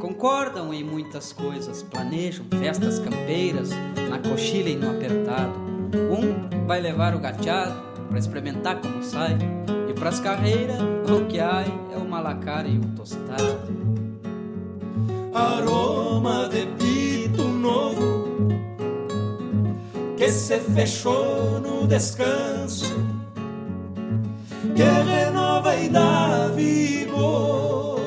Concordam 0.00 0.74
em 0.74 0.82
muitas 0.82 1.32
coisas, 1.32 1.84
planejam 1.84 2.44
festas 2.58 2.98
campeiras, 2.98 3.70
na 4.10 4.18
coxilha 4.18 4.70
e 4.70 4.76
no 4.76 4.90
apertado. 4.90 5.71
Um 5.94 6.66
vai 6.66 6.80
levar 6.80 7.14
o 7.14 7.18
gateado 7.18 7.74
para 8.08 8.18
experimentar 8.18 8.80
como 8.80 9.02
sai, 9.02 9.38
e 9.88 9.92
pras 9.94 10.20
carreiras 10.20 10.78
o 11.08 11.24
que 11.26 11.40
há 11.40 11.64
é 11.92 11.96
o 11.96 12.08
malacara 12.08 12.68
e 12.68 12.78
o 12.78 12.84
tostado. 12.96 13.60
Aroma 15.34 16.48
de 16.48 16.66
pito 16.78 17.44
novo 17.44 18.22
que 20.16 20.30
se 20.30 20.58
fechou 20.58 21.58
no 21.60 21.86
descanso, 21.86 22.94
que 24.76 24.82
renova 24.82 25.74
e 25.76 25.88
dá 25.88 26.48
vigor. 26.54 27.98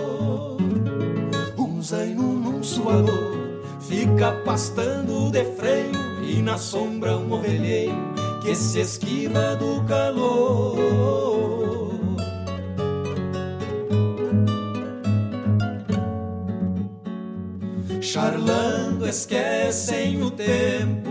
Um 1.58 1.82
zaino 1.82 2.24
num 2.24 2.64
suador 2.64 3.36
fica 3.82 4.32
pastando 4.46 5.30
de 5.30 5.44
freio, 5.56 5.92
e 6.26 6.42
na 6.42 6.58
sombra 6.58 7.16
um 7.18 7.32
ovelheiro 7.32 8.14
que 8.42 8.56
se 8.56 8.80
esquiva 8.80 9.56
do 9.56 9.84
calor. 9.86 10.76
Charlando 18.16 19.06
esquecem 19.06 20.24
o 20.24 20.32
tempo 20.32 21.10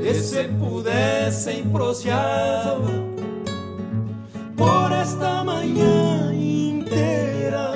E 0.00 0.14
se 0.14 0.44
pudessem 0.44 1.64
proseavam 1.70 3.08
Por 4.56 4.92
esta 4.92 5.42
manhã 5.42 6.32
inteira 6.32 7.72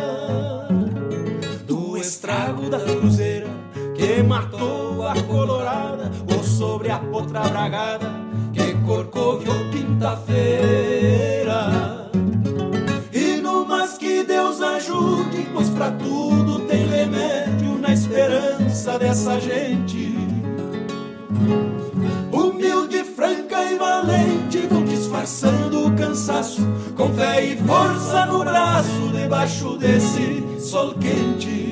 Do 1.66 1.96
estrago 1.96 2.70
da 2.70 2.78
cruzeira 2.78 3.48
Que 3.96 4.22
matou 4.22 4.81
colorada 5.22 6.10
Ou 6.34 6.42
sobre 6.42 6.90
a 6.90 6.98
potra 6.98 7.40
bragada 7.40 8.10
Que 8.52 8.74
corcoviou 8.86 9.70
quinta-feira 9.70 10.90
E 13.12 13.36
no 13.40 13.66
mas 13.66 13.98
que 13.98 14.24
Deus 14.24 14.60
ajude 14.60 15.48
Pois 15.52 15.68
pra 15.70 15.90
tudo 15.90 16.60
tem 16.66 16.86
remédio 16.86 17.78
Na 17.78 17.92
esperança 17.92 18.98
dessa 18.98 19.40
gente. 19.40 20.12
Humilde, 22.30 23.04
franca 23.04 23.64
e 23.64 23.76
valente 23.76 24.66
Vão 24.70 24.84
disfarçando 24.84 25.86
o 25.86 25.96
cansaço 25.96 26.62
Com 26.96 27.12
fé 27.12 27.44
e 27.44 27.56
força 27.56 28.26
no 28.26 28.38
braço 28.40 29.08
Debaixo 29.12 29.76
desse 29.76 30.44
sol 30.58 30.94
quente 30.94 31.71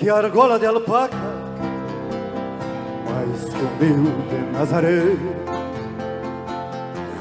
Que 0.00 0.08
argola 0.08 0.58
de 0.58 0.64
alpaca, 0.64 1.14
mais 3.04 3.44
que 3.44 3.62
um 3.62 3.76
bil 3.78 4.04
de 4.30 4.50
Nazaré. 4.50 5.14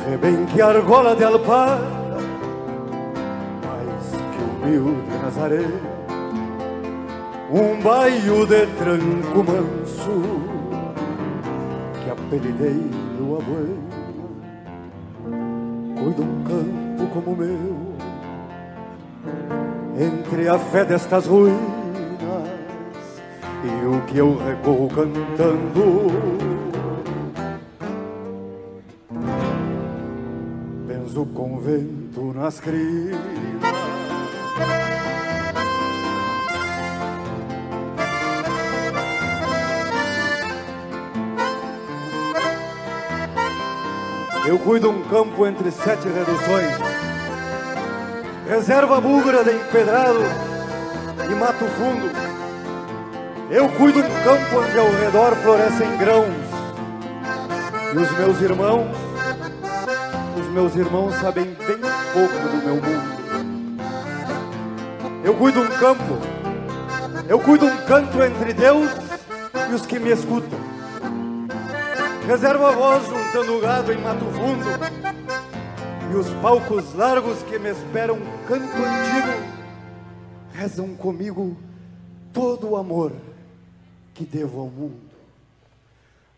rebenque 0.09 0.61
argola 0.61 1.13
de 1.13 1.25
alpaca, 1.25 1.81
mais 3.65 4.11
que 4.31 4.41
humilde 4.65 5.17
Nazaré, 5.21 5.67
um 7.51 7.81
baio 7.81 8.47
de 8.47 8.65
tranco 8.77 9.43
manso, 9.43 10.21
que 12.01 12.09
apelidei 12.09 12.89
no 13.19 13.39
abuelo, 13.39 13.83
cuida 15.97 16.21
um 16.21 16.43
campo 16.45 17.13
como 17.13 17.31
o 17.33 17.35
meu, 17.35 17.75
entre 19.99 20.47
a 20.47 20.57
fé 20.57 20.85
destas 20.85 21.27
ruínas 21.27 21.78
e 23.63 23.85
o 23.85 24.01
que 24.05 24.17
eu 24.17 24.37
recorro 24.37 24.87
cantando. 24.89 26.07
Benzo 30.87 31.23
o 31.23 31.25
convento 31.27 32.33
nas 32.33 32.59
crinas. 32.59 33.19
Eu 44.45 44.57
cuido 44.57 44.89
um 44.89 45.03
campo 45.03 45.45
entre 45.45 45.69
sete 45.69 46.07
reduções. 46.07 46.75
Reserva 48.47 48.99
bugra 48.99 49.43
de 49.43 49.51
empedrado 49.51 50.21
e 51.29 51.35
mato 51.35 51.65
fundo. 51.65 52.28
Eu 53.51 53.67
cuido 53.69 53.97
um 53.99 54.23
campo 54.23 54.59
onde 54.59 54.77
ao 54.77 54.91
redor 54.91 55.35
florescem 55.37 55.97
grãos. 55.97 56.35
E 57.91 57.97
os 57.97 58.11
meus 58.11 58.41
irmãos, 58.41 58.95
os 60.39 60.47
meus 60.49 60.75
irmãos 60.75 61.15
sabem 61.15 61.45
bem 61.45 61.79
pouco 62.13 62.47
do 62.47 62.57
meu 62.63 62.75
mundo. 62.75 63.19
Eu 65.23 65.33
cuido 65.33 65.61
um 65.61 65.67
campo, 65.67 66.19
eu 67.27 67.39
cuido 67.39 67.65
um 67.65 67.77
canto 67.87 68.21
entre 68.21 68.53
Deus 68.53 68.91
e 69.67 69.73
os 69.73 69.83
que 69.83 69.97
me 69.97 70.11
escutam. 70.11 70.59
Reservo 72.27 72.67
a 72.67 72.71
voz 72.71 73.07
juntando 73.07 73.59
gado 73.61 73.91
em 73.91 73.97
mato 73.97 74.25
fundo 74.25 74.65
e 76.11 76.15
os 76.15 76.29
palcos 76.35 76.93
largos 76.93 77.41
que 77.41 77.57
me 77.57 77.71
esperam 77.71 78.19
canto 78.47 78.77
antigo 78.77 79.59
rezam 80.53 80.95
comigo 80.95 81.57
todo 82.31 82.69
o 82.69 82.77
amor 82.77 83.11
que 84.19 84.25
devo 84.25 84.59
ao 84.59 84.67
mundo. 84.67 84.99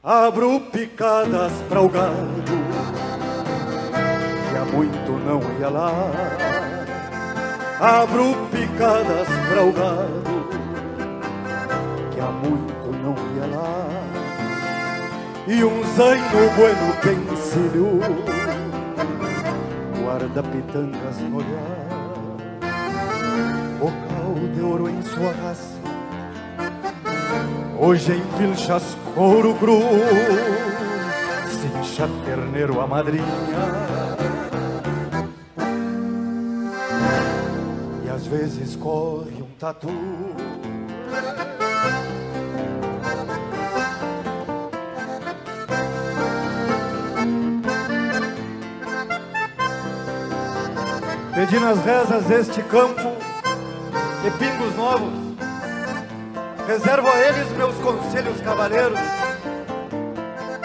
Abro 0.03 0.59
picadas 0.71 1.51
para 1.67 1.81
o 1.81 1.89
gado 1.89 2.43
que 4.47 4.55
há 4.55 4.65
muito 4.65 5.11
não 5.25 5.41
ia 5.59 5.67
lá. 5.67 6.11
Abro 7.79 8.35
picadas 8.51 9.27
para 9.49 9.63
o 9.63 9.73
gado 9.73 10.47
que 12.13 12.19
há 12.19 12.29
muito 12.29 12.91
não 13.01 13.15
ia 13.35 13.47
lá. 13.55 13.87
E 15.47 15.63
um 15.63 15.83
zaino 15.95 16.51
bueno 16.55 16.93
pensilho 17.01 17.99
guarda 20.03 20.43
pitangas 20.43 21.17
no 21.17 21.37
olhar. 21.37 21.87
Bocal 23.79 24.35
de 24.53 24.61
ouro 24.61 24.87
em 24.87 25.01
sua 25.01 25.31
raça 25.31 25.70
Hoje 27.83 28.13
em 28.13 28.21
pilchas 28.37 28.95
couro 29.15 29.55
cru 29.55 29.79
Cincha 31.49 32.07
terneiro 32.23 32.79
a 32.79 32.85
madrinha. 32.85 33.25
E 38.05 38.09
às 38.11 38.27
vezes 38.27 38.75
corre 38.75 39.41
um 39.41 39.49
tatu. 39.57 39.89
Pedi 51.33 51.59
nas 51.59 51.83
rezas 51.83 52.29
este 52.29 52.61
campo 52.61 53.17
e 54.23 54.31
pingos 54.37 54.75
novos 54.75 55.20
Reservo 56.71 57.09
a 57.09 57.19
eles 57.19 57.51
meus 57.57 57.75
conselhos 57.79 58.39
cavaleiros, 58.39 58.97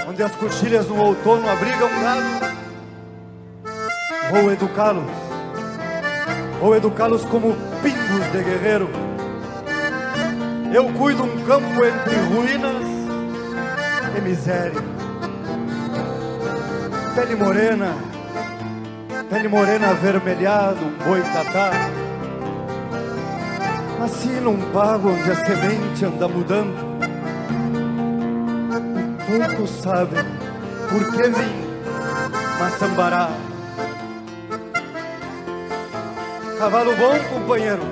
onde 0.08 0.22
as 0.22 0.30
coxilhas 0.36 0.86
no 0.86 1.02
outono 1.02 1.50
abrigam 1.50 1.88
gado. 2.00 2.54
Vou 4.30 4.52
educá-los, 4.52 5.10
vou 6.60 6.76
educá-los 6.76 7.24
como 7.24 7.56
pingos 7.82 8.24
de 8.30 8.40
guerreiro. 8.40 8.88
Eu 10.72 10.92
cuido 10.92 11.24
um 11.24 11.44
campo 11.44 11.84
entre 11.84 12.14
ruínas 12.32 12.86
e 14.16 14.20
miséria. 14.20 14.80
Pele 17.16 17.34
morena, 17.34 17.96
pele 19.28 19.48
morena 19.48 19.90
avermelhada, 19.90 20.78
um 20.84 21.04
boi 21.04 21.20
tatá. 21.22 21.95
Nasci 24.06 24.40
num 24.40 24.56
pago 24.70 25.08
onde 25.08 25.32
a 25.32 25.34
semente 25.34 26.04
anda 26.04 26.28
mudando. 26.28 26.76
E 29.10 29.26
poucos 29.26 29.70
sabem 29.82 30.24
por 30.88 31.10
que 31.10 31.22
vim 31.28 31.66
Maçambará. 32.60 33.30
Cavalo 36.56 36.94
bom, 36.94 37.18
companheiro, 37.34 37.82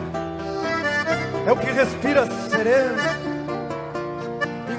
é 1.44 1.50
o 1.50 1.56
que 1.56 1.72
respira 1.72 2.28
sereno. 2.48 2.94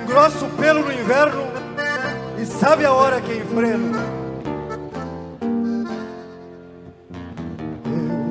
Engrossa 0.03 0.45
o 0.45 0.49
pelo 0.51 0.85
no 0.85 0.93
inverno 0.93 1.47
e 2.41 2.45
sabe 2.45 2.85
a 2.85 2.93
hora 2.93 3.19
que 3.19 3.33
enfreno. 3.33 3.91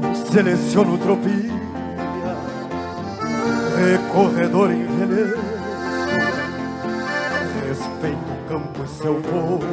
Eu 0.03 0.15
seleciono 0.33 0.97
tropilha 0.97 1.54
recorredor 3.85 4.70
envelheço, 4.73 5.36
respeito 7.66 8.16
o 8.16 8.48
campo 8.48 8.82
e 8.82 8.89
seu 8.89 9.15
povo. 9.16 9.65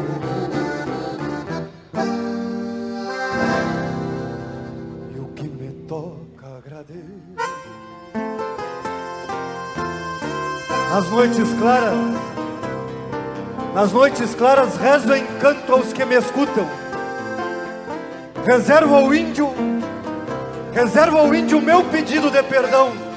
E 5.16 5.20
o 5.20 5.26
que 5.34 5.48
me 5.48 5.70
toca 5.88 6.58
agradeço. 6.58 7.02
Nas 10.92 11.10
noites 11.10 11.54
claras, 11.54 11.98
nas 13.74 13.94
noites 13.94 14.36
claras 14.36 14.76
rezo 14.76 15.14
em 15.14 15.26
canto 15.40 15.72
aos 15.72 15.94
que 15.94 16.04
me 16.04 16.16
escutam. 16.16 16.68
Reservo 18.46 18.94
ao 18.94 19.14
índio, 19.14 19.50
reservo 20.74 21.18
ao 21.18 21.34
índio 21.34 21.62
meu 21.62 21.86
pedido 21.86 22.30
de 22.30 22.44
perdão 22.44 23.11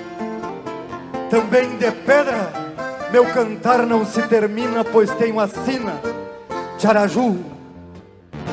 também 1.30 1.76
de 1.76 1.90
pedra, 1.90 2.52
meu 3.10 3.26
cantar 3.26 3.86
não 3.86 4.05
se 4.05 4.22
termina, 4.22 4.84
pois 4.84 5.10
tenho 5.14 5.38
a 5.40 5.48
sina 5.48 6.01
de 6.78 6.86
Araju 6.86 7.38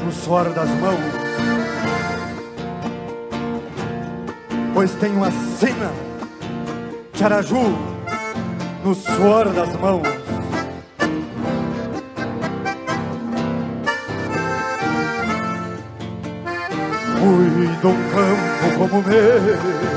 no 0.04 0.12
suor 0.12 0.50
das 0.50 0.70
mãos. 0.70 1.00
Pois 4.74 4.92
tenho 4.96 5.24
a 5.24 5.32
sina 5.32 5.92
de 7.14 7.24
Araju 7.24 7.78
no 8.84 8.96
suor 8.96 9.50
das 9.50 9.76
mãos. 9.76 10.08
Cuido 17.20 17.90
um 17.90 18.10
campo 18.12 18.78
como 18.78 19.00
o 19.00 19.04
meu 19.08 19.92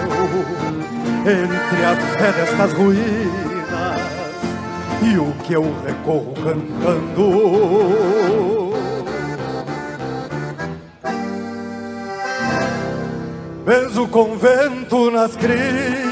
entre 1.26 1.84
as 1.84 1.98
destas 2.16 2.72
ruínas 2.74 3.64
e 5.02 5.16
o 5.16 5.32
que 5.42 5.55
eu 5.55 5.74
recorro 5.84 6.34
cantando. 6.34 7.55
Vês 13.64 13.96
o 13.96 14.06
convento 14.09 15.10
nas 15.10 15.34
crinas. 15.36 16.03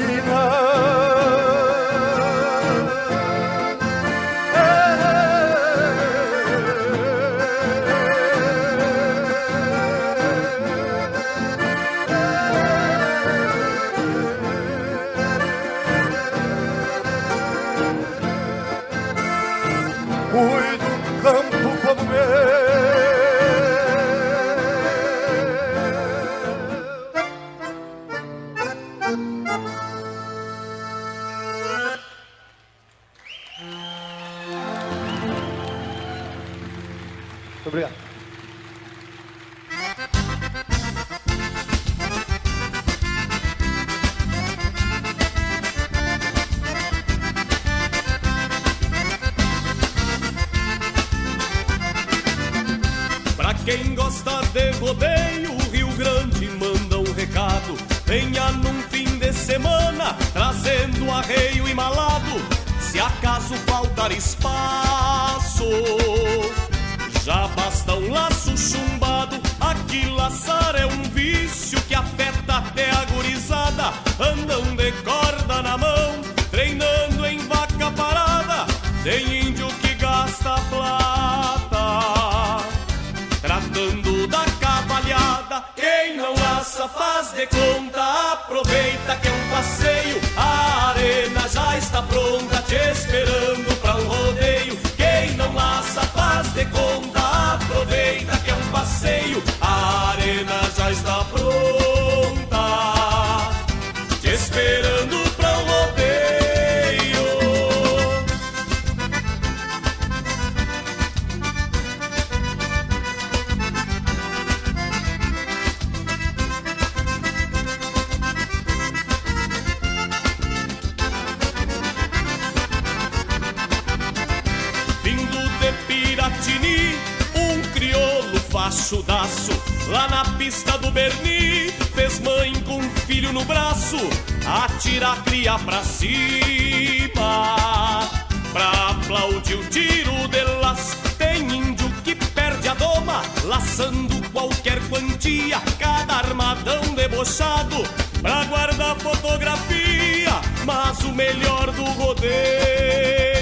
Aplaudir 139.43 139.55
o 139.55 139.63
tiro 139.69 140.27
de 140.29 140.43
laço 140.61 140.97
Tem 141.17 141.41
índio 141.41 141.89
que 142.03 142.15
perde 142.15 142.69
a 142.69 142.73
doma 142.73 143.21
Laçando 143.43 144.29
qualquer 144.29 144.79
quantia 144.89 145.61
Cada 145.77 146.15
armadão 146.15 146.81
debochado 146.95 147.83
Pra 148.21 148.45
guardar 148.45 148.95
fotografia 148.95 150.31
Mas 150.65 150.99
o 151.03 151.09
melhor 151.09 151.71
do 151.71 151.83
rodeio 151.83 153.33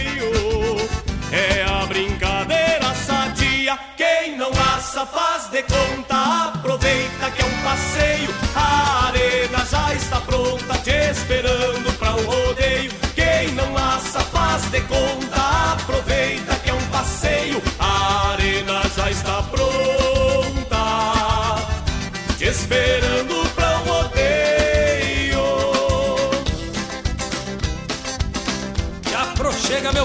é 1.33 1.63
a 1.63 1.85
brincadeira 1.85 2.93
sadia. 2.93 3.79
Quem 3.95 4.35
não 4.35 4.49
laça 4.49 5.05
faz 5.05 5.49
de 5.49 5.63
conta, 5.63 6.49
aproveita 6.49 7.31
que 7.31 7.41
é 7.41 7.45
um 7.45 7.63
passeio. 7.63 8.35
A 8.53 8.90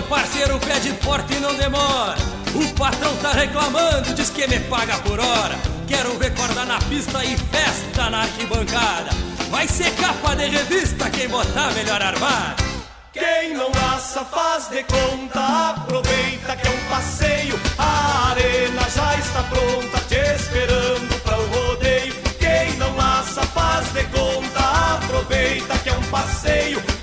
parceiro, 0.07 0.59
pé 0.61 0.79
de 0.81 0.93
porta 0.95 1.33
e 1.35 1.41
não 1.41 1.55
demora. 1.55 2.17
O 2.55 2.75
patrão 2.75 3.15
tá 3.17 3.33
reclamando, 3.33 4.15
diz 4.15 4.31
que 4.31 4.47
me 4.47 4.59
paga 4.61 4.97
por 4.99 5.19
hora. 5.19 5.59
Quero 5.87 6.17
ver 6.19 6.35
corda 6.35 6.65
na 6.65 6.79
pista 6.79 7.25
e 7.25 7.37
festa 7.37 8.11
na 8.11 8.23
arquibancada. 8.23 9.11
Vai 9.51 9.69
ser 9.69 9.91
capa 9.97 10.35
de 10.35 10.47
revista 10.47 11.11
quem 11.11 11.29
botar 11.29 11.73
melhor 11.73 12.03
armado. 12.03 12.65
Quem 13.13 13.55
não 13.55 13.71
laça 13.71 14.25
faz 14.25 14.69
de 14.69 14.83
conta, 14.85 15.71
aproveita 15.71 16.57
que 16.57 16.67
é 16.67 16.71
um 16.71 16.89
passeio. 16.91 17.61
A 17.79 18.31
arena 18.31 18.83
já 18.95 19.15
está 19.17 19.43
pronta, 19.45 19.99
te 20.09 20.17
esperando 20.37 21.23
pra 21.23 21.39
um 21.39 21.47
rodeio. 21.47 22.15
Quem 22.39 22.77
não 22.79 22.95
laça 22.97 23.43
faz 23.43 23.87
de 23.93 24.05
conta, 24.05 24.97
aproveita 24.97 25.79
que 25.79 25.89
é 25.89 25.93
um 25.93 26.03
passeio. 26.05 26.96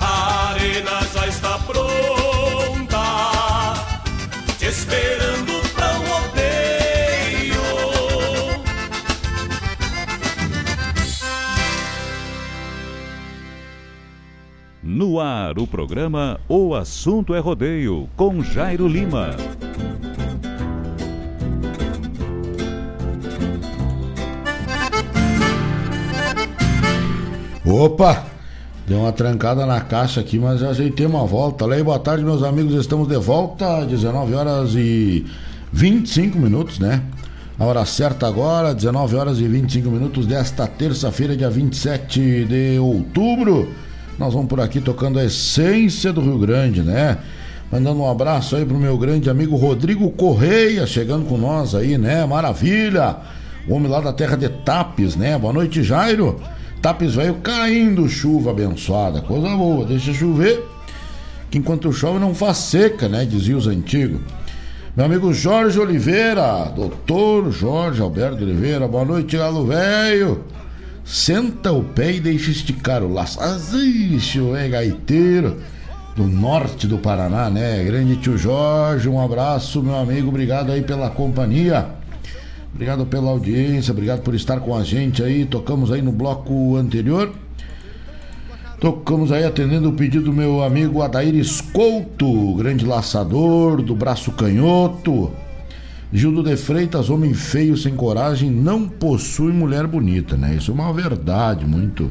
No 15.03 15.19
ar, 15.19 15.59
o 15.59 15.67
programa 15.67 16.39
O 16.47 16.73
Assunto 16.73 17.35
é 17.35 17.39
Rodeio, 17.39 18.07
com 18.15 18.41
Jairo 18.41 18.87
Lima. 18.87 19.31
Opa! 27.65 28.25
Deu 28.87 28.99
uma 28.99 29.11
trancada 29.11 29.65
na 29.65 29.81
caixa 29.81 30.21
aqui, 30.21 30.39
mas 30.39 30.61
já 30.61 30.69
ajeitei 30.69 31.05
uma 31.05 31.25
volta. 31.25 31.65
Olha 31.65 31.75
aí, 31.75 31.83
boa 31.83 31.99
tarde, 31.99 32.23
meus 32.23 32.41
amigos. 32.41 32.73
Estamos 32.73 33.09
de 33.09 33.17
volta, 33.17 33.85
19 33.85 34.33
horas 34.33 34.73
e 34.73 35.25
25 35.73 36.39
minutos, 36.39 36.79
né? 36.79 37.03
A 37.59 37.65
hora 37.65 37.85
certa 37.85 38.25
agora, 38.25 38.73
19 38.73 39.17
horas 39.17 39.37
e 39.39 39.49
25 39.49 39.89
minutos 39.89 40.25
desta 40.25 40.65
terça-feira, 40.65 41.35
dia 41.35 41.49
27 41.49 42.45
de 42.45 42.79
outubro. 42.79 43.67
Nós 44.17 44.33
vamos 44.33 44.47
por 44.47 44.59
aqui 44.59 44.79
tocando 44.79 45.19
a 45.19 45.25
essência 45.25 46.13
do 46.13 46.21
Rio 46.21 46.37
Grande, 46.37 46.81
né? 46.81 47.17
Mandando 47.71 48.01
um 48.01 48.09
abraço 48.09 48.55
aí 48.55 48.65
pro 48.65 48.77
meu 48.77 48.97
grande 48.97 49.29
amigo 49.29 49.55
Rodrigo 49.55 50.09
Correia, 50.11 50.85
chegando 50.85 51.25
com 51.25 51.37
nós 51.37 51.73
aí, 51.73 51.97
né? 51.97 52.25
Maravilha! 52.25 53.17
O 53.67 53.73
homem 53.73 53.89
lá 53.89 53.99
da 54.01 54.13
terra 54.13 54.35
de 54.35 54.49
Tapes, 54.49 55.15
né? 55.15 55.37
Boa 55.37 55.53
noite, 55.53 55.81
Jairo. 55.81 56.39
Tapes 56.83 57.15
velho 57.15 57.35
caindo 57.35 58.09
chuva 58.09 58.51
abençoada, 58.51 59.21
coisa 59.21 59.47
boa, 59.55 59.85
deixa 59.85 60.13
chover, 60.13 60.61
que 61.49 61.57
enquanto 61.57 61.93
chove 61.93 62.19
não 62.19 62.35
faz 62.35 62.57
seca, 62.57 63.07
né? 63.07 63.23
Dizia 63.23 63.55
os 63.55 63.67
antigos. 63.67 64.19
Meu 64.95 65.05
amigo 65.05 65.33
Jorge 65.33 65.79
Oliveira, 65.79 66.65
doutor 66.75 67.49
Jorge 67.51 68.01
Alberto 68.01 68.43
Oliveira, 68.43 68.85
boa 68.85 69.05
noite, 69.05 69.37
galo 69.37 69.65
velho. 69.65 70.43
Senta 71.03 71.71
o 71.71 71.83
pé 71.83 72.13
e 72.13 72.19
deixa 72.19 72.51
esticar 72.51 73.03
o 73.03 73.11
laço. 73.11 73.39
Azixe, 73.39 74.39
é 74.55 74.69
gaiteiro 74.69 75.57
do 76.15 76.25
norte 76.25 76.87
do 76.87 76.97
Paraná, 76.97 77.49
né? 77.49 77.83
Grande 77.83 78.15
tio 78.17 78.37
Jorge, 78.37 79.09
um 79.09 79.19
abraço, 79.19 79.81
meu 79.81 79.95
amigo, 79.95 80.29
obrigado 80.29 80.71
aí 80.71 80.81
pela 80.81 81.09
companhia. 81.09 81.87
Obrigado 82.73 83.05
pela 83.05 83.29
audiência, 83.29 83.91
obrigado 83.91 84.21
por 84.21 84.33
estar 84.33 84.59
com 84.59 84.75
a 84.75 84.83
gente 84.83 85.21
aí. 85.21 85.45
Tocamos 85.45 85.91
aí 85.91 86.01
no 86.01 86.11
bloco 86.11 86.75
anterior. 86.75 87.31
Tocamos 88.79 89.31
aí 89.31 89.43
atendendo 89.43 89.89
o 89.89 89.93
pedido 89.93 90.25
do 90.25 90.33
meu 90.33 90.63
amigo 90.63 91.01
Adair 91.01 91.35
Escolto, 91.35 92.55
grande 92.55 92.85
laçador 92.85 93.81
do 93.81 93.95
braço 93.95 94.31
canhoto. 94.31 95.31
Gildo 96.15 96.43
de 96.43 96.55
Freitas, 96.55 97.09
homem 97.09 97.33
feio 97.33 97.75
sem 97.75 97.95
coragem, 97.95 98.51
não 98.51 98.87
possui 98.87 99.51
mulher 99.51 99.87
bonita, 99.87 100.37
né? 100.37 100.53
Isso 100.53 100.69
é 100.69 100.73
uma 100.75 100.93
verdade 100.93 101.65
muito, 101.65 102.07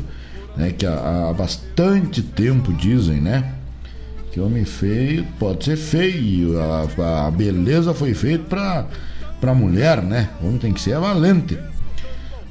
né? 0.57 0.73
Que 0.73 0.85
há, 0.85 1.29
há 1.29 1.33
bastante 1.33 2.21
tempo 2.21 2.73
dizem, 2.73 3.21
né? 3.21 3.55
Que 4.33 4.41
homem 4.41 4.65
feio 4.65 5.25
pode 5.39 5.65
ser 5.65 5.77
feio, 5.77 6.59
a, 6.61 7.27
a 7.27 7.31
beleza 7.31 7.95
foi 7.95 8.13
feita 8.13 8.45
para 8.49 8.87
para 9.41 9.55
mulher, 9.55 10.03
né? 10.03 10.31
O 10.41 10.47
homem 10.47 10.59
tem 10.59 10.73
que 10.73 10.81
ser 10.81 10.99
valente. 10.99 11.57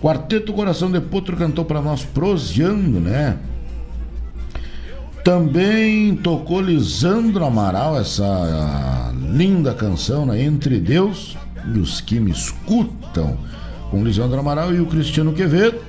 Quarteto 0.01 0.53
Coração 0.53 0.89
de 0.89 1.01
Potro 1.01 1.35
cantou 1.35 1.65
para 1.65 1.81
nós 1.81 2.03
proseando, 2.05 2.99
né? 2.99 3.37
Também 5.21 6.15
tocou 6.15 6.61
Lisandro 6.61 7.45
Amaral 7.45 7.99
essa 7.99 9.13
linda 9.29 9.73
canção, 9.73 10.25
né? 10.25 10.41
Entre 10.41 10.79
Deus 10.79 11.37
e 11.73 11.79
os 11.79 12.01
que 12.01 12.19
me 12.19 12.31
escutam, 12.31 13.37
com 13.89 14.03
Lisandro 14.03 14.39
Amaral 14.39 14.73
e 14.73 14.79
o 14.79 14.85
Cristiano 14.85 15.33
Quevedo. 15.33 15.79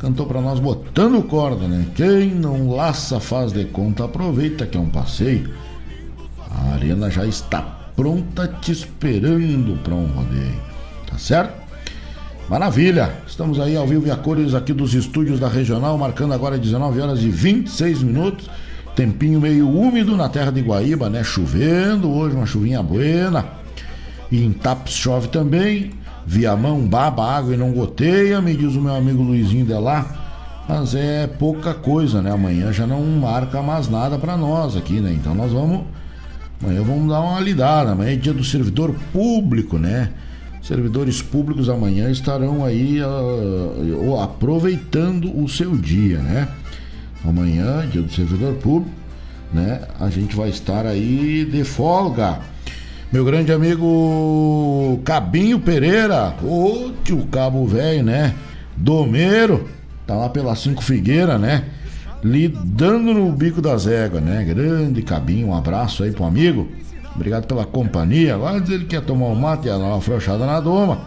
Cantou 0.00 0.26
para 0.26 0.40
nós 0.40 0.58
botando 0.58 1.22
corda, 1.22 1.68
né? 1.68 1.86
Quem 1.94 2.34
não 2.34 2.70
laça 2.74 3.20
faz 3.20 3.52
de 3.52 3.64
conta, 3.66 4.04
aproveita 4.04 4.66
que 4.66 4.76
é 4.76 4.80
um 4.80 4.88
passeio. 4.88 5.48
A 6.50 6.74
arena 6.74 7.08
já 7.10 7.24
está 7.24 7.60
pronta 7.94 8.48
te 8.48 8.72
esperando 8.72 9.80
para 9.82 9.94
um 9.94 10.06
rodeio. 10.06 10.60
Tá 11.06 11.16
certo? 11.18 11.62
Maravilha! 12.48 13.12
Estamos 13.26 13.60
aí 13.60 13.76
ao 13.76 13.86
vivo 13.86 14.06
e 14.06 14.10
a 14.10 14.16
cores 14.16 14.54
aqui 14.54 14.72
dos 14.72 14.92
estúdios 14.92 15.38
da 15.38 15.48
Regional, 15.48 15.96
marcando 15.96 16.34
agora 16.34 16.58
19 16.58 17.00
horas 17.00 17.20
e 17.20 17.28
26 17.28 18.02
minutos. 18.02 18.50
Tempinho 18.96 19.40
meio 19.40 19.70
úmido 19.70 20.16
na 20.16 20.28
terra 20.28 20.50
de 20.50 20.60
Guaíba, 20.60 21.08
né? 21.08 21.24
Chovendo 21.24 22.10
hoje, 22.10 22.36
uma 22.36 22.44
chuvinha 22.44 22.82
buena. 22.82 23.61
E 24.32 24.42
em 24.42 24.52
Tapes 24.52 24.94
chove 24.94 25.28
também. 25.28 25.90
Viamão 26.26 26.80
baba 26.80 27.24
água 27.24 27.52
e 27.52 27.56
não 27.56 27.72
goteia, 27.72 28.40
me 28.40 28.56
diz 28.56 28.74
o 28.74 28.80
meu 28.80 28.94
amigo 28.94 29.22
Luizinho 29.22 29.66
de 29.66 29.74
lá. 29.74 30.06
Mas 30.66 30.94
é 30.94 31.26
pouca 31.26 31.74
coisa, 31.74 32.22
né? 32.22 32.32
Amanhã 32.32 32.72
já 32.72 32.86
não 32.86 33.04
marca 33.04 33.60
mais 33.60 33.88
nada 33.88 34.18
para 34.18 34.36
nós 34.36 34.76
aqui, 34.76 35.00
né? 35.00 35.12
Então 35.12 35.34
nós 35.34 35.52
vamos. 35.52 35.82
Amanhã 36.62 36.82
vamos 36.82 37.08
dar 37.10 37.20
uma 37.20 37.40
lidada. 37.40 37.92
Amanhã 37.92 38.12
é 38.12 38.16
dia 38.16 38.32
do 38.32 38.42
servidor 38.42 38.94
público, 39.12 39.78
né? 39.78 40.10
servidores 40.62 41.20
públicos 41.20 41.68
amanhã 41.68 42.08
estarão 42.08 42.64
aí 42.64 43.00
uh, 43.02 44.20
aproveitando 44.20 45.36
o 45.36 45.48
seu 45.48 45.76
dia, 45.76 46.18
né? 46.18 46.48
Amanhã, 47.24 47.86
dia 47.88 48.00
do 48.00 48.12
servidor 48.12 48.54
público, 48.54 48.94
né? 49.52 49.82
A 49.98 50.08
gente 50.08 50.36
vai 50.36 50.50
estar 50.50 50.86
aí 50.86 51.44
de 51.44 51.64
folga. 51.64 52.40
Meu 53.12 53.26
grande 53.26 53.52
amigo 53.52 54.98
Cabinho 55.04 55.60
Pereira, 55.60 56.34
o 56.42 56.92
tio 57.04 57.26
Cabo 57.26 57.66
Velho, 57.66 58.02
né? 58.02 58.34
Domeiro, 58.74 59.68
tá 60.06 60.14
lá 60.14 60.30
pela 60.30 60.56
Cinco 60.56 60.82
Figueira, 60.82 61.38
né? 61.38 61.66
Lidando 62.24 63.12
no 63.12 63.30
bico 63.30 63.60
das 63.60 63.86
éguas, 63.86 64.22
né? 64.22 64.42
Grande 64.44 65.02
Cabinho, 65.02 65.48
um 65.48 65.54
abraço 65.54 66.04
aí 66.04 66.10
pro 66.10 66.24
amigo. 66.24 66.72
Obrigado 67.14 67.46
pela 67.46 67.66
companhia. 67.66 68.34
Agora 68.34 68.58
dizer 68.58 68.76
ele 68.76 68.86
quer 68.86 69.02
tomar 69.02 69.26
um 69.26 69.34
mate, 69.34 69.66
ia 69.66 69.76
dar 69.76 69.84
uma 69.84 70.00
frouxada 70.00 70.46
na 70.46 70.58
doma. 70.58 71.02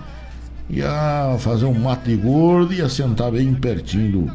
Ia 0.69 1.35
fazer 1.39 1.65
um 1.65 1.73
mate 1.73 2.15
gordo 2.15 2.71
e 2.71 2.77
ia 2.77 2.89
sentar 2.89 3.31
bem 3.31 3.51
pertinho 3.55 4.11
do, 4.11 4.31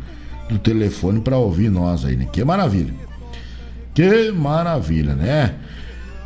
do 0.49 0.59
telefone 0.59 1.21
para 1.21 1.39
ouvir 1.39 1.71
nós 1.71 2.05
aí, 2.05 2.17
né? 2.17 2.27
Que 2.33 2.43
maravilha. 2.43 2.93
Que 3.95 4.33
maravilha, 4.33 5.15
né? 5.15 5.55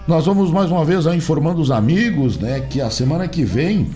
Nós 0.06 0.26
vamos 0.26 0.51
mais 0.51 0.70
uma 0.70 0.85
vez 0.85 1.06
informando 1.06 1.60
os 1.60 1.70
amigos, 1.70 2.39
né? 2.39 2.60
Que 2.60 2.81
a 2.81 2.90
semana 2.90 3.26
que 3.26 3.44
vem. 3.44 3.90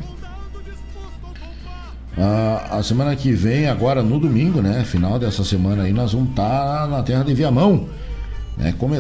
A, 2.17 2.79
a 2.79 2.83
semana 2.83 3.15
que 3.15 3.33
vem, 3.33 3.69
agora 3.69 4.03
no 4.03 4.19
domingo, 4.19 4.61
né? 4.61 4.85
Final 4.85 5.19
dessa 5.19 5.45
semana 5.45 5.85
aí, 5.85 5.93
nós 5.93 6.13
vamos 6.13 6.31
estar 6.31 6.83
tá 6.83 6.87
na 6.87 7.03
terra 7.03 7.23
de 7.23 7.35
Viamão 7.35 7.87
né? 8.59 8.75
Come... 8.77 8.99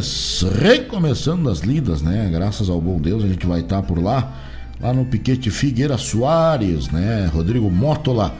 Recomeçando 0.60 1.51
as 1.51 1.60
lidas, 1.60 2.01
né? 2.01 2.30
Graças 2.32 2.70
ao 2.70 2.80
bom 2.80 3.01
Deus, 3.01 3.24
a 3.24 3.26
gente 3.26 3.44
vai 3.44 3.60
estar 3.60 3.82
por 3.82 4.01
lá, 4.01 4.32
lá 4.80 4.94
no 4.94 5.05
Piquete 5.05 5.51
Figueira 5.51 5.98
Soares, 5.98 6.89
né? 6.90 7.28
Rodrigo 7.32 7.68
Mótola, 7.68 8.35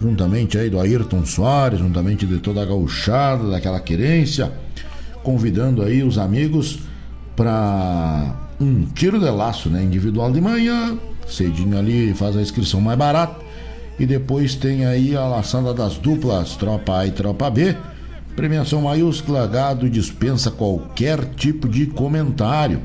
juntamente 0.00 0.56
aí 0.56 0.70
do 0.70 0.80
Ayrton 0.80 1.26
Soares, 1.26 1.80
juntamente 1.80 2.24
de 2.24 2.38
toda 2.38 2.62
a 2.62 2.64
gauchada, 2.64 3.50
daquela 3.50 3.80
querência, 3.80 4.52
convidando 5.22 5.82
aí 5.82 6.02
os 6.02 6.16
amigos 6.16 6.78
para 7.40 8.36
um 8.60 8.84
tiro 8.84 9.18
de 9.18 9.30
laço, 9.30 9.70
né? 9.70 9.82
Individual 9.82 10.30
de 10.30 10.42
manhã, 10.42 10.98
cedinho 11.26 11.78
ali 11.78 12.12
faz 12.12 12.36
a 12.36 12.42
inscrição 12.42 12.82
mais 12.82 12.98
barata. 12.98 13.40
E 13.98 14.04
depois 14.04 14.54
tem 14.54 14.84
aí 14.84 15.16
a 15.16 15.26
laçada 15.26 15.72
das 15.72 15.96
duplas, 15.96 16.56
tropa 16.56 16.98
A 16.98 17.06
e 17.06 17.10
tropa 17.10 17.50
B 17.50 17.74
Premiação 18.36 18.82
maiúscula, 18.82 19.46
gado 19.46 19.88
dispensa 19.88 20.50
qualquer 20.50 21.24
tipo 21.34 21.68
de 21.68 21.86
comentário. 21.86 22.80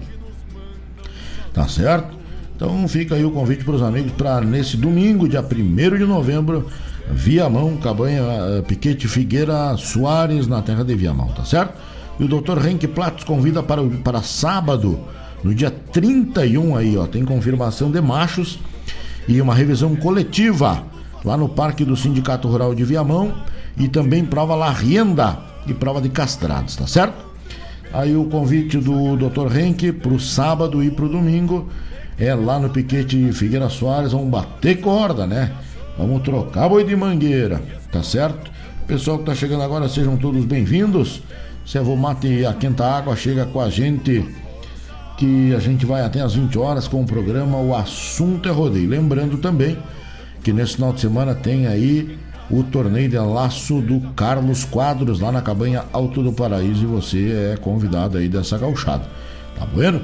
Tá 1.53 1.67
certo? 1.67 2.15
Então 2.55 2.87
fica 2.87 3.15
aí 3.15 3.23
o 3.23 3.31
convite 3.31 3.63
para 3.63 3.75
os 3.75 3.81
amigos 3.81 4.11
para 4.13 4.41
nesse 4.41 4.77
domingo, 4.77 5.27
dia 5.27 5.41
1 5.41 5.97
de 5.97 6.05
novembro, 6.05 6.67
Viamão, 7.09 7.75
Cabanha, 7.77 8.21
eh, 8.21 8.61
Piquete 8.67 9.07
Figueira 9.07 9.75
Soares, 9.77 10.47
na 10.47 10.61
terra 10.61 10.83
de 10.83 10.95
Viamão, 10.95 11.27
tá 11.29 11.43
certo? 11.43 11.73
E 12.19 12.23
o 12.23 12.27
Dr. 12.27 12.65
Henk 12.65 12.87
Platos 12.87 13.23
convida 13.23 13.61
para, 13.61 13.83
para 14.03 14.21
sábado, 14.21 14.99
no 15.43 15.53
dia 15.53 15.69
31 15.69 16.75
aí, 16.75 16.97
ó, 16.97 17.05
tem 17.05 17.25
confirmação 17.25 17.91
de 17.91 17.99
machos 18.01 18.59
e 19.27 19.41
uma 19.41 19.53
revisão 19.53 19.95
coletiva 19.95 20.83
lá 21.23 21.35
no 21.35 21.49
Parque 21.49 21.83
do 21.83 21.95
Sindicato 21.95 22.47
Rural 22.47 22.73
de 22.73 22.83
Viamão 22.83 23.33
e 23.77 23.87
também 23.87 24.23
prova 24.23 24.55
La 24.55 24.71
Rienda 24.71 25.37
e 25.67 25.73
prova 25.73 25.99
de 25.99 26.09
castrados, 26.09 26.75
tá 26.75 26.87
certo? 26.87 27.25
Aí 27.91 28.15
o 28.15 28.25
convite 28.25 28.77
do 28.77 29.15
Dr. 29.15 29.57
Henke 29.57 29.91
pro 29.91 30.19
sábado 30.19 30.83
e 30.83 30.91
pro 30.91 31.09
domingo 31.09 31.69
é 32.17 32.33
lá 32.33 32.59
no 32.59 32.69
Piquete 32.69 33.31
Figueira 33.33 33.69
Soares, 33.69 34.11
vamos 34.11 34.29
bater 34.29 34.79
corda, 34.79 35.27
né? 35.27 35.51
Vamos 35.97 36.21
trocar 36.23 36.69
boi 36.69 36.83
de 36.83 36.95
mangueira, 36.95 37.61
tá 37.91 38.03
certo? 38.03 38.51
Pessoal 38.85 39.17
que 39.17 39.25
tá 39.25 39.33
chegando 39.33 39.63
agora, 39.63 39.89
sejam 39.89 40.15
todos 40.17 40.45
bem-vindos. 40.45 41.23
Se 41.65 41.79
vou 41.79 41.97
mate 41.97 42.27
e 42.27 42.45
a 42.45 42.53
quenta 42.53 42.85
água 42.85 43.15
chega 43.15 43.45
com 43.45 43.59
a 43.59 43.69
gente 43.69 44.23
que 45.17 45.53
a 45.55 45.59
gente 45.59 45.85
vai 45.85 46.01
até 46.01 46.21
às 46.21 46.35
20 46.35 46.57
horas 46.59 46.87
com 46.87 47.01
o 47.01 47.05
programa 47.05 47.57
O 47.57 47.75
Assunto 47.75 48.47
é 48.47 48.51
Rodeio. 48.51 48.89
Lembrando 48.89 49.37
também 49.37 49.77
que 50.43 50.53
nesse 50.53 50.75
final 50.75 50.93
de 50.93 51.01
semana 51.01 51.33
tem 51.33 51.65
aí 51.65 52.19
o 52.51 52.61
torneio 52.61 53.09
de 53.09 53.17
laço 53.17 53.81
do 53.81 53.99
Carlos 54.13 54.63
Quadros 54.63 55.19
lá 55.19 55.31
na 55.31 55.41
cabanha 55.41 55.85
Alto 55.91 56.21
do 56.21 56.31
Paraíso 56.31 56.83
e 56.83 56.87
você 56.87 57.53
é 57.53 57.57
convidado 57.57 58.17
aí 58.17 58.29
dessa 58.29 58.57
gauchada. 58.57 59.05
Tá 59.57 59.65
bueno? 59.65 60.01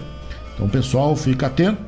Então 0.56 0.68
pessoal, 0.68 1.16
fica 1.16 1.48
atento, 1.48 1.82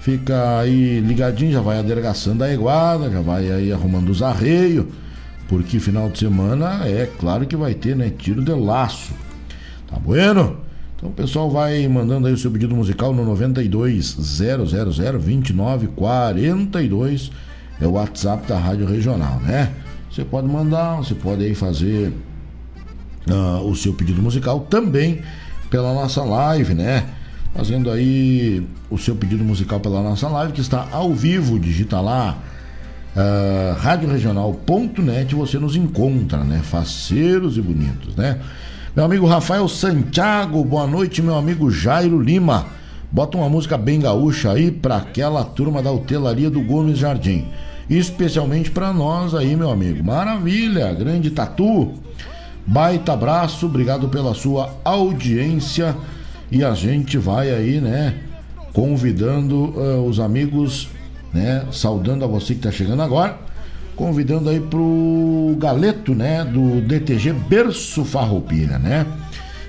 fica 0.00 0.60
aí 0.60 1.00
ligadinho, 1.00 1.52
já 1.52 1.60
vai 1.60 1.78
a 1.78 2.52
iguada, 2.52 3.10
já 3.10 3.20
vai 3.20 3.50
aí 3.50 3.72
arrumando 3.72 4.10
os 4.10 4.22
arreios, 4.22 4.86
porque 5.50 5.80
final 5.80 6.08
de 6.08 6.20
semana 6.20 6.86
é 6.86 7.10
claro 7.18 7.44
que 7.44 7.56
vai 7.56 7.74
ter, 7.74 7.96
né, 7.96 8.08
tiro 8.08 8.40
de 8.40 8.52
laço. 8.52 9.12
Tá 9.88 9.98
bueno? 9.98 10.58
Então 10.94 11.08
o 11.08 11.12
pessoal 11.12 11.50
vai 11.50 11.88
mandando 11.88 12.28
aí 12.28 12.32
o 12.32 12.38
seu 12.38 12.52
pedido 12.52 12.72
musical 12.76 13.12
no 13.12 13.24
92 13.24 14.14
000 14.16 14.64
29 15.18 15.88
42 15.88 17.32
é 17.80 17.86
o 17.86 17.92
WhatsApp 17.92 18.46
da 18.46 18.58
Rádio 18.60 18.86
Regional, 18.86 19.40
né? 19.40 19.72
Você 20.08 20.24
pode 20.24 20.46
mandar, 20.46 20.98
você 20.98 21.16
pode 21.16 21.42
aí 21.42 21.54
fazer 21.56 22.12
uh, 23.28 23.68
o 23.68 23.74
seu 23.74 23.92
pedido 23.92 24.22
musical 24.22 24.60
também 24.60 25.20
pela 25.68 25.92
nossa 25.92 26.22
live, 26.22 26.74
né? 26.74 27.08
Fazendo 27.56 27.90
aí 27.90 28.64
o 28.88 28.96
seu 28.96 29.16
pedido 29.16 29.42
musical 29.42 29.80
pela 29.80 30.00
nossa 30.00 30.28
live, 30.28 30.52
que 30.52 30.60
está 30.60 30.86
ao 30.92 31.12
vivo, 31.12 31.58
digita 31.58 32.00
lá 32.00 32.38
uh, 33.16 33.78
radioregional.net, 33.78 35.34
você 35.34 35.58
nos 35.58 35.76
encontra, 35.76 36.44
né? 36.44 36.60
Faceiros 36.62 37.56
e 37.56 37.60
bonitos, 37.60 38.16
né? 38.16 38.38
Meu 38.94 39.04
amigo 39.04 39.26
Rafael 39.26 39.68
Santiago, 39.68 40.64
boa 40.64 40.86
noite, 40.86 41.22
meu 41.22 41.36
amigo 41.36 41.70
Jairo 41.70 42.20
Lima. 42.20 42.66
Bota 43.12 43.36
uma 43.36 43.48
música 43.48 43.76
bem 43.76 44.00
gaúcha 44.00 44.52
aí 44.52 44.70
para 44.70 44.96
aquela 44.96 45.44
turma 45.44 45.82
da 45.82 45.90
hotelaria 45.90 46.50
do 46.50 46.60
Gomes 46.60 46.98
Jardim 46.98 47.46
especialmente 47.90 48.70
para 48.70 48.92
nós 48.92 49.34
aí, 49.34 49.56
meu 49.56 49.68
amigo. 49.68 50.04
Maravilha, 50.04 50.94
grande 50.94 51.30
tatu. 51.30 51.92
Baita 52.64 53.12
abraço, 53.14 53.66
obrigado 53.66 54.08
pela 54.08 54.32
sua 54.32 54.72
audiência. 54.84 55.96
E 56.52 56.62
a 56.62 56.72
gente 56.72 57.18
vai 57.18 57.50
aí, 57.50 57.80
né, 57.80 58.14
convidando 58.72 59.56
uh, 59.56 60.06
os 60.06 60.20
amigos, 60.20 60.88
né, 61.32 61.66
saudando 61.72 62.24
a 62.24 62.28
você 62.28 62.54
que 62.54 62.60
está 62.60 62.70
chegando 62.70 63.02
agora, 63.02 63.38
convidando 63.96 64.48
aí 64.48 64.60
pro 64.60 65.56
Galeto, 65.58 66.14
né, 66.14 66.44
do 66.44 66.80
DTG 66.80 67.32
Berço 67.32 68.04
Farroupilha, 68.04 68.78
né? 68.78 69.06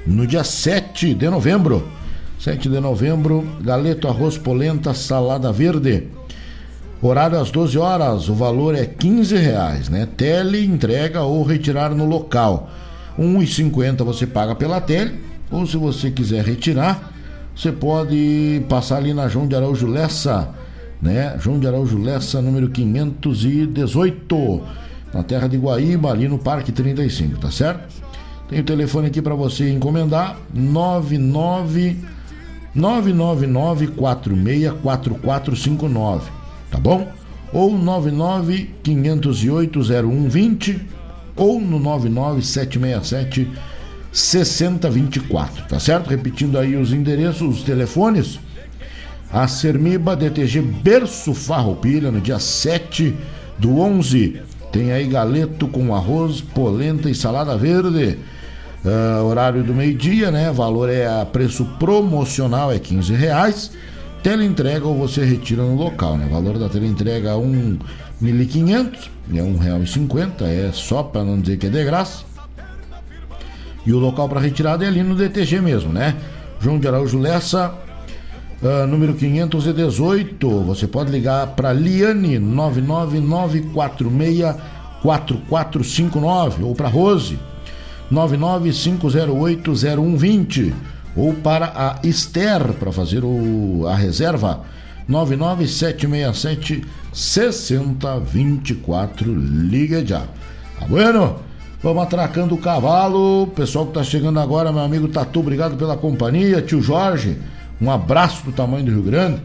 No 0.06 0.26
dia 0.26 0.44
7 0.44 1.14
de 1.14 1.30
novembro. 1.30 1.88
7 2.40 2.70
de 2.70 2.80
novembro, 2.80 3.48
galeto, 3.62 4.08
arroz, 4.08 4.36
polenta, 4.36 4.96
salada 4.96 5.52
verde 5.52 6.08
Horário 7.04 7.40
às 7.40 7.50
12 7.50 7.80
horas, 7.80 8.30
o 8.30 8.36
valor 8.36 8.76
é 8.76 8.86
15 8.86 9.36
reais, 9.36 9.90
né? 9.90 10.08
Tele, 10.16 10.64
entrega 10.64 11.24
ou 11.24 11.44
retirar 11.44 11.96
no 11.96 12.06
local. 12.06 12.70
R$ 13.18 13.24
1,50 13.24 14.04
você 14.04 14.28
paga 14.28 14.54
pela 14.54 14.80
tele, 14.80 15.20
ou 15.50 15.66
se 15.66 15.78
você 15.78 16.12
quiser 16.12 16.46
retirar, 16.46 17.12
você 17.56 17.72
pode 17.72 18.64
passar 18.70 18.98
ali 18.98 19.16
na 19.16 19.28
João 19.28 19.48
de 19.48 19.56
Araújo 19.56 19.88
Lessa, 19.88 20.50
né? 21.02 21.38
João 21.40 21.58
de 21.60 21.68
Araújo 21.68 21.98
Lessa, 21.98 22.42
número 22.42 22.70
518, 22.70 24.62
na 25.14 25.24
terra 25.24 25.48
de 25.48 25.58
Guaíba, 25.58 26.12
ali 26.12 26.28
no 26.28 26.38
Parque 26.38 26.72
35, 26.72 27.40
tá 27.40 27.50
certo? 27.50 28.02
Tem 28.48 28.60
o 28.60 28.64
telefone 28.64 29.08
aqui 29.08 29.20
para 29.22 29.36
você 29.36 29.72
encomendar, 29.72 30.38
99 30.54 31.98
999 32.76 33.88
464459 33.88 36.42
tá 36.72 36.80
bom? 36.80 37.08
Ou 37.54 37.78
99 37.78 38.70
508 38.82 39.84
0120 39.84 40.82
ou 41.36 41.60
no 41.60 41.80
99 41.80 42.42
767 42.42 43.48
6024, 44.12 45.68
tá 45.68 45.80
certo? 45.80 46.10
Repetindo 46.10 46.58
aí 46.58 46.76
os 46.76 46.94
endereços, 46.94 47.60
os 47.60 47.64
telefones. 47.64 48.40
A 49.34 49.48
Sermiba 49.48 50.16
DTG 50.16 50.62
Berço 50.62 51.34
Farroupilha 51.34 52.12
no 52.12 52.20
dia 52.20 52.38
7 52.38 53.16
do 53.58 53.80
11. 53.80 54.42
Tem 54.72 54.92
aí 54.92 55.08
galeto 55.08 55.68
com 55.68 55.96
arroz, 55.96 56.42
polenta 56.42 57.10
e 57.10 57.16
salada 57.16 57.56
verde. 57.58 58.18
Uh, 58.84 59.24
horário 59.24 59.64
do 59.64 59.74
meio-dia, 59.74 60.32
né? 60.32 60.52
Valor 60.52 60.90
é 60.90 61.08
a 61.08 61.26
preço 61.26 61.64
promocional 61.80 62.72
é 62.72 62.80
15 62.80 63.14
reais. 63.14 63.72
Teleentrega 64.22 64.86
ou 64.86 64.98
você 64.98 65.24
retira 65.24 65.64
no 65.64 65.76
local, 65.76 66.18
né? 66.18 66.28
Valor 66.30 66.60
da 66.60 66.68
teleentrega 66.68 67.30
é 67.30 67.34
1.500, 67.34 69.10
é 69.34 69.84
e 69.84 69.88
cinquenta, 69.88 70.46
é 70.46 70.72
só 70.74 71.04
para 71.04 71.24
não 71.24 71.40
dizer 71.40 71.58
que 71.58 71.68
é 71.68 71.70
de 71.70 71.84
graça. 71.84 72.24
E 73.86 73.94
o 73.94 73.98
local 73.98 74.28
para 74.30 74.40
retirada 74.40 74.84
é 74.86 74.88
ali 74.88 75.02
no 75.02 75.16
DTG 75.16 75.62
mesmo, 75.62 75.92
né? 75.92 76.16
João 76.60 76.80
de 76.80 76.88
Araújo 76.88 77.18
Lessa, 77.18 77.74
uh, 78.62 78.88
número 78.88 79.14
518. 79.14 80.50
Você 80.62 80.88
pode 80.88 81.12
ligar 81.12 81.48
para 81.48 81.74
Liane 81.74 82.40
999464459 85.04 86.64
ou 86.64 86.74
para 86.76 86.88
Rose 86.88 87.38
995080120 88.12 90.74
ou 91.16 91.34
para 91.34 91.72
a 91.76 92.00
Esther 92.04 92.74
para 92.74 92.92
fazer 92.92 93.24
o, 93.24 93.86
a 93.88 93.96
reserva 93.96 94.62
99767 95.08 96.84
6024. 97.12 99.34
Liga 99.34 100.06
já. 100.06 100.28
Tá 100.80 100.86
bueno? 100.88 101.38
Vamos 101.84 102.04
atracando 102.04 102.54
o 102.54 102.60
cavalo. 102.60 103.48
Pessoal 103.56 103.88
que 103.88 103.94
tá 103.94 104.04
chegando 104.04 104.40
agora, 104.40 104.72
meu 104.72 104.84
amigo 104.84 105.08
Tatu, 105.08 105.40
obrigado 105.40 105.76
pela 105.76 105.98
companhia. 105.98 106.62
Tio 106.62 106.80
Jorge, 106.82 107.40
um 107.82 107.90
abraço 107.90 108.46
do 108.46 108.52
tamanho 108.52 108.86
do 108.86 108.92
Rio 108.92 109.04
Grande. 109.04 109.42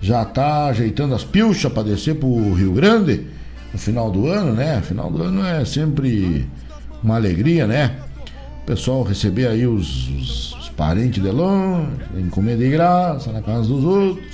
Já 0.00 0.24
tá 0.24 0.66
ajeitando 0.66 1.14
as 1.14 1.22
pilchas 1.22 1.72
para 1.72 1.84
descer 1.84 2.16
pro 2.16 2.54
Rio 2.54 2.72
Grande 2.72 3.26
no 3.72 3.78
final 3.78 4.10
do 4.10 4.26
ano, 4.26 4.52
né? 4.52 4.80
Final 4.82 5.10
do 5.10 5.22
ano 5.22 5.44
é 5.44 5.64
sempre 5.64 6.48
uma 7.02 7.16
alegria, 7.16 7.66
né? 7.66 7.96
O 8.62 8.66
pessoal 8.66 9.02
receber 9.02 9.46
aí 9.46 9.66
os, 9.66 10.08
os, 10.08 10.54
os 10.54 10.68
parentes 10.70 11.22
de 11.22 11.30
longe, 11.30 11.88
encomenda 12.16 12.64
de 12.64 12.70
graça 12.70 13.30
na 13.32 13.42
casa 13.42 13.68
dos 13.68 13.84
outros, 13.84 14.26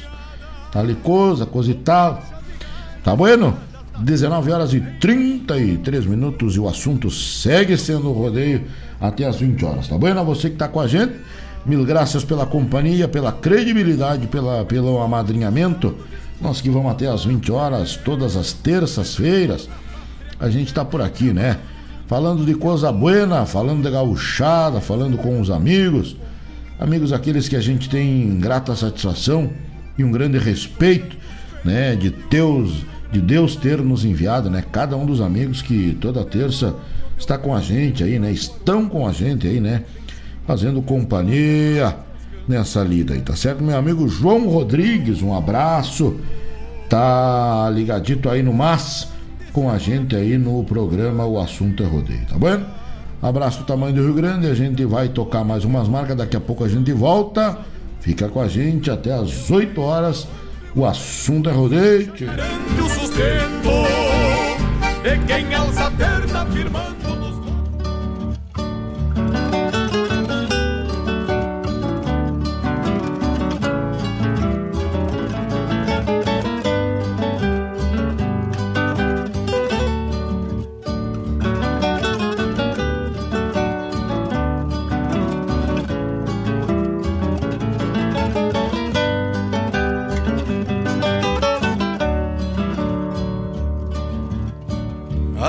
tal 0.70 0.88
e 0.88 0.94
coisa, 0.94 1.44
coisa 1.44 1.70
e 1.70 1.74
tal. 1.74 2.22
Tá 3.02 3.16
bueno? 3.16 3.56
19 3.98 4.52
horas 4.52 4.72
e 4.74 4.80
33 4.80 6.06
minutos 6.06 6.54
e 6.54 6.60
o 6.60 6.68
assunto 6.68 7.10
segue 7.10 7.76
sendo 7.76 8.10
o 8.10 8.12
rodeio 8.12 8.64
até 9.00 9.24
as 9.24 9.36
20 9.36 9.64
horas. 9.64 9.88
Tá 9.88 9.98
bueno? 9.98 10.24
Você 10.24 10.50
que 10.50 10.56
tá 10.56 10.68
com 10.68 10.80
a 10.80 10.86
gente, 10.86 11.14
mil 11.68 11.84
graças 11.84 12.24
pela 12.24 12.46
companhia, 12.46 13.06
pela 13.06 13.30
credibilidade, 13.30 14.26
pela, 14.26 14.64
pelo 14.64 15.00
amadrinhamento. 15.00 15.94
Nós 16.40 16.60
que 16.60 16.70
vamos 16.70 16.90
até 16.90 17.08
as 17.08 17.24
20 17.24 17.52
horas, 17.52 17.96
todas 17.96 18.36
as 18.36 18.52
terças-feiras. 18.52 19.68
A 20.40 20.48
gente 20.48 20.72
tá 20.72 20.84
por 20.84 21.02
aqui, 21.02 21.32
né? 21.32 21.58
Falando 22.06 22.46
de 22.46 22.54
coisa 22.54 22.90
buena, 22.90 23.44
falando 23.44 23.82
de 23.82 23.90
gauchada, 23.90 24.80
falando 24.80 25.18
com 25.18 25.40
os 25.40 25.50
amigos. 25.50 26.16
Amigos 26.80 27.12
aqueles 27.12 27.48
que 27.48 27.56
a 27.56 27.60
gente 27.60 27.90
tem 27.90 28.38
grata 28.38 28.74
satisfação 28.74 29.50
e 29.98 30.04
um 30.04 30.10
grande 30.10 30.38
respeito, 30.38 31.16
né? 31.64 31.94
De 31.94 32.10
teus 32.10 32.84
de 33.10 33.20
Deus 33.20 33.56
ter 33.56 33.78
nos 33.78 34.04
enviado, 34.04 34.50
né? 34.50 34.62
Cada 34.70 34.96
um 34.96 35.06
dos 35.06 35.20
amigos 35.20 35.62
que 35.62 35.96
toda 36.00 36.24
terça 36.24 36.74
está 37.18 37.38
com 37.38 37.54
a 37.54 37.60
gente 37.60 38.04
aí, 38.04 38.18
né? 38.18 38.30
Estão 38.30 38.88
com 38.88 39.06
a 39.06 39.12
gente 39.12 39.46
aí, 39.46 39.60
né? 39.60 39.84
Fazendo 40.48 40.80
companhia 40.80 41.94
nessa 42.48 42.82
lida 42.82 43.12
aí, 43.12 43.20
tá 43.20 43.36
certo? 43.36 43.62
Meu 43.62 43.76
amigo 43.76 44.08
João 44.08 44.48
Rodrigues, 44.48 45.20
um 45.20 45.36
abraço. 45.36 46.16
Tá 46.88 47.70
ligadito 47.70 48.30
aí 48.30 48.42
no 48.42 48.54
MAS 48.54 49.08
com 49.52 49.70
a 49.70 49.76
gente 49.76 50.16
aí 50.16 50.38
no 50.38 50.64
programa 50.64 51.26
O 51.26 51.38
Assunto 51.38 51.82
é 51.82 51.86
Rodeio, 51.86 52.24
tá 52.26 52.38
bom? 52.38 52.62
Abraço 53.20 53.58
do 53.58 53.64
tamanho 53.64 53.94
do 53.94 54.02
Rio 54.02 54.14
Grande, 54.14 54.46
a 54.46 54.54
gente 54.54 54.82
vai 54.86 55.10
tocar 55.10 55.44
mais 55.44 55.64
umas 55.64 55.86
marcas, 55.86 56.16
daqui 56.16 56.36
a 56.36 56.40
pouco 56.40 56.64
a 56.64 56.68
gente 56.68 56.90
volta. 56.92 57.58
Fica 58.00 58.26
com 58.28 58.40
a 58.40 58.48
gente 58.48 58.90
até 58.90 59.12
as 59.12 59.50
8 59.50 59.78
horas 59.78 60.26
o 60.74 60.86
assunto 60.86 61.50
é 61.50 61.52
rodeio. 61.52 62.12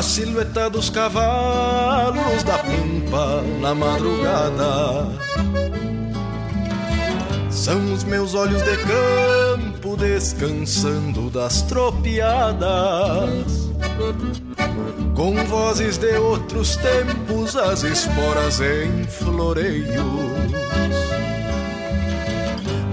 Silhueta 0.04 0.70
dos 0.70 0.90
cavalos 0.90 2.44
da 2.44 2.60
pampa 2.60 3.42
na 3.60 3.74
madrugada. 3.74 5.08
São 7.50 7.94
os 7.94 8.04
meus 8.04 8.36
olhos 8.36 8.62
de 8.62 8.78
campo 8.78 9.98
descansando 9.98 11.30
das 11.32 11.64
tropiadas. 11.64 12.62
Com 15.16 15.36
vozes 15.46 15.98
de 15.98 16.18
outros 16.18 16.76
tempos, 16.78 17.56
as 17.56 17.84
esporas 17.84 18.62
em 18.62 19.04
floreios. 19.06 19.90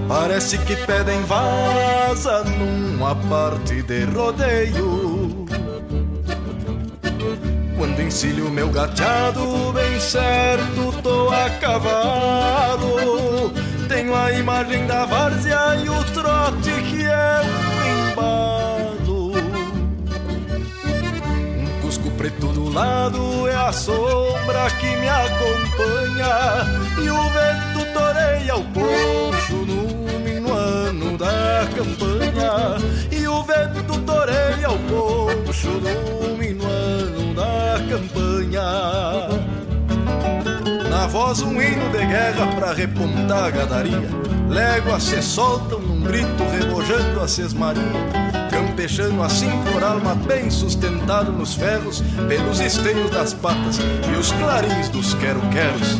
Parece 0.07 0.57
que 0.59 0.75
pedem 0.75 1.21
vaza 1.23 2.43
numa 2.43 3.15
parte 3.15 3.83
de 3.83 4.03
rodeio 4.05 5.06
encilho 8.17 8.49
meu 8.49 8.69
gateado, 8.69 9.71
bem 9.73 9.99
certo 9.99 11.01
tô 11.03 11.29
a 11.29 11.49
cavalo. 11.59 13.51
Tenho 13.87 14.15
a 14.15 14.31
imagem 14.31 14.87
da 14.87 15.05
várzea 15.05 15.75
e 15.83 15.89
o 15.89 16.03
trote 16.05 16.71
que 16.89 17.05
é 17.05 17.41
um 17.43 18.09
embalo. 18.09 19.33
Um 21.59 21.81
cusco 21.81 22.09
preto 22.11 22.47
do 22.47 22.69
lado 22.69 23.47
é 23.47 23.55
a 23.55 23.71
sombra 23.71 24.69
que 24.79 24.95
me 24.95 25.09
acompanha. 25.09 26.65
E 27.03 27.09
o 27.09 27.23
vento 27.29 27.93
toreia 27.93 28.55
o 28.55 28.63
no 28.63 29.36
da 31.17 31.67
campanha. 31.75 32.77
E 33.11 33.27
o 33.27 33.43
vento 33.43 33.99
toreia 34.01 34.69
o 34.69 34.79
poncho 34.79 35.69
no 35.69 36.37
minuano 36.37 37.33
da 37.33 37.79
campanha. 37.89 39.27
Na 40.89 41.07
voz 41.07 41.41
um 41.41 41.61
hino 41.61 41.89
de 41.91 42.05
guerra 42.05 42.47
pra 42.55 42.73
repontar 42.73 43.45
a 43.45 43.49
gadaria. 43.49 44.09
Léguas 44.49 45.03
se 45.03 45.21
soltam 45.21 45.79
num 45.79 46.01
grito 46.01 46.43
rebojando 46.51 47.19
a 47.19 47.27
sesmaria. 47.27 47.83
Campechando 48.49 49.21
assim 49.21 49.49
por 49.71 49.83
alma 49.83 50.15
bem 50.15 50.49
sustentado 50.49 51.31
nos 51.31 51.53
ferros, 51.53 52.01
pelos 52.27 52.59
esteios 52.59 53.11
das 53.11 53.33
patas 53.33 53.77
e 53.77 54.17
os 54.17 54.31
clarins 54.31 54.89
dos 54.89 55.13
quero-queros. 55.15 55.97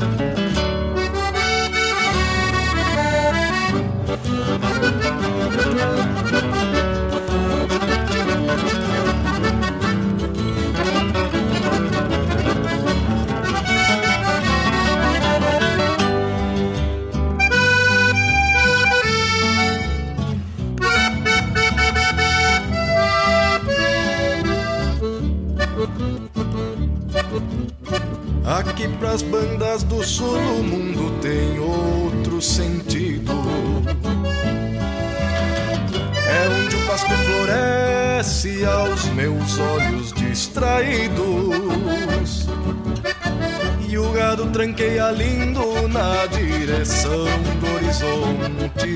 Distraídos. 40.57 42.47
E 43.88 43.97
o 43.97 44.11
gado 44.11 44.47
tranqueia 44.47 45.11
lindo 45.11 45.88
na 45.88 46.25
direção 46.25 47.25
do 47.59 47.75
horizonte. 47.75 48.95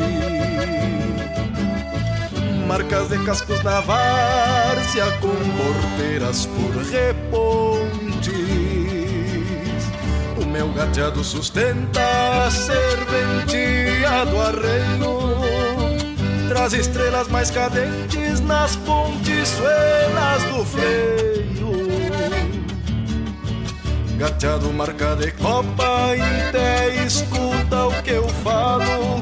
Marcas 2.67 3.09
de 3.09 3.17
cascos 3.23 3.63
na 3.63 3.79
várzea 3.81 5.05
com 5.19 5.27
porteiras 5.27 6.47
por 6.47 6.71
repontes. 6.83 8.31
O 10.41 10.45
meu 10.45 10.69
gateado 10.73 11.23
sustenta 11.23 12.01
a 12.45 12.51
serventia 12.51 14.25
do 14.25 14.41
arreio 14.41 15.21
Traz 16.51 16.73
estrelas 16.73 17.27
mais 17.29 17.49
cadentes 17.49 18.41
nas 18.41 18.75
pontiçuelas 19.41 20.43
do 20.43 20.65
freio. 20.65 21.71
Gateado 24.17 24.71
marca 24.71 25.15
de 25.15 25.31
copa, 25.31 26.11
até 26.47 27.03
escuta 27.05 27.87
o 27.87 28.03
que 28.03 28.11
eu 28.11 28.29
falo. 28.43 29.19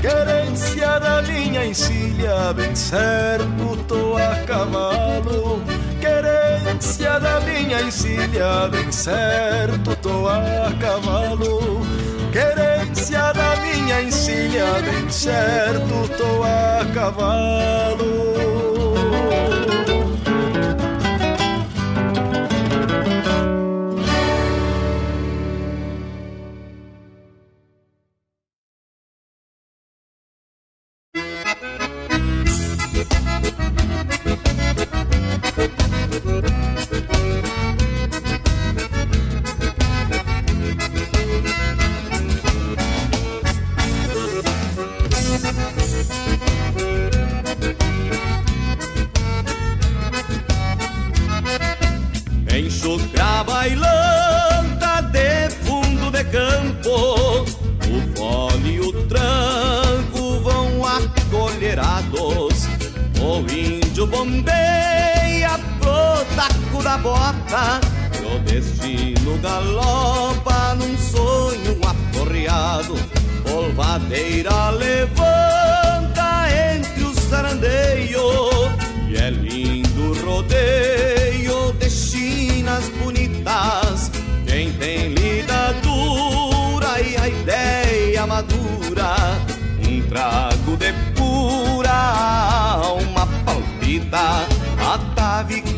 Querência 0.00 0.98
da 0.98 1.22
minha 1.22 1.64
encilha, 1.66 2.52
bem 2.52 2.74
certo 2.74 3.76
tô 3.86 4.16
a 4.16 4.34
cavalo. 4.46 5.62
Querência 6.00 7.20
da 7.20 7.40
minha 7.40 7.82
encilha, 7.82 8.68
bem 8.70 8.90
certo 8.90 9.94
tô 9.96 10.26
a 10.26 10.72
cavalo. 10.80 11.80
Querência 12.32 13.32
da 13.32 13.56
minha 13.56 14.02
encilha, 14.02 14.66
bem 14.82 15.10
certo 15.10 16.08
tô 16.16 16.42
a 16.42 16.84
cavalo 16.92 18.69
galopa 69.40 70.74
num 70.74 70.96
sonho 70.98 71.78
aporreado, 71.84 72.94
polvadeira 73.42 74.70
levanta 74.70 76.46
entre 76.76 77.04
os 77.04 77.16
sarandeios, 77.16 78.70
e 79.08 79.16
é 79.16 79.30
lindo 79.30 80.14
rodeio 80.24 81.72
de 81.78 81.90
chinas 81.90 82.88
bonitas, 83.02 84.10
quem 84.46 84.72
tem 84.72 85.08
lida 85.14 85.74
dura 85.82 87.00
e 87.00 87.16
a 87.16 87.28
ideia 87.28 88.26
madura, 88.26 89.14
um 89.88 90.02
trago 90.08 90.76
de 90.76 90.92
pura 91.14 91.90
alma 91.90 93.26
palpita, 93.44 94.46
atavica 94.92 95.69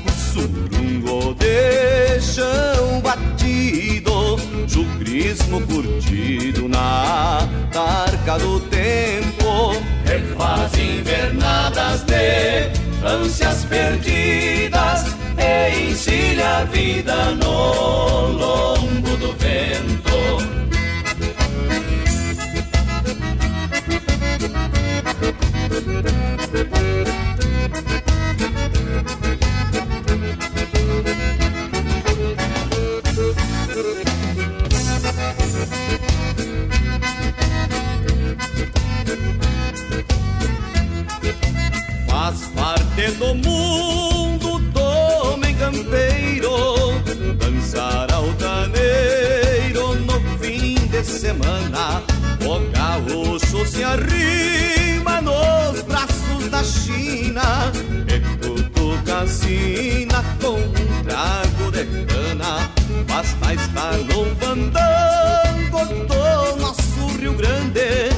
Chão 2.20 3.00
batido, 3.00 4.38
chucrismo 4.66 5.60
curtido 5.66 6.68
na 6.68 7.46
tarca 7.70 8.38
do 8.38 8.60
tempo. 8.60 9.76
Refaz 10.04 10.72
invernadas 10.78 12.04
de 12.04 12.70
ânsias 13.06 13.64
perdidas 13.64 15.14
e 15.38 15.90
ensina 15.90 16.58
a 16.58 16.64
vida 16.64 17.32
no 17.32 18.28
lombo 18.28 19.16
do 19.16 19.32
vento. 19.34 20.01
mundo 43.44 44.60
toma 44.72 45.48
em 45.48 45.54
campeiro, 45.54 47.00
dançar 47.38 48.12
altaneiro 48.12 49.94
no 50.06 50.20
fim 50.38 50.74
de 50.88 51.04
semana. 51.04 52.02
O 52.44 52.58
gaúcho 52.72 53.66
se 53.66 53.84
arrima 53.84 55.20
nos 55.20 55.82
braços 55.82 56.50
da 56.50 56.62
China 56.64 57.72
e 58.08 58.20
tudo 58.38 59.02
casina 59.04 60.22
com 60.40 60.58
um 60.58 61.02
trago 61.04 61.70
de 61.72 61.84
cana. 62.06 62.70
Basta 63.08 63.54
estar 63.54 63.96
no 63.98 64.36
fandango 64.36 66.06
do 66.06 66.56
nosso 66.60 67.18
Rio 67.18 67.34
Grande 67.34 68.10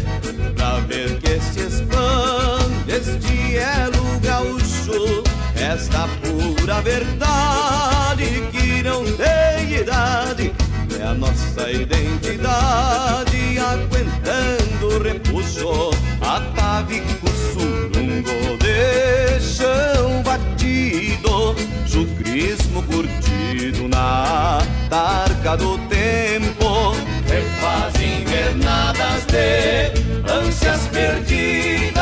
esta 5.74 6.08
pura 6.22 6.80
verdade 6.82 8.26
que 8.52 8.82
não 8.82 9.04
tem 9.16 9.80
idade. 9.80 10.52
É 11.00 11.02
a 11.02 11.14
nossa 11.14 11.70
identidade 11.70 13.58
aguentando 13.58 14.86
o 14.86 15.02
repuxo, 15.02 15.90
atávico 16.20 17.28
surungo 17.52 18.56
de 18.58 19.40
chão 19.40 20.22
batido, 20.22 21.56
sucrismo 21.86 22.82
curtido 22.84 23.88
na 23.88 24.58
tarca 24.88 25.56
do 25.56 25.76
tempo. 25.88 26.94
Refaz 27.26 27.94
invernadas 28.00 29.24
de 29.26 30.30
ânsias 30.30 30.86
perdidas 30.92 31.93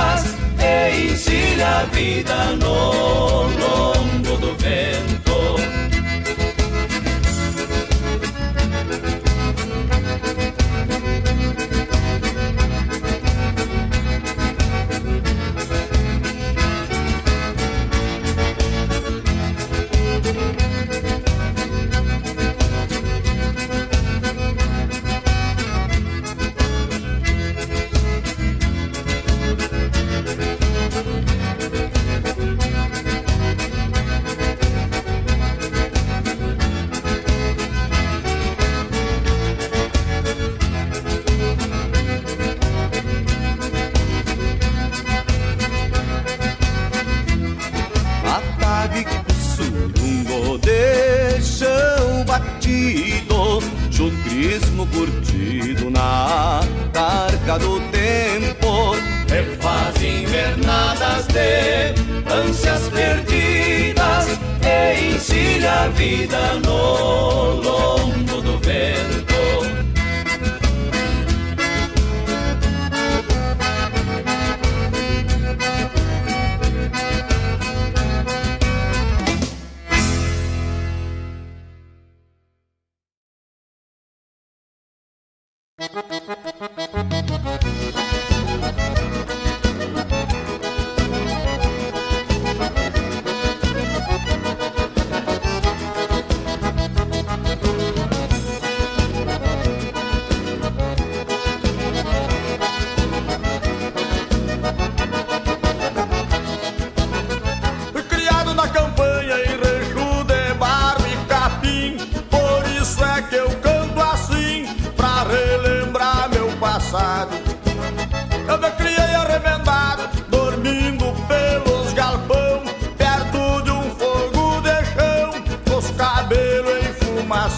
ensina 1.11 1.81
a 1.81 1.85
vida 1.85 2.57
no 2.57 3.43
longo 3.63 4.37
do 4.39 4.55
vento. 4.57 5.12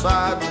Enfumaçados 0.04 0.48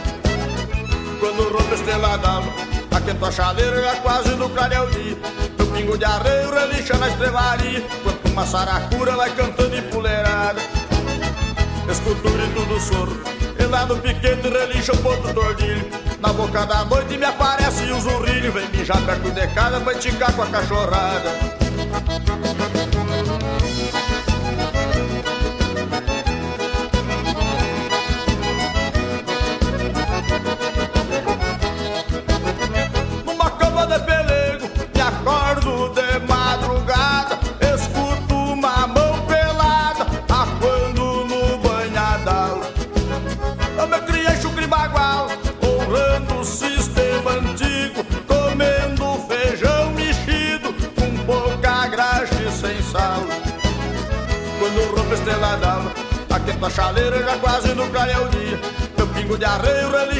Quando 1.19 1.43
rompe 1.55 1.71
a 1.71 1.75
estrela 1.75 2.17
d'alva 2.17 2.51
Aquento 2.91 3.25
a 3.25 3.31
chaleira 3.31 3.81
já 3.81 3.95
quase 3.97 4.29
no 4.35 4.49
clareio 4.49 4.89
dia 4.91 5.17
Meu 5.57 5.67
pingo 5.67 5.97
de 5.97 6.05
arreio 6.05 6.51
relincha 6.51 6.97
na 6.97 7.07
estrevaria 7.07 7.81
Quanto 8.03 8.29
uma 8.29 8.45
saracura 8.45 9.15
vai 9.15 9.31
cantando 9.35 9.75
empoleirada 9.75 10.61
Escuto 11.89 12.27
o 12.27 12.31
grito 12.31 12.65
do 12.65 12.79
soro 12.79 13.23
E 13.59 13.63
lá 13.65 13.85
no 13.85 13.97
piquete 13.97 14.47
relincha 14.47 14.93
o 14.93 14.97
ponto 14.97 15.33
tordilho. 15.33 15.85
Na 16.19 16.31
boca 16.31 16.65
da 16.65 16.85
noite 16.85 17.17
me 17.17 17.25
aparece 17.25 17.83
o 17.91 17.99
zurrilho. 17.99 18.51
Vem 18.51 18.67
mijar 18.69 19.01
perto 19.05 19.29
de 19.31 19.47
casa 19.47 19.79
pra 19.81 19.93
esticar 19.93 20.33
com 20.33 20.41
a 20.41 20.47
cachorrada 20.47 21.29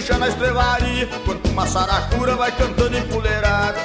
relincha 0.03 0.17
na 0.17 0.27
estrevaria 0.27 1.07
Quanto 1.25 1.49
uma 1.49 1.65
saracura 1.65 2.35
vai 2.35 2.51
cantando 2.51 2.97
empoleirada 2.97 3.79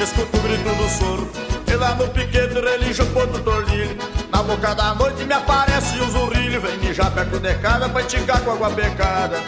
Escuto 0.00 0.36
o 0.36 0.40
grito 0.40 0.74
do 0.74 0.88
soro 0.88 1.30
E 1.66 1.74
lá 1.74 1.94
no 1.94 2.08
piquete 2.08 2.54
relincha 2.54 3.02
o 3.02 3.06
ponto 3.06 3.38
tordilho 3.40 3.96
Na 4.30 4.42
boca 4.42 4.74
da 4.74 4.94
noite 4.94 5.24
me 5.24 5.32
aparece 5.32 5.98
o 5.98 6.10
zurrilho 6.10 6.60
Vem 6.60 6.76
mijar 6.78 7.10
perto 7.12 7.38
de 7.38 7.54
casa 7.54 7.88
pra 7.88 8.02
esticar 8.02 8.40
com 8.42 8.52
água 8.52 8.70
pecada 8.70 9.40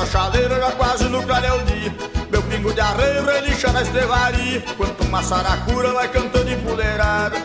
a 0.00 0.06
chaleira 0.06 0.56
já 0.56 0.72
quase 0.72 1.04
no 1.04 1.22
clareio 1.22 1.62
dia 1.64 1.94
Meu 2.30 2.42
pingo 2.44 2.72
de 2.72 2.80
arreio 2.80 3.24
relincha 3.24 3.70
na 3.72 3.82
estrevaria. 3.82 4.62
Quanto 4.76 5.04
uma 5.04 5.22
saracura 5.22 5.92
vai 5.92 6.08
cantando 6.08 6.50
empoleirada 6.50 7.36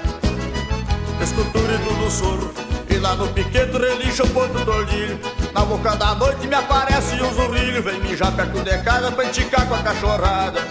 Escuto 1.22 1.58
o 1.58 1.62
grito 1.62 1.94
do 1.94 2.10
soro 2.10 2.54
E 2.90 2.98
lá 2.98 3.16
no 3.16 3.28
piquete 3.30 3.78
relincha 3.78 4.24
o 4.24 4.30
ponto 4.30 4.64
tordilho. 4.64 5.20
Na 5.54 5.66
boca 5.66 5.96
da 5.96 6.16
noite 6.16 6.48
me 6.48 6.56
aparece 6.56 7.16
o 7.22 7.34
zurrilho. 7.34 7.84
Vem 7.84 8.00
mijar 8.00 8.32
perto 8.32 8.64
de 8.64 8.78
casa 8.80 9.12
pra 9.12 9.26
esticar 9.26 9.68
com 9.68 9.76
a 9.76 9.80
cachorrada 9.80 10.62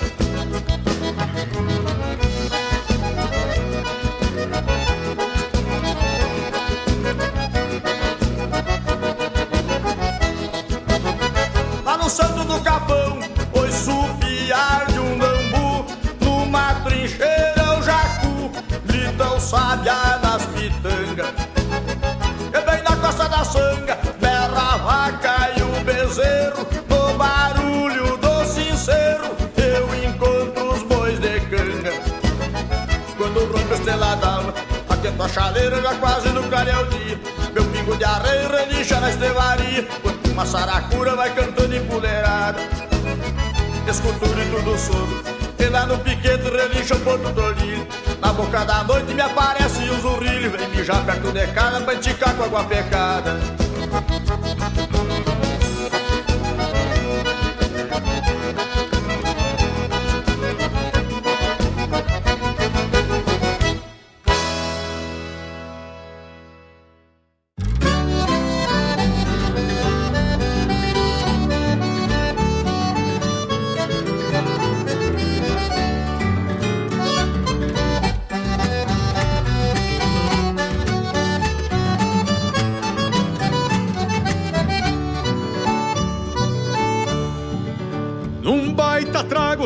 Na 48.20 48.32
boca 48.32 48.64
da 48.64 48.82
noite 48.82 49.14
me 49.14 49.20
aparece 49.20 49.88
o 49.88 50.00
zurrilho. 50.00 50.50
Vem 50.50 50.68
mijar 50.68 51.04
perto 51.04 51.30
de 51.30 51.46
casa 51.48 51.80
pra 51.80 51.94
esticar 51.94 52.34
com 52.34 52.44
água 52.44 52.64
pecada 52.64 53.13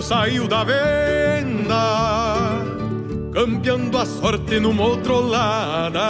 saiu 0.08 0.48
da 0.48 0.64
venda 0.64 1.84
Campeando 3.30 3.98
a 3.98 4.06
sorte 4.06 4.58
numa 4.58 4.84
outrolada 4.84 6.08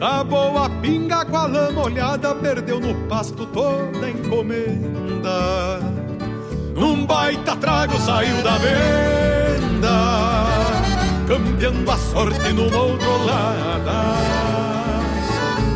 Da 0.00 0.24
boa 0.24 0.68
pinga 0.82 1.24
com 1.24 1.36
a 1.36 1.46
lama 1.46 1.84
olhada 1.84 2.34
Perdeu 2.34 2.80
no 2.80 2.92
pasto 3.06 3.46
toda 3.46 4.06
a 4.06 4.10
encomenda 4.10 5.78
num 6.74 7.04
baita 7.04 7.56
trago 7.56 7.98
saiu 7.98 8.40
da 8.40 8.56
venda, 8.56 10.46
cambiando 11.26 11.90
a 11.90 11.96
sorte 11.96 12.52
numa 12.52 12.82
outro 12.82 13.24
lado. 13.24 13.90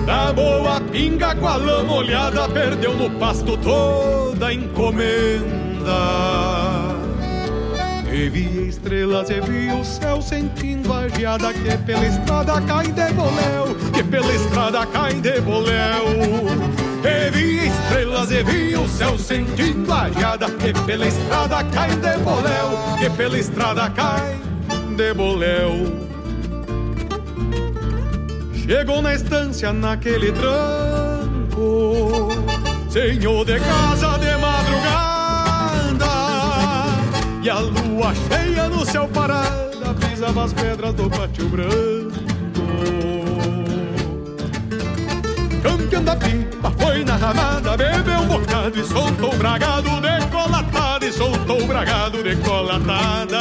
Da 0.07 0.33
boa 0.33 0.81
pinga 0.93 1.35
com 1.35 1.49
a 1.49 1.57
lama 1.57 1.95
olhada, 1.95 2.49
perdeu 2.51 2.95
no 2.95 3.11
pasto 3.19 3.57
toda 3.57 4.47
a 4.47 4.55
encomenda. 4.55 5.62
E 8.13 8.29
vi 8.29 8.69
estrelas 8.69 9.31
e 9.31 9.41
vi 9.41 9.73
o 9.73 9.85
céu 9.85 10.21
sentindo 10.21 10.93
a 10.93 11.09
geada 11.09 11.53
que 11.53 11.77
pela 11.79 12.07
estrada 12.07 12.61
cai 12.61 12.93
de 12.93 13.13
boléu, 13.13 13.75
que 13.93 14.05
pela 14.05 14.33
estrada 14.33 14.87
cai 14.87 15.15
de 15.15 15.41
boléu. 15.41 16.83
E 17.05 17.67
estrelas 17.67 18.31
e 18.31 18.43
vi 18.43 18.77
o 18.77 18.89
céu 18.89 19.19
sentindo 19.19 19.93
a 19.93 20.11
geada 20.11 20.51
que 20.51 20.73
pela 20.85 21.07
estrada 21.07 21.65
cai 21.65 21.91
de 21.91 22.17
boléu, 22.19 22.99
que 22.99 23.11
pela 23.11 23.39
estrada 23.39 23.91
cai 23.91 24.39
de 24.97 25.15
boléu. 25.15 26.09
Chegou 28.55 29.03
na 29.03 29.15
estância 29.15 29.73
naquele 29.73 30.33
tranco, 30.33 32.29
senhor 32.89 33.45
de 33.45 33.59
casa 33.59 34.19
de 34.19 34.37
e 37.43 37.51
a 37.51 37.59
lua 37.59 38.15
cheia 38.15 38.69
no 38.69 38.87
céu 38.87 39.09
parada 39.09 39.95
pisava 39.95 40.45
as 40.45 40.53
pedras 40.53 40.95
do 40.95 41.11
pátio 41.11 41.49
branco. 41.49 42.23
Campeão 45.61 46.05
da 46.05 46.15
pipa 46.15 46.71
foi 46.79 47.05
na 47.05 47.17
ramada, 47.17 47.77
bebeu 47.77 48.21
um 48.21 48.29
bocado 48.29 48.79
e 48.79 48.85
soltou 48.85 49.35
o 49.35 49.37
bragado 49.37 50.01
decolatada, 50.01 51.05
e 51.05 51.13
soltou 51.13 51.63
o 51.63 51.67
bragado 51.67 52.23
decolatada. 52.23 53.39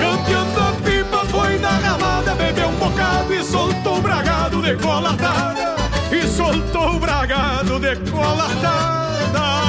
Campeão 0.00 0.52
da 0.54 0.72
pipa 0.82 1.24
foi 1.26 1.58
na 1.58 1.70
ramada, 1.70 2.34
bebeu 2.34 2.68
um 2.68 2.76
bocado 2.76 3.32
e 3.32 3.44
soltou 3.44 3.98
o 3.98 4.02
bragado 4.02 4.60
decolatada, 4.60 5.76
e 6.10 6.26
soltou 6.26 6.96
o 6.96 6.98
bragado 6.98 7.78
decolatada. 7.78 9.67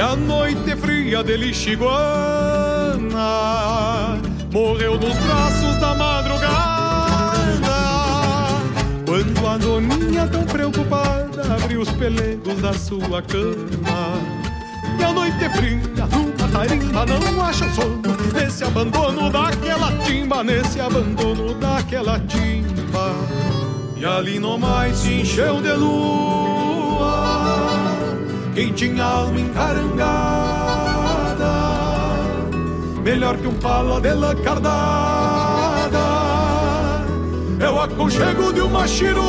E 0.00 0.02
a 0.02 0.16
noite 0.16 0.74
fria 0.76 1.22
de 1.22 1.36
Lixiguana 1.36 2.16
Morreu 4.50 4.98
nos 4.98 5.14
braços 5.18 5.76
da 5.78 5.94
madrugada 5.94 6.48
Quando 9.04 9.46
a 9.46 9.58
doninha 9.58 10.26
tão 10.26 10.42
preocupada 10.44 11.54
Abriu 11.54 11.82
os 11.82 11.90
pelegos 11.90 12.62
da 12.62 12.72
sua 12.72 13.20
cama. 13.20 14.18
E 14.98 15.04
a 15.04 15.12
noite 15.12 15.50
fria 15.50 16.06
numa 16.10 16.48
tarimba 16.50 17.04
Não 17.04 17.44
acha 17.44 17.68
sono 17.68 18.00
Nesse 18.32 18.64
abandono 18.64 19.28
daquela 19.30 19.92
timba 19.98 20.42
Nesse 20.42 20.80
abandono 20.80 21.52
daquela 21.56 22.18
timba. 22.20 23.16
E 23.98 24.06
ali 24.06 24.38
no 24.38 24.58
mais 24.58 24.96
se 24.96 25.12
encheu 25.12 25.60
de 25.60 25.74
lua 25.74 26.69
quem 28.54 28.72
tinha 28.72 29.04
alma 29.04 29.40
encarangada, 29.40 29.90
melhor 33.02 33.36
que 33.36 33.46
um 33.46 33.54
pala 33.54 34.00
de 34.00 34.10
cardada, 34.42 35.98
é 37.60 37.68
o 37.68 37.80
aconchego 37.80 38.52
de 38.52 38.60
uma 38.60 38.86
chirua. 38.86 39.24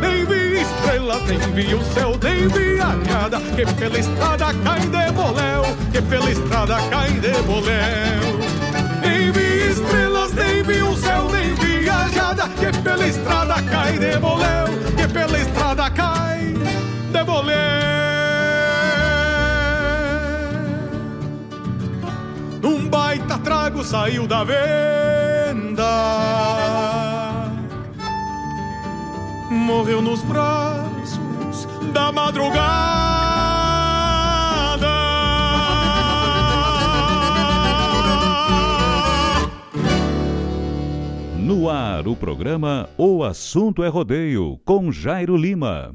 Nem 0.00 0.24
vi 0.24 0.60
estrelas, 0.60 1.22
nem 1.24 1.38
vi 1.52 1.74
o 1.74 1.82
céu, 1.92 2.16
nem 2.22 2.48
vi 2.48 2.80
a 2.80 2.94
nada, 3.12 3.40
que 3.40 3.66
pela 3.74 3.98
estrada 3.98 4.54
cai 4.64 4.80
de 4.80 5.12
boléu, 5.12 5.62
que 5.90 6.02
pela 6.02 6.30
estrada 6.30 6.76
cai 6.90 7.10
de 7.12 7.32
boléu. 7.42 8.51
Vi 12.32 12.40
a 12.40 12.46
nada, 12.46 12.48
que 12.48 12.82
pela 12.82 13.06
estrada 13.06 13.62
cai 13.62 13.98
de 13.98 14.18
boléu, 14.18 14.66
que 14.96 15.08
pela 15.08 15.38
estrada 15.38 15.90
cai 15.90 16.54
de 17.12 17.24
boléu. 17.24 17.58
Num 22.62 22.88
baita 22.88 23.38
trago 23.38 23.84
saiu 23.84 24.26
da 24.26 24.44
venda, 24.44 25.84
morreu 29.50 30.00
nos 30.00 30.22
braços 30.22 31.68
da 31.92 32.12
madrugada. 32.12 33.11
No 41.52 41.68
ar, 41.68 42.08
o 42.08 42.16
programa 42.16 42.88
O 42.96 43.22
Assunto 43.22 43.84
é 43.84 43.88
Rodeio, 43.88 44.58
com 44.64 44.90
Jairo 44.90 45.36
Lima. 45.36 45.94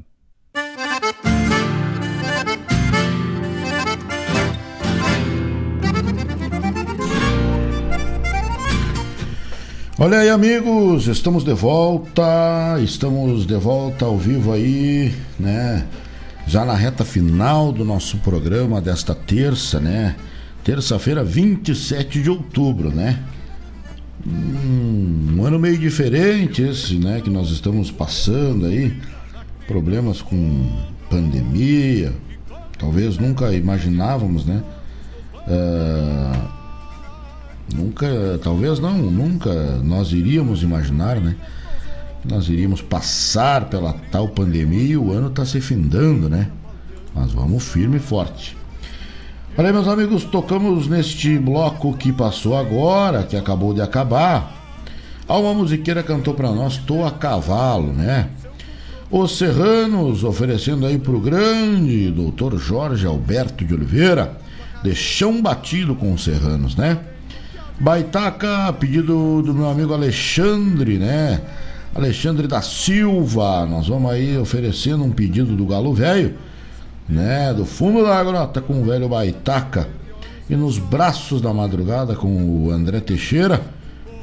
Olha 9.98 10.20
aí, 10.20 10.30
amigos, 10.30 11.08
estamos 11.08 11.42
de 11.42 11.54
volta, 11.54 12.78
estamos 12.80 13.44
de 13.44 13.56
volta 13.56 14.04
ao 14.04 14.16
vivo 14.16 14.52
aí, 14.52 15.12
né? 15.40 15.84
Já 16.46 16.64
na 16.64 16.74
reta 16.74 17.04
final 17.04 17.72
do 17.72 17.84
nosso 17.84 18.18
programa 18.18 18.80
desta 18.80 19.12
terça, 19.12 19.80
né? 19.80 20.14
Terça-feira, 20.62 21.24
27 21.24 22.22
de 22.22 22.30
outubro, 22.30 22.94
né? 22.94 23.18
Um 24.28 25.44
ano 25.44 25.58
meio 25.58 25.78
diferente 25.78 26.62
esse, 26.62 26.96
né? 26.98 27.20
Que 27.20 27.30
nós 27.30 27.50
estamos 27.50 27.90
passando 27.90 28.66
aí. 28.66 28.94
Problemas 29.66 30.22
com 30.22 30.66
pandemia, 31.10 32.12
talvez 32.78 33.18
nunca 33.18 33.52
imaginávamos, 33.52 34.44
né? 34.44 34.62
Uh, 35.46 36.58
Nunca, 37.74 38.06
talvez 38.42 38.80
não, 38.80 38.96
nunca 38.98 39.52
nós 39.82 40.12
iríamos 40.12 40.62
imaginar, 40.62 41.20
né? 41.20 41.36
Nós 42.24 42.48
iríamos 42.48 42.80
passar 42.80 43.68
pela 43.68 43.92
tal 44.10 44.28
pandemia 44.28 44.82
e 44.82 44.96
o 44.96 45.12
ano 45.12 45.28
está 45.28 45.44
se 45.44 45.60
findando, 45.60 46.28
né? 46.28 46.50
Mas 47.14 47.32
vamos 47.32 47.64
firme 47.64 47.98
e 47.98 48.00
forte. 48.00 48.56
Olha 49.58 49.70
aí, 49.70 49.72
meus 49.72 49.88
amigos, 49.88 50.22
tocamos 50.22 50.86
neste 50.86 51.36
bloco 51.36 51.92
que 51.92 52.12
passou 52.12 52.56
agora, 52.56 53.24
que 53.24 53.36
acabou 53.36 53.74
de 53.74 53.80
acabar. 53.80 54.54
Uma 55.28 55.52
musiqueira 55.52 56.00
cantou 56.00 56.32
para 56.32 56.52
nós 56.52 56.76
Tô 56.76 57.04
a 57.04 57.10
Cavalo, 57.10 57.92
né? 57.92 58.28
Os 59.10 59.36
Serranos 59.36 60.22
oferecendo 60.22 60.86
aí 60.86 60.96
pro 60.96 61.18
grande 61.18 62.08
doutor 62.12 62.56
Jorge 62.56 63.04
Alberto 63.04 63.64
de 63.64 63.74
Oliveira, 63.74 64.38
de 64.84 64.94
chão 64.94 65.42
batido 65.42 65.96
com 65.96 66.12
os 66.12 66.22
Serranos, 66.22 66.76
né? 66.76 66.96
Baitaca, 67.80 68.72
pedido 68.74 69.42
do 69.42 69.52
meu 69.52 69.68
amigo 69.68 69.92
Alexandre, 69.92 70.98
né? 70.98 71.40
Alexandre 71.96 72.46
da 72.46 72.62
Silva. 72.62 73.66
Nós 73.66 73.88
vamos 73.88 74.08
aí 74.08 74.38
oferecendo 74.38 75.02
um 75.02 75.10
pedido 75.10 75.56
do 75.56 75.66
Galo 75.66 75.92
Velho, 75.92 76.36
né? 77.08 77.52
Do 77.54 77.64
fundo 77.64 78.04
da 78.04 78.22
grota 78.22 78.60
com 78.60 78.80
o 78.80 78.84
velho 78.84 79.08
Baitaca. 79.08 79.88
E 80.48 80.56
nos 80.56 80.78
braços 80.78 81.40
da 81.40 81.52
madrugada 81.52 82.14
com 82.14 82.28
o 82.28 82.70
André 82.70 83.00
Teixeira. 83.00 83.60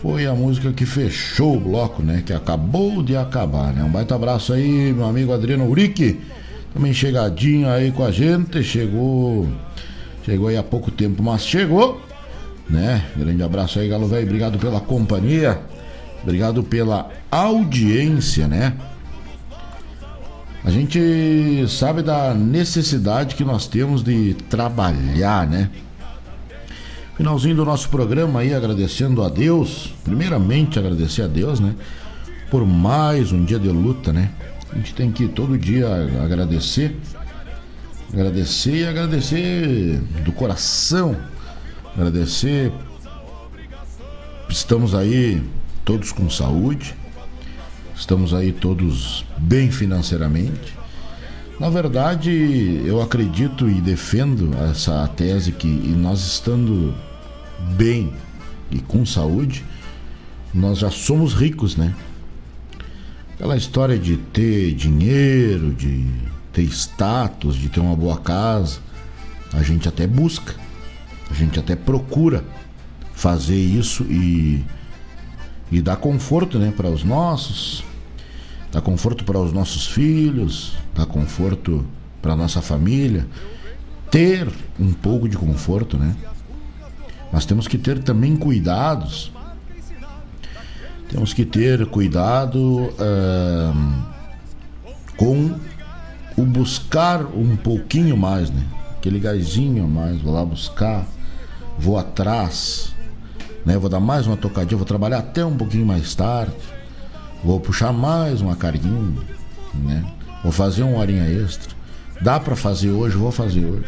Foi 0.01 0.27
a 0.27 0.33
música 0.33 0.71
que 0.71 0.85
fechou 0.85 1.55
o 1.55 1.59
bloco, 1.59 2.03
né? 2.03 2.21
Que 2.25 2.33
acabou 2.33 3.01
de 3.01 3.15
acabar, 3.15 3.73
né? 3.73 3.83
Um 3.83 3.89
baita 3.89 4.13
abraço 4.13 4.53
aí, 4.53 4.93
meu 4.93 5.05
amigo 5.05 5.33
Adriano 5.33 5.67
Urique. 5.67 6.19
Também 6.73 6.93
chegadinho 6.93 7.69
aí 7.69 7.91
com 7.91 8.03
a 8.03 8.11
gente. 8.11 8.63
Chegou. 8.63 9.47
Chegou 10.23 10.47
aí 10.47 10.57
há 10.57 10.63
pouco 10.63 10.91
tempo, 10.91 11.23
mas 11.23 11.45
chegou 11.45 12.01
né? 12.69 13.03
Grande 13.15 13.43
abraço 13.43 13.79
aí, 13.79 13.87
Galo 13.87 14.07
Velho. 14.07 14.25
Obrigado 14.25 14.57
pela 14.57 14.79
companhia. 14.79 15.59
Obrigado 16.23 16.63
pela 16.63 17.09
audiência, 17.29 18.47
né? 18.47 18.73
A 20.65 20.71
gente 20.71 21.65
sabe 21.69 22.01
da 22.01 22.33
necessidade 22.33 23.35
que 23.35 23.45
nós 23.45 23.67
temos 23.67 24.03
de 24.03 24.33
trabalhar, 24.49 25.47
né? 25.47 25.69
Finalzinho 27.15 27.55
do 27.55 27.63
nosso 27.63 27.87
programa 27.87 28.41
aí, 28.41 28.53
agradecendo 28.53 29.23
a 29.23 29.29
Deus, 29.29 29.93
primeiramente 30.03 30.77
agradecer 30.77 31.21
a 31.21 31.27
Deus, 31.27 31.59
né? 31.59 31.75
Por 32.51 32.65
mais 32.65 33.31
um 33.31 33.45
dia 33.45 33.59
de 33.59 33.69
luta, 33.69 34.11
né? 34.11 34.31
A 34.73 34.75
gente 34.75 34.93
tem 34.93 35.11
que 35.11 35.27
todo 35.27 35.57
dia 35.57 35.87
agradecer 36.21 36.93
Agradecer 38.13 38.75
e 38.75 38.87
agradecer 38.87 39.99
do 40.23 40.31
coração. 40.31 41.17
Agradecer. 41.95 42.71
Estamos 44.47 44.95
aí 44.95 45.43
todos 45.83 46.13
com 46.13 46.29
saúde. 46.29 46.95
Estamos 47.95 48.33
aí 48.33 48.51
todos 48.51 49.25
bem 49.37 49.71
financeiramente. 49.71 50.75
Na 51.59 51.69
verdade, 51.69 52.81
eu 52.85 53.01
acredito 53.01 53.69
e 53.69 53.79
defendo 53.79 54.53
essa 54.69 55.07
tese 55.07 55.53
que 55.53 55.67
nós 55.67 56.19
estando 56.19 56.93
bem 57.77 58.13
e 58.69 58.79
com 58.79 59.05
saúde, 59.05 59.63
nós 60.53 60.79
já 60.79 60.91
somos 60.91 61.33
ricos, 61.33 61.77
né? 61.77 61.95
Aquela 63.33 63.55
história 63.55 63.97
de 63.97 64.17
ter 64.17 64.73
dinheiro, 64.73 65.73
de 65.73 66.05
ter 66.51 66.63
status, 66.63 67.55
de 67.55 67.69
ter 67.69 67.79
uma 67.79 67.95
boa 67.95 68.17
casa, 68.17 68.79
a 69.53 69.63
gente 69.63 69.87
até 69.87 70.05
busca, 70.05 70.53
a 71.31 71.33
gente 71.33 71.57
até 71.57 71.75
procura 71.75 72.43
fazer 73.13 73.57
isso 73.57 74.03
e, 74.03 74.61
e 75.71 75.81
dar 75.81 75.95
conforto, 75.95 76.59
né, 76.59 76.73
para 76.75 76.89
os 76.89 77.03
nossos, 77.03 77.84
dar 78.71 78.81
conforto 78.81 79.23
para 79.23 79.39
os 79.39 79.53
nossos 79.53 79.87
filhos, 79.87 80.73
dar 80.93 81.05
conforto 81.05 81.85
para 82.21 82.35
nossa 82.35 82.61
família, 82.61 83.27
ter 84.11 84.47
um 84.79 84.93
pouco 84.93 85.29
de 85.29 85.37
conforto, 85.37 85.97
né? 85.97 86.15
Mas 87.31 87.45
temos 87.45 87.67
que 87.67 87.77
ter 87.77 87.99
também 87.99 88.35
cuidados. 88.35 89.31
Temos 91.09 91.33
que 91.33 91.45
ter 91.45 91.85
cuidado 91.85 92.93
com 95.17 95.55
o 96.35 96.43
buscar 96.43 97.23
um 97.25 97.55
pouquinho 97.55 98.17
mais, 98.17 98.49
né? 98.49 98.63
Aquele 98.97 99.19
gásinho 99.19 99.83
a 99.83 99.87
mais, 99.87 100.19
vou 100.19 100.33
lá 100.33 100.43
buscar, 100.43 101.05
vou 101.77 101.97
atrás, 101.97 102.93
né? 103.65 103.77
Vou 103.77 103.89
dar 103.89 103.99
mais 103.99 104.27
uma 104.27 104.35
tocadinha, 104.35 104.77
vou 104.77 104.85
trabalhar 104.85 105.19
até 105.19 105.45
um 105.45 105.55
pouquinho 105.55 105.85
mais 105.85 106.15
tarde, 106.15 106.53
vou 107.45 107.59
puxar 107.59 107.93
mais 107.93 108.41
uma 108.41 108.55
carguinha, 108.55 109.21
né? 109.75 110.03
Vou 110.41 110.51
fazer 110.51 110.81
uma 110.81 110.97
horinha 110.97 111.29
extra. 111.29 111.75
Dá 112.19 112.39
para 112.39 112.55
fazer 112.55 112.89
hoje, 112.89 113.15
vou 113.15 113.31
fazer 113.31 113.63
hoje. 113.63 113.85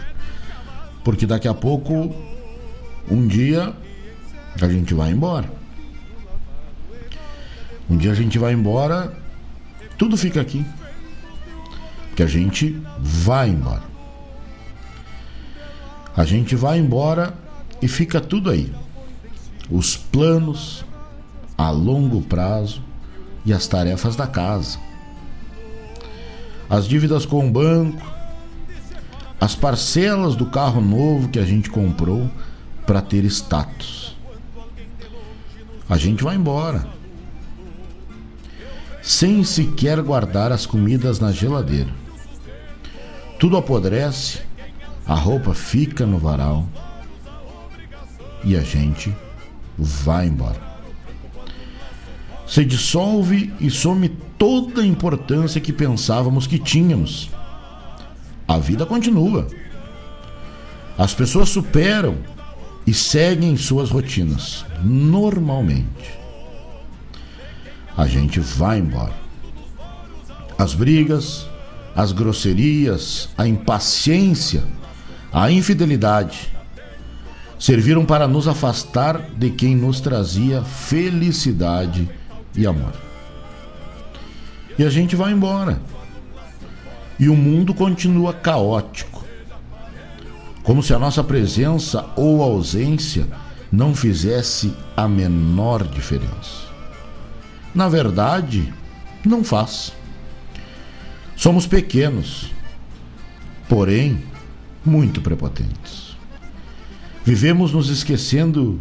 Porque 1.04 1.26
daqui 1.26 1.48
a 1.48 1.56
pouco, 1.56 2.14
um 3.10 3.26
dia, 3.26 3.74
a 4.62 4.68
gente 4.68 4.94
vai 4.94 5.12
embora. 5.12 5.50
Um 7.90 7.98
dia 7.98 8.12
a 8.12 8.16
gente 8.16 8.38
vai 8.38 8.54
embora, 8.54 9.18
tudo 9.98 10.16
fica 10.16 10.40
aqui 10.40 10.64
que 12.16 12.22
a 12.22 12.28
gente 12.28 12.80
vai 13.00 13.50
embora. 13.50 13.84
A 16.16 16.26
gente 16.26 16.56
vai 16.56 16.78
embora 16.78 17.34
e 17.82 17.88
fica 17.88 18.22
tudo 18.22 18.52
aí. 18.52 18.72
Os 19.70 19.98
planos 19.98 20.86
a 21.58 21.72
longo 21.72 22.22
prazo 22.22 22.87
e 23.48 23.54
as 23.54 23.66
tarefas 23.66 24.18
da 24.18 24.28
casa. 24.28 24.78
As 26.70 26.86
dívidas 26.86 27.26
com 27.26 27.48
o 27.48 27.50
banco, 27.50 28.06
as 29.40 29.56
parcelas 29.56 30.36
do 30.36 30.48
carro 30.48 30.82
novo 30.82 31.30
que 31.30 31.40
a 31.40 31.46
gente 31.46 31.70
comprou 31.70 32.30
para 32.86 33.02
ter 33.02 33.24
status. 33.24 34.18
A 35.90 35.96
gente 35.96 36.26
vai 36.26 36.36
embora. 36.36 36.86
Sem 39.02 39.46
sequer 39.46 40.02
guardar 40.02 40.52
as 40.52 40.66
comidas 40.66 41.22
na 41.22 41.32
geladeira. 41.32 41.94
Tudo 43.40 43.56
apodrece, 43.56 44.40
a 45.06 45.16
roupa 45.16 45.54
fica 45.54 46.06
no 46.06 46.18
varal 46.18 46.68
e 48.44 48.58
a 48.58 48.62
gente 48.62 49.16
vai 49.78 50.28
embora. 50.28 50.67
Se 52.48 52.64
dissolve 52.64 53.54
e 53.60 53.70
some 53.70 54.10
toda 54.38 54.82
a 54.82 54.86
importância 54.86 55.60
que 55.60 55.74
pensávamos 55.74 56.48
que 56.48 56.58
tínhamos. 56.58 57.30
A 58.48 58.58
vida 58.58 58.86
continua. 58.86 59.48
As 60.98 61.14
pessoas 61.14 61.50
superam 61.50 62.18
e 62.86 62.94
seguem 62.94 63.58
suas 63.58 63.90
rotinas 63.90 64.66
normalmente. 64.82 66.18
A 67.98 68.08
gente 68.08 68.40
vai 68.40 68.80
embora. 68.80 69.14
As 70.58 70.74
brigas, 70.74 71.46
as 71.94 72.12
grosserias, 72.14 73.30
a 73.38 73.46
impaciência, 73.46 74.64
a 75.34 75.52
infidelidade 75.52 76.50
serviram 77.60 78.06
para 78.06 78.28
nos 78.28 78.48
afastar 78.48 79.20
de 79.36 79.50
quem 79.50 79.76
nos 79.76 80.00
trazia 80.00 80.62
felicidade 80.64 82.10
e 82.56 82.66
amor. 82.66 82.94
E 84.78 84.84
a 84.84 84.90
gente 84.90 85.16
vai 85.16 85.32
embora. 85.32 85.82
E 87.20 87.30
o 87.30 87.36
mundo 87.36 87.74
continua 87.74 88.34
caótico. 88.34 89.26
Como 90.64 90.84
se 90.84 90.94
a 90.94 91.00
nossa 91.00 91.24
presença 91.24 92.06
ou 92.16 92.44
ausência 92.44 93.28
não 93.72 93.96
fizesse 93.96 94.74
a 94.96 95.08
menor 95.08 95.84
diferença. 95.84 96.68
Na 97.74 97.90
verdade, 97.90 98.74
não 99.26 99.44
faz. 99.44 99.94
Somos 101.36 101.68
pequenos, 101.68 102.52
porém 103.70 104.24
muito 104.84 105.22
prepotentes. 105.22 106.18
Vivemos 107.24 107.74
nos 107.74 107.90
esquecendo 107.90 108.80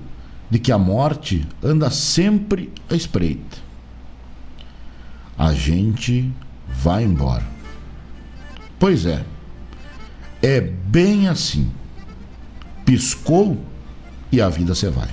de 0.51 0.59
que 0.59 0.70
a 0.70 0.78
morte 0.78 1.47
anda 1.62 1.90
sempre 1.90 2.73
à 2.89 2.94
espreita. 2.94 3.59
A 5.36 5.52
gente 5.52 6.32
vai 6.68 7.05
embora. 7.05 7.44
Pois 8.78 9.06
é, 9.06 9.24
é 10.43 10.60
bem 10.60 11.28
assim. 11.28 11.70
Piscou 12.85 13.59
e 14.31 14.40
a 14.40 14.48
vida 14.48 14.74
se 14.74 14.89
vai. 14.89 15.09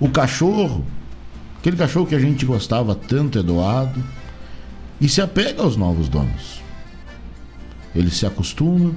O 0.00 0.08
cachorro, 0.08 0.84
aquele 1.58 1.76
cachorro 1.76 2.06
que 2.06 2.14
a 2.14 2.20
gente 2.20 2.46
gostava 2.46 2.94
tanto, 2.94 3.38
é 3.38 3.42
doado 3.42 4.02
e 5.00 5.08
se 5.08 5.20
apega 5.20 5.62
aos 5.62 5.76
novos 5.76 6.08
donos. 6.08 6.62
Ele 7.94 8.10
se 8.10 8.24
acostuma 8.24 8.92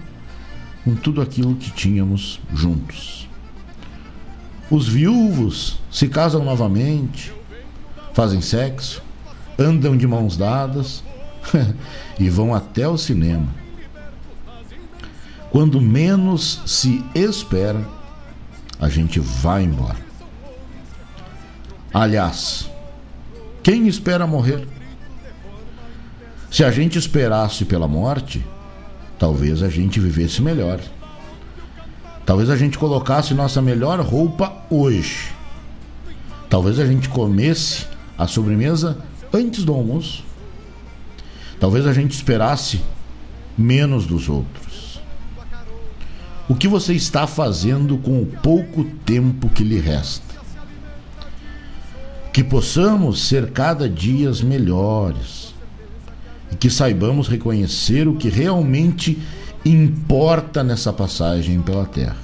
com 0.83 0.95
tudo 0.95 1.21
aquilo 1.21 1.55
que 1.55 1.71
tínhamos 1.71 2.39
juntos. 2.53 3.27
Os 4.72 4.88
viúvos 4.88 5.80
se 5.91 6.07
casam 6.07 6.45
novamente, 6.45 7.34
fazem 8.14 8.39
sexo, 8.39 9.03
andam 9.60 9.98
de 9.98 10.07
mãos 10.07 10.38
dadas 10.38 11.03
e 12.18 12.30
vão 12.30 12.56
até 12.56 12.88
o 12.88 12.98
cinema. 12.98 13.48
Quando 15.52 15.81
menos 15.81 16.61
se 16.65 17.03
espera, 17.14 17.85
a 18.80 18.88
gente 18.88 19.19
vai 19.19 19.64
embora. 19.64 19.98
Aliás, 21.93 22.72
quem 23.61 23.89
espera 23.89 24.26
morrer? 24.26 24.65
Se 26.49 26.64
a 26.64 26.72
gente 26.72 26.98
esperasse 26.98 27.65
pela 27.65 27.89
morte, 27.89 28.45
talvez 29.19 29.61
a 29.61 29.68
gente 29.68 29.99
vivesse 29.99 30.41
melhor. 30.41 30.80
Talvez 32.32 32.49
a 32.49 32.56
gente 32.56 32.80
colocasse 32.80 33.34
nossa 33.34 33.62
melhor 33.62 33.99
roupa 33.99 34.53
hoje. 34.70 35.34
Talvez 36.49 36.80
a 36.80 36.86
gente 36.86 37.10
comesse 37.10 37.86
a 38.18 38.26
sobremesa 38.26 38.98
antes 39.34 39.66
do 39.66 39.74
almoço. 39.74 40.24
Talvez 41.60 41.86
a 41.86 41.91
gente 41.91 42.12
esperasse 42.12 42.80
menos 43.58 44.06
dos 44.06 44.30
outros. 44.30 45.02
O 46.48 46.56
que 46.56 46.70
você 46.70 46.94
está 46.94 47.28
fazendo 47.28 47.98
com 47.98 48.22
o 48.22 48.26
pouco 48.26 48.86
tempo 49.06 49.49
que 49.49 49.66
lhe 49.66 49.82
resta? 49.82 50.34
Que 52.32 52.45
possamos 52.45 53.28
ser 53.28 53.52
cada 53.52 53.90
dia 53.90 54.32
melhores 54.41 55.53
e 56.49 56.56
que 56.56 56.70
saibamos 56.70 57.28
reconhecer 57.28 58.08
o 58.08 58.16
que 58.16 58.30
realmente 58.30 59.22
importa 59.63 60.63
nessa 60.63 60.91
passagem 60.91 61.61
pela 61.61 61.85
Terra. 61.85 62.17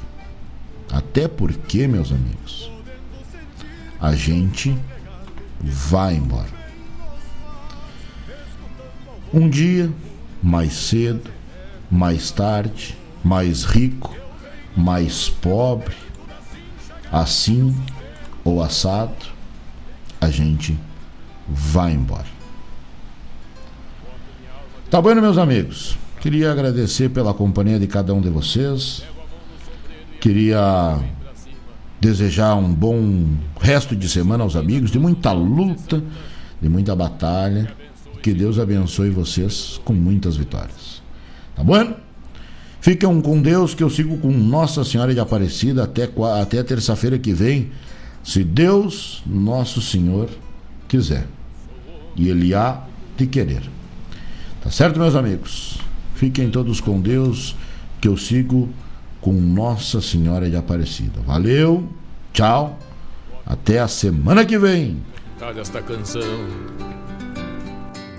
Até 0.91 1.27
porque, 1.27 1.87
meus 1.87 2.11
amigos, 2.11 2.71
a 3.99 4.15
gente 4.15 4.77
vai 5.61 6.15
embora. 6.15 6.57
Um 9.33 9.49
dia, 9.49 9.91
mais 10.41 10.73
cedo, 10.73 11.29
mais 11.91 12.31
tarde, 12.31 12.97
mais 13.23 13.63
rico, 13.63 14.15
mais 14.75 15.29
pobre, 15.29 15.95
assim 17.11 17.75
ou 18.43 18.63
assado, 18.63 19.15
a 20.21 20.29
gente 20.29 20.77
vai 21.47 21.91
embora. 21.91 22.37
Tá 24.89 25.01
bueno, 25.01 25.21
meus 25.21 25.37
amigos? 25.37 25.97
Queria 26.19 26.51
agradecer 26.51 27.09
pela 27.09 27.33
companhia 27.33 27.79
de 27.79 27.85
cada 27.85 28.13
um 28.13 28.19
de 28.19 28.29
vocês. 28.29 29.03
Queria 30.19 30.99
desejar 32.01 32.55
um 32.55 32.73
bom 32.73 33.27
resto 33.61 33.95
de 33.95 34.09
semana 34.09 34.43
aos 34.43 34.55
amigos, 34.55 34.89
de 34.89 34.97
muita 34.97 35.31
luta, 35.31 36.03
de 36.59 36.67
muita 36.67 36.95
batalha. 36.95 37.71
Que 38.21 38.33
Deus 38.33 38.57
abençoe 38.57 39.11
vocês 39.11 39.79
com 39.85 39.93
muitas 39.93 40.35
vitórias. 40.35 41.03
Tá 41.55 41.63
bom? 41.63 41.95
Fiquem 42.81 43.21
com 43.21 43.41
Deus, 43.41 43.75
que 43.75 43.83
eu 43.83 43.89
sigo 43.89 44.17
com 44.17 44.31
Nossa 44.31 44.83
Senhora 44.83 45.13
de 45.13 45.19
Aparecida 45.19 45.83
até, 45.83 46.09
até 46.41 46.63
terça-feira 46.63 47.19
que 47.19 47.33
vem, 47.33 47.71
se 48.23 48.43
Deus, 48.43 49.21
nosso 49.25 49.81
Senhor, 49.81 50.29
quiser. 50.87 51.27
E 52.15 52.27
Ele 52.27 52.55
há 52.55 52.81
de 53.15 53.27
querer. 53.27 53.63
Tá 54.63 54.71
certo, 54.71 54.99
meus 54.99 55.15
amigos? 55.15 55.86
Fiquem 56.17 56.49
todos 56.49 56.81
com 56.81 56.99
Deus, 56.99 57.55
que 58.01 58.07
eu 58.07 58.17
sigo 58.17 58.67
com 59.21 59.31
Nossa 59.31 60.01
Senhora 60.01 60.49
de 60.49 60.55
Aparecida. 60.55 61.21
Valeu, 61.21 61.87
tchau, 62.33 62.79
até 63.45 63.77
a 63.77 63.87
semana 63.87 64.43
que 64.43 64.57
vem. 64.57 64.97
Tá 65.37 65.51
desta 65.51 65.79
canção. 65.79 66.23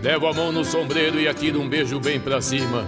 Levo 0.00 0.28
a 0.28 0.32
mão 0.32 0.52
no 0.52 0.64
sombreiro 0.64 1.18
e 1.18 1.26
atiro 1.26 1.60
um 1.60 1.68
beijo 1.68 1.98
bem 1.98 2.20
pra 2.20 2.40
cima. 2.40 2.84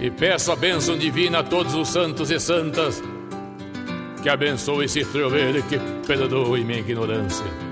E 0.00 0.10
peço 0.10 0.50
a 0.50 0.56
bênção 0.56 0.98
divina 0.98 1.38
a 1.38 1.44
todos 1.44 1.76
os 1.76 1.86
santos 1.86 2.32
e 2.32 2.40
santas 2.40 3.00
que 4.20 4.28
abençoe 4.28 4.86
esse 4.86 4.98
e 4.98 5.62
que 5.68 5.78
perdoe 6.08 6.64
minha 6.64 6.80
ignorância. 6.80 7.63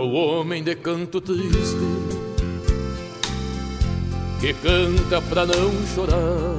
Sou 0.00 0.14
homem 0.14 0.62
de 0.62 0.74
canto 0.76 1.20
triste 1.20 1.76
que 4.40 4.54
canta 4.54 5.20
pra 5.20 5.44
não 5.44 5.70
chorar. 5.94 6.56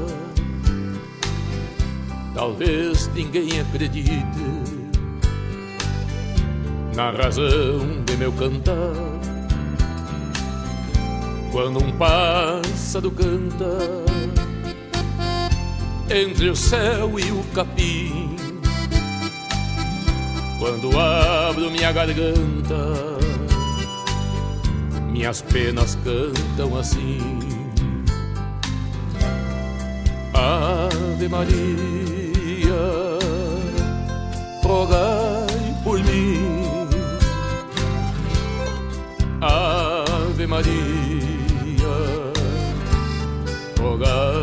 Talvez 2.36 3.08
ninguém 3.16 3.60
acredite 3.60 4.22
na 6.96 7.10
razão 7.10 8.04
de 8.06 8.16
meu 8.16 8.32
cantar. 8.34 8.94
Quando 11.52 11.84
um 11.84 11.92
pássaro 11.94 13.10
canta 13.10 14.06
entre 16.16 16.48
o 16.48 16.56
céu 16.56 17.20
e 17.20 17.32
o 17.32 17.44
capim, 17.56 18.31
quando 20.62 20.96
abro 20.96 21.72
minha 21.72 21.92
garganta, 21.92 22.94
minhas 25.10 25.42
penas 25.42 25.98
cantam 26.04 26.78
assim. 26.78 27.40
Ave 30.36 31.28
Maria, 31.28 32.76
rogai 34.64 35.82
por 35.84 35.98
mim. 35.98 36.88
Ave 39.42 40.46
Maria, 40.46 41.96
rogai 43.80 44.41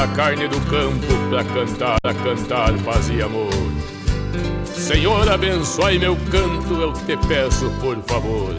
da 0.00 0.08
carne 0.14 0.48
do 0.48 0.58
campo 0.62 1.06
pra 1.28 1.44
cantar, 1.44 1.98
a 2.02 2.14
cantar 2.14 2.72
paz 2.84 3.10
e 3.10 3.20
amor. 3.20 3.50
Senhor, 4.64 5.30
abençoe 5.30 5.98
meu 5.98 6.16
canto, 6.30 6.72
eu 6.72 6.92
te 6.94 7.18
peço 7.28 7.70
por 7.82 7.98
favor. 8.06 8.54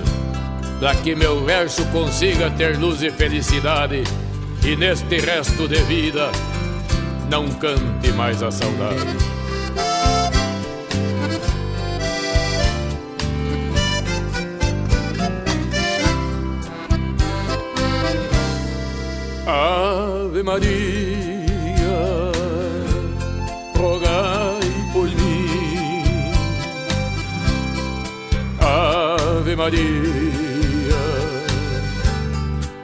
Pra 0.79 0.93
que 0.93 1.15
meu 1.15 1.43
verso 1.43 1.83
consiga 1.87 2.51
ter 2.51 2.77
luz 2.77 3.01
e 3.01 3.09
felicidade, 3.09 4.03
e 4.63 4.75
neste 4.75 5.17
resto 5.19 5.67
de 5.67 5.81
vida 5.85 6.31
não 7.27 7.47
cante 7.47 8.11
mais 8.15 8.43
a 8.43 8.51
saudade. 8.51 9.01
Ave 19.47 20.43
Maria, 20.43 21.10
Maria, 29.61 31.03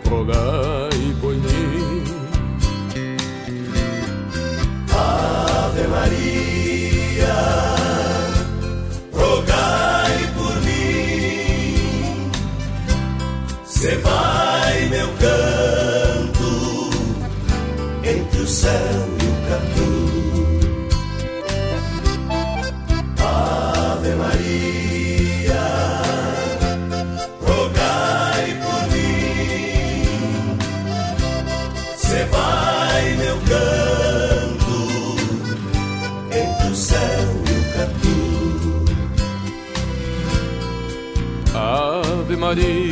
rogai 0.06 0.77
Ave 42.58 42.87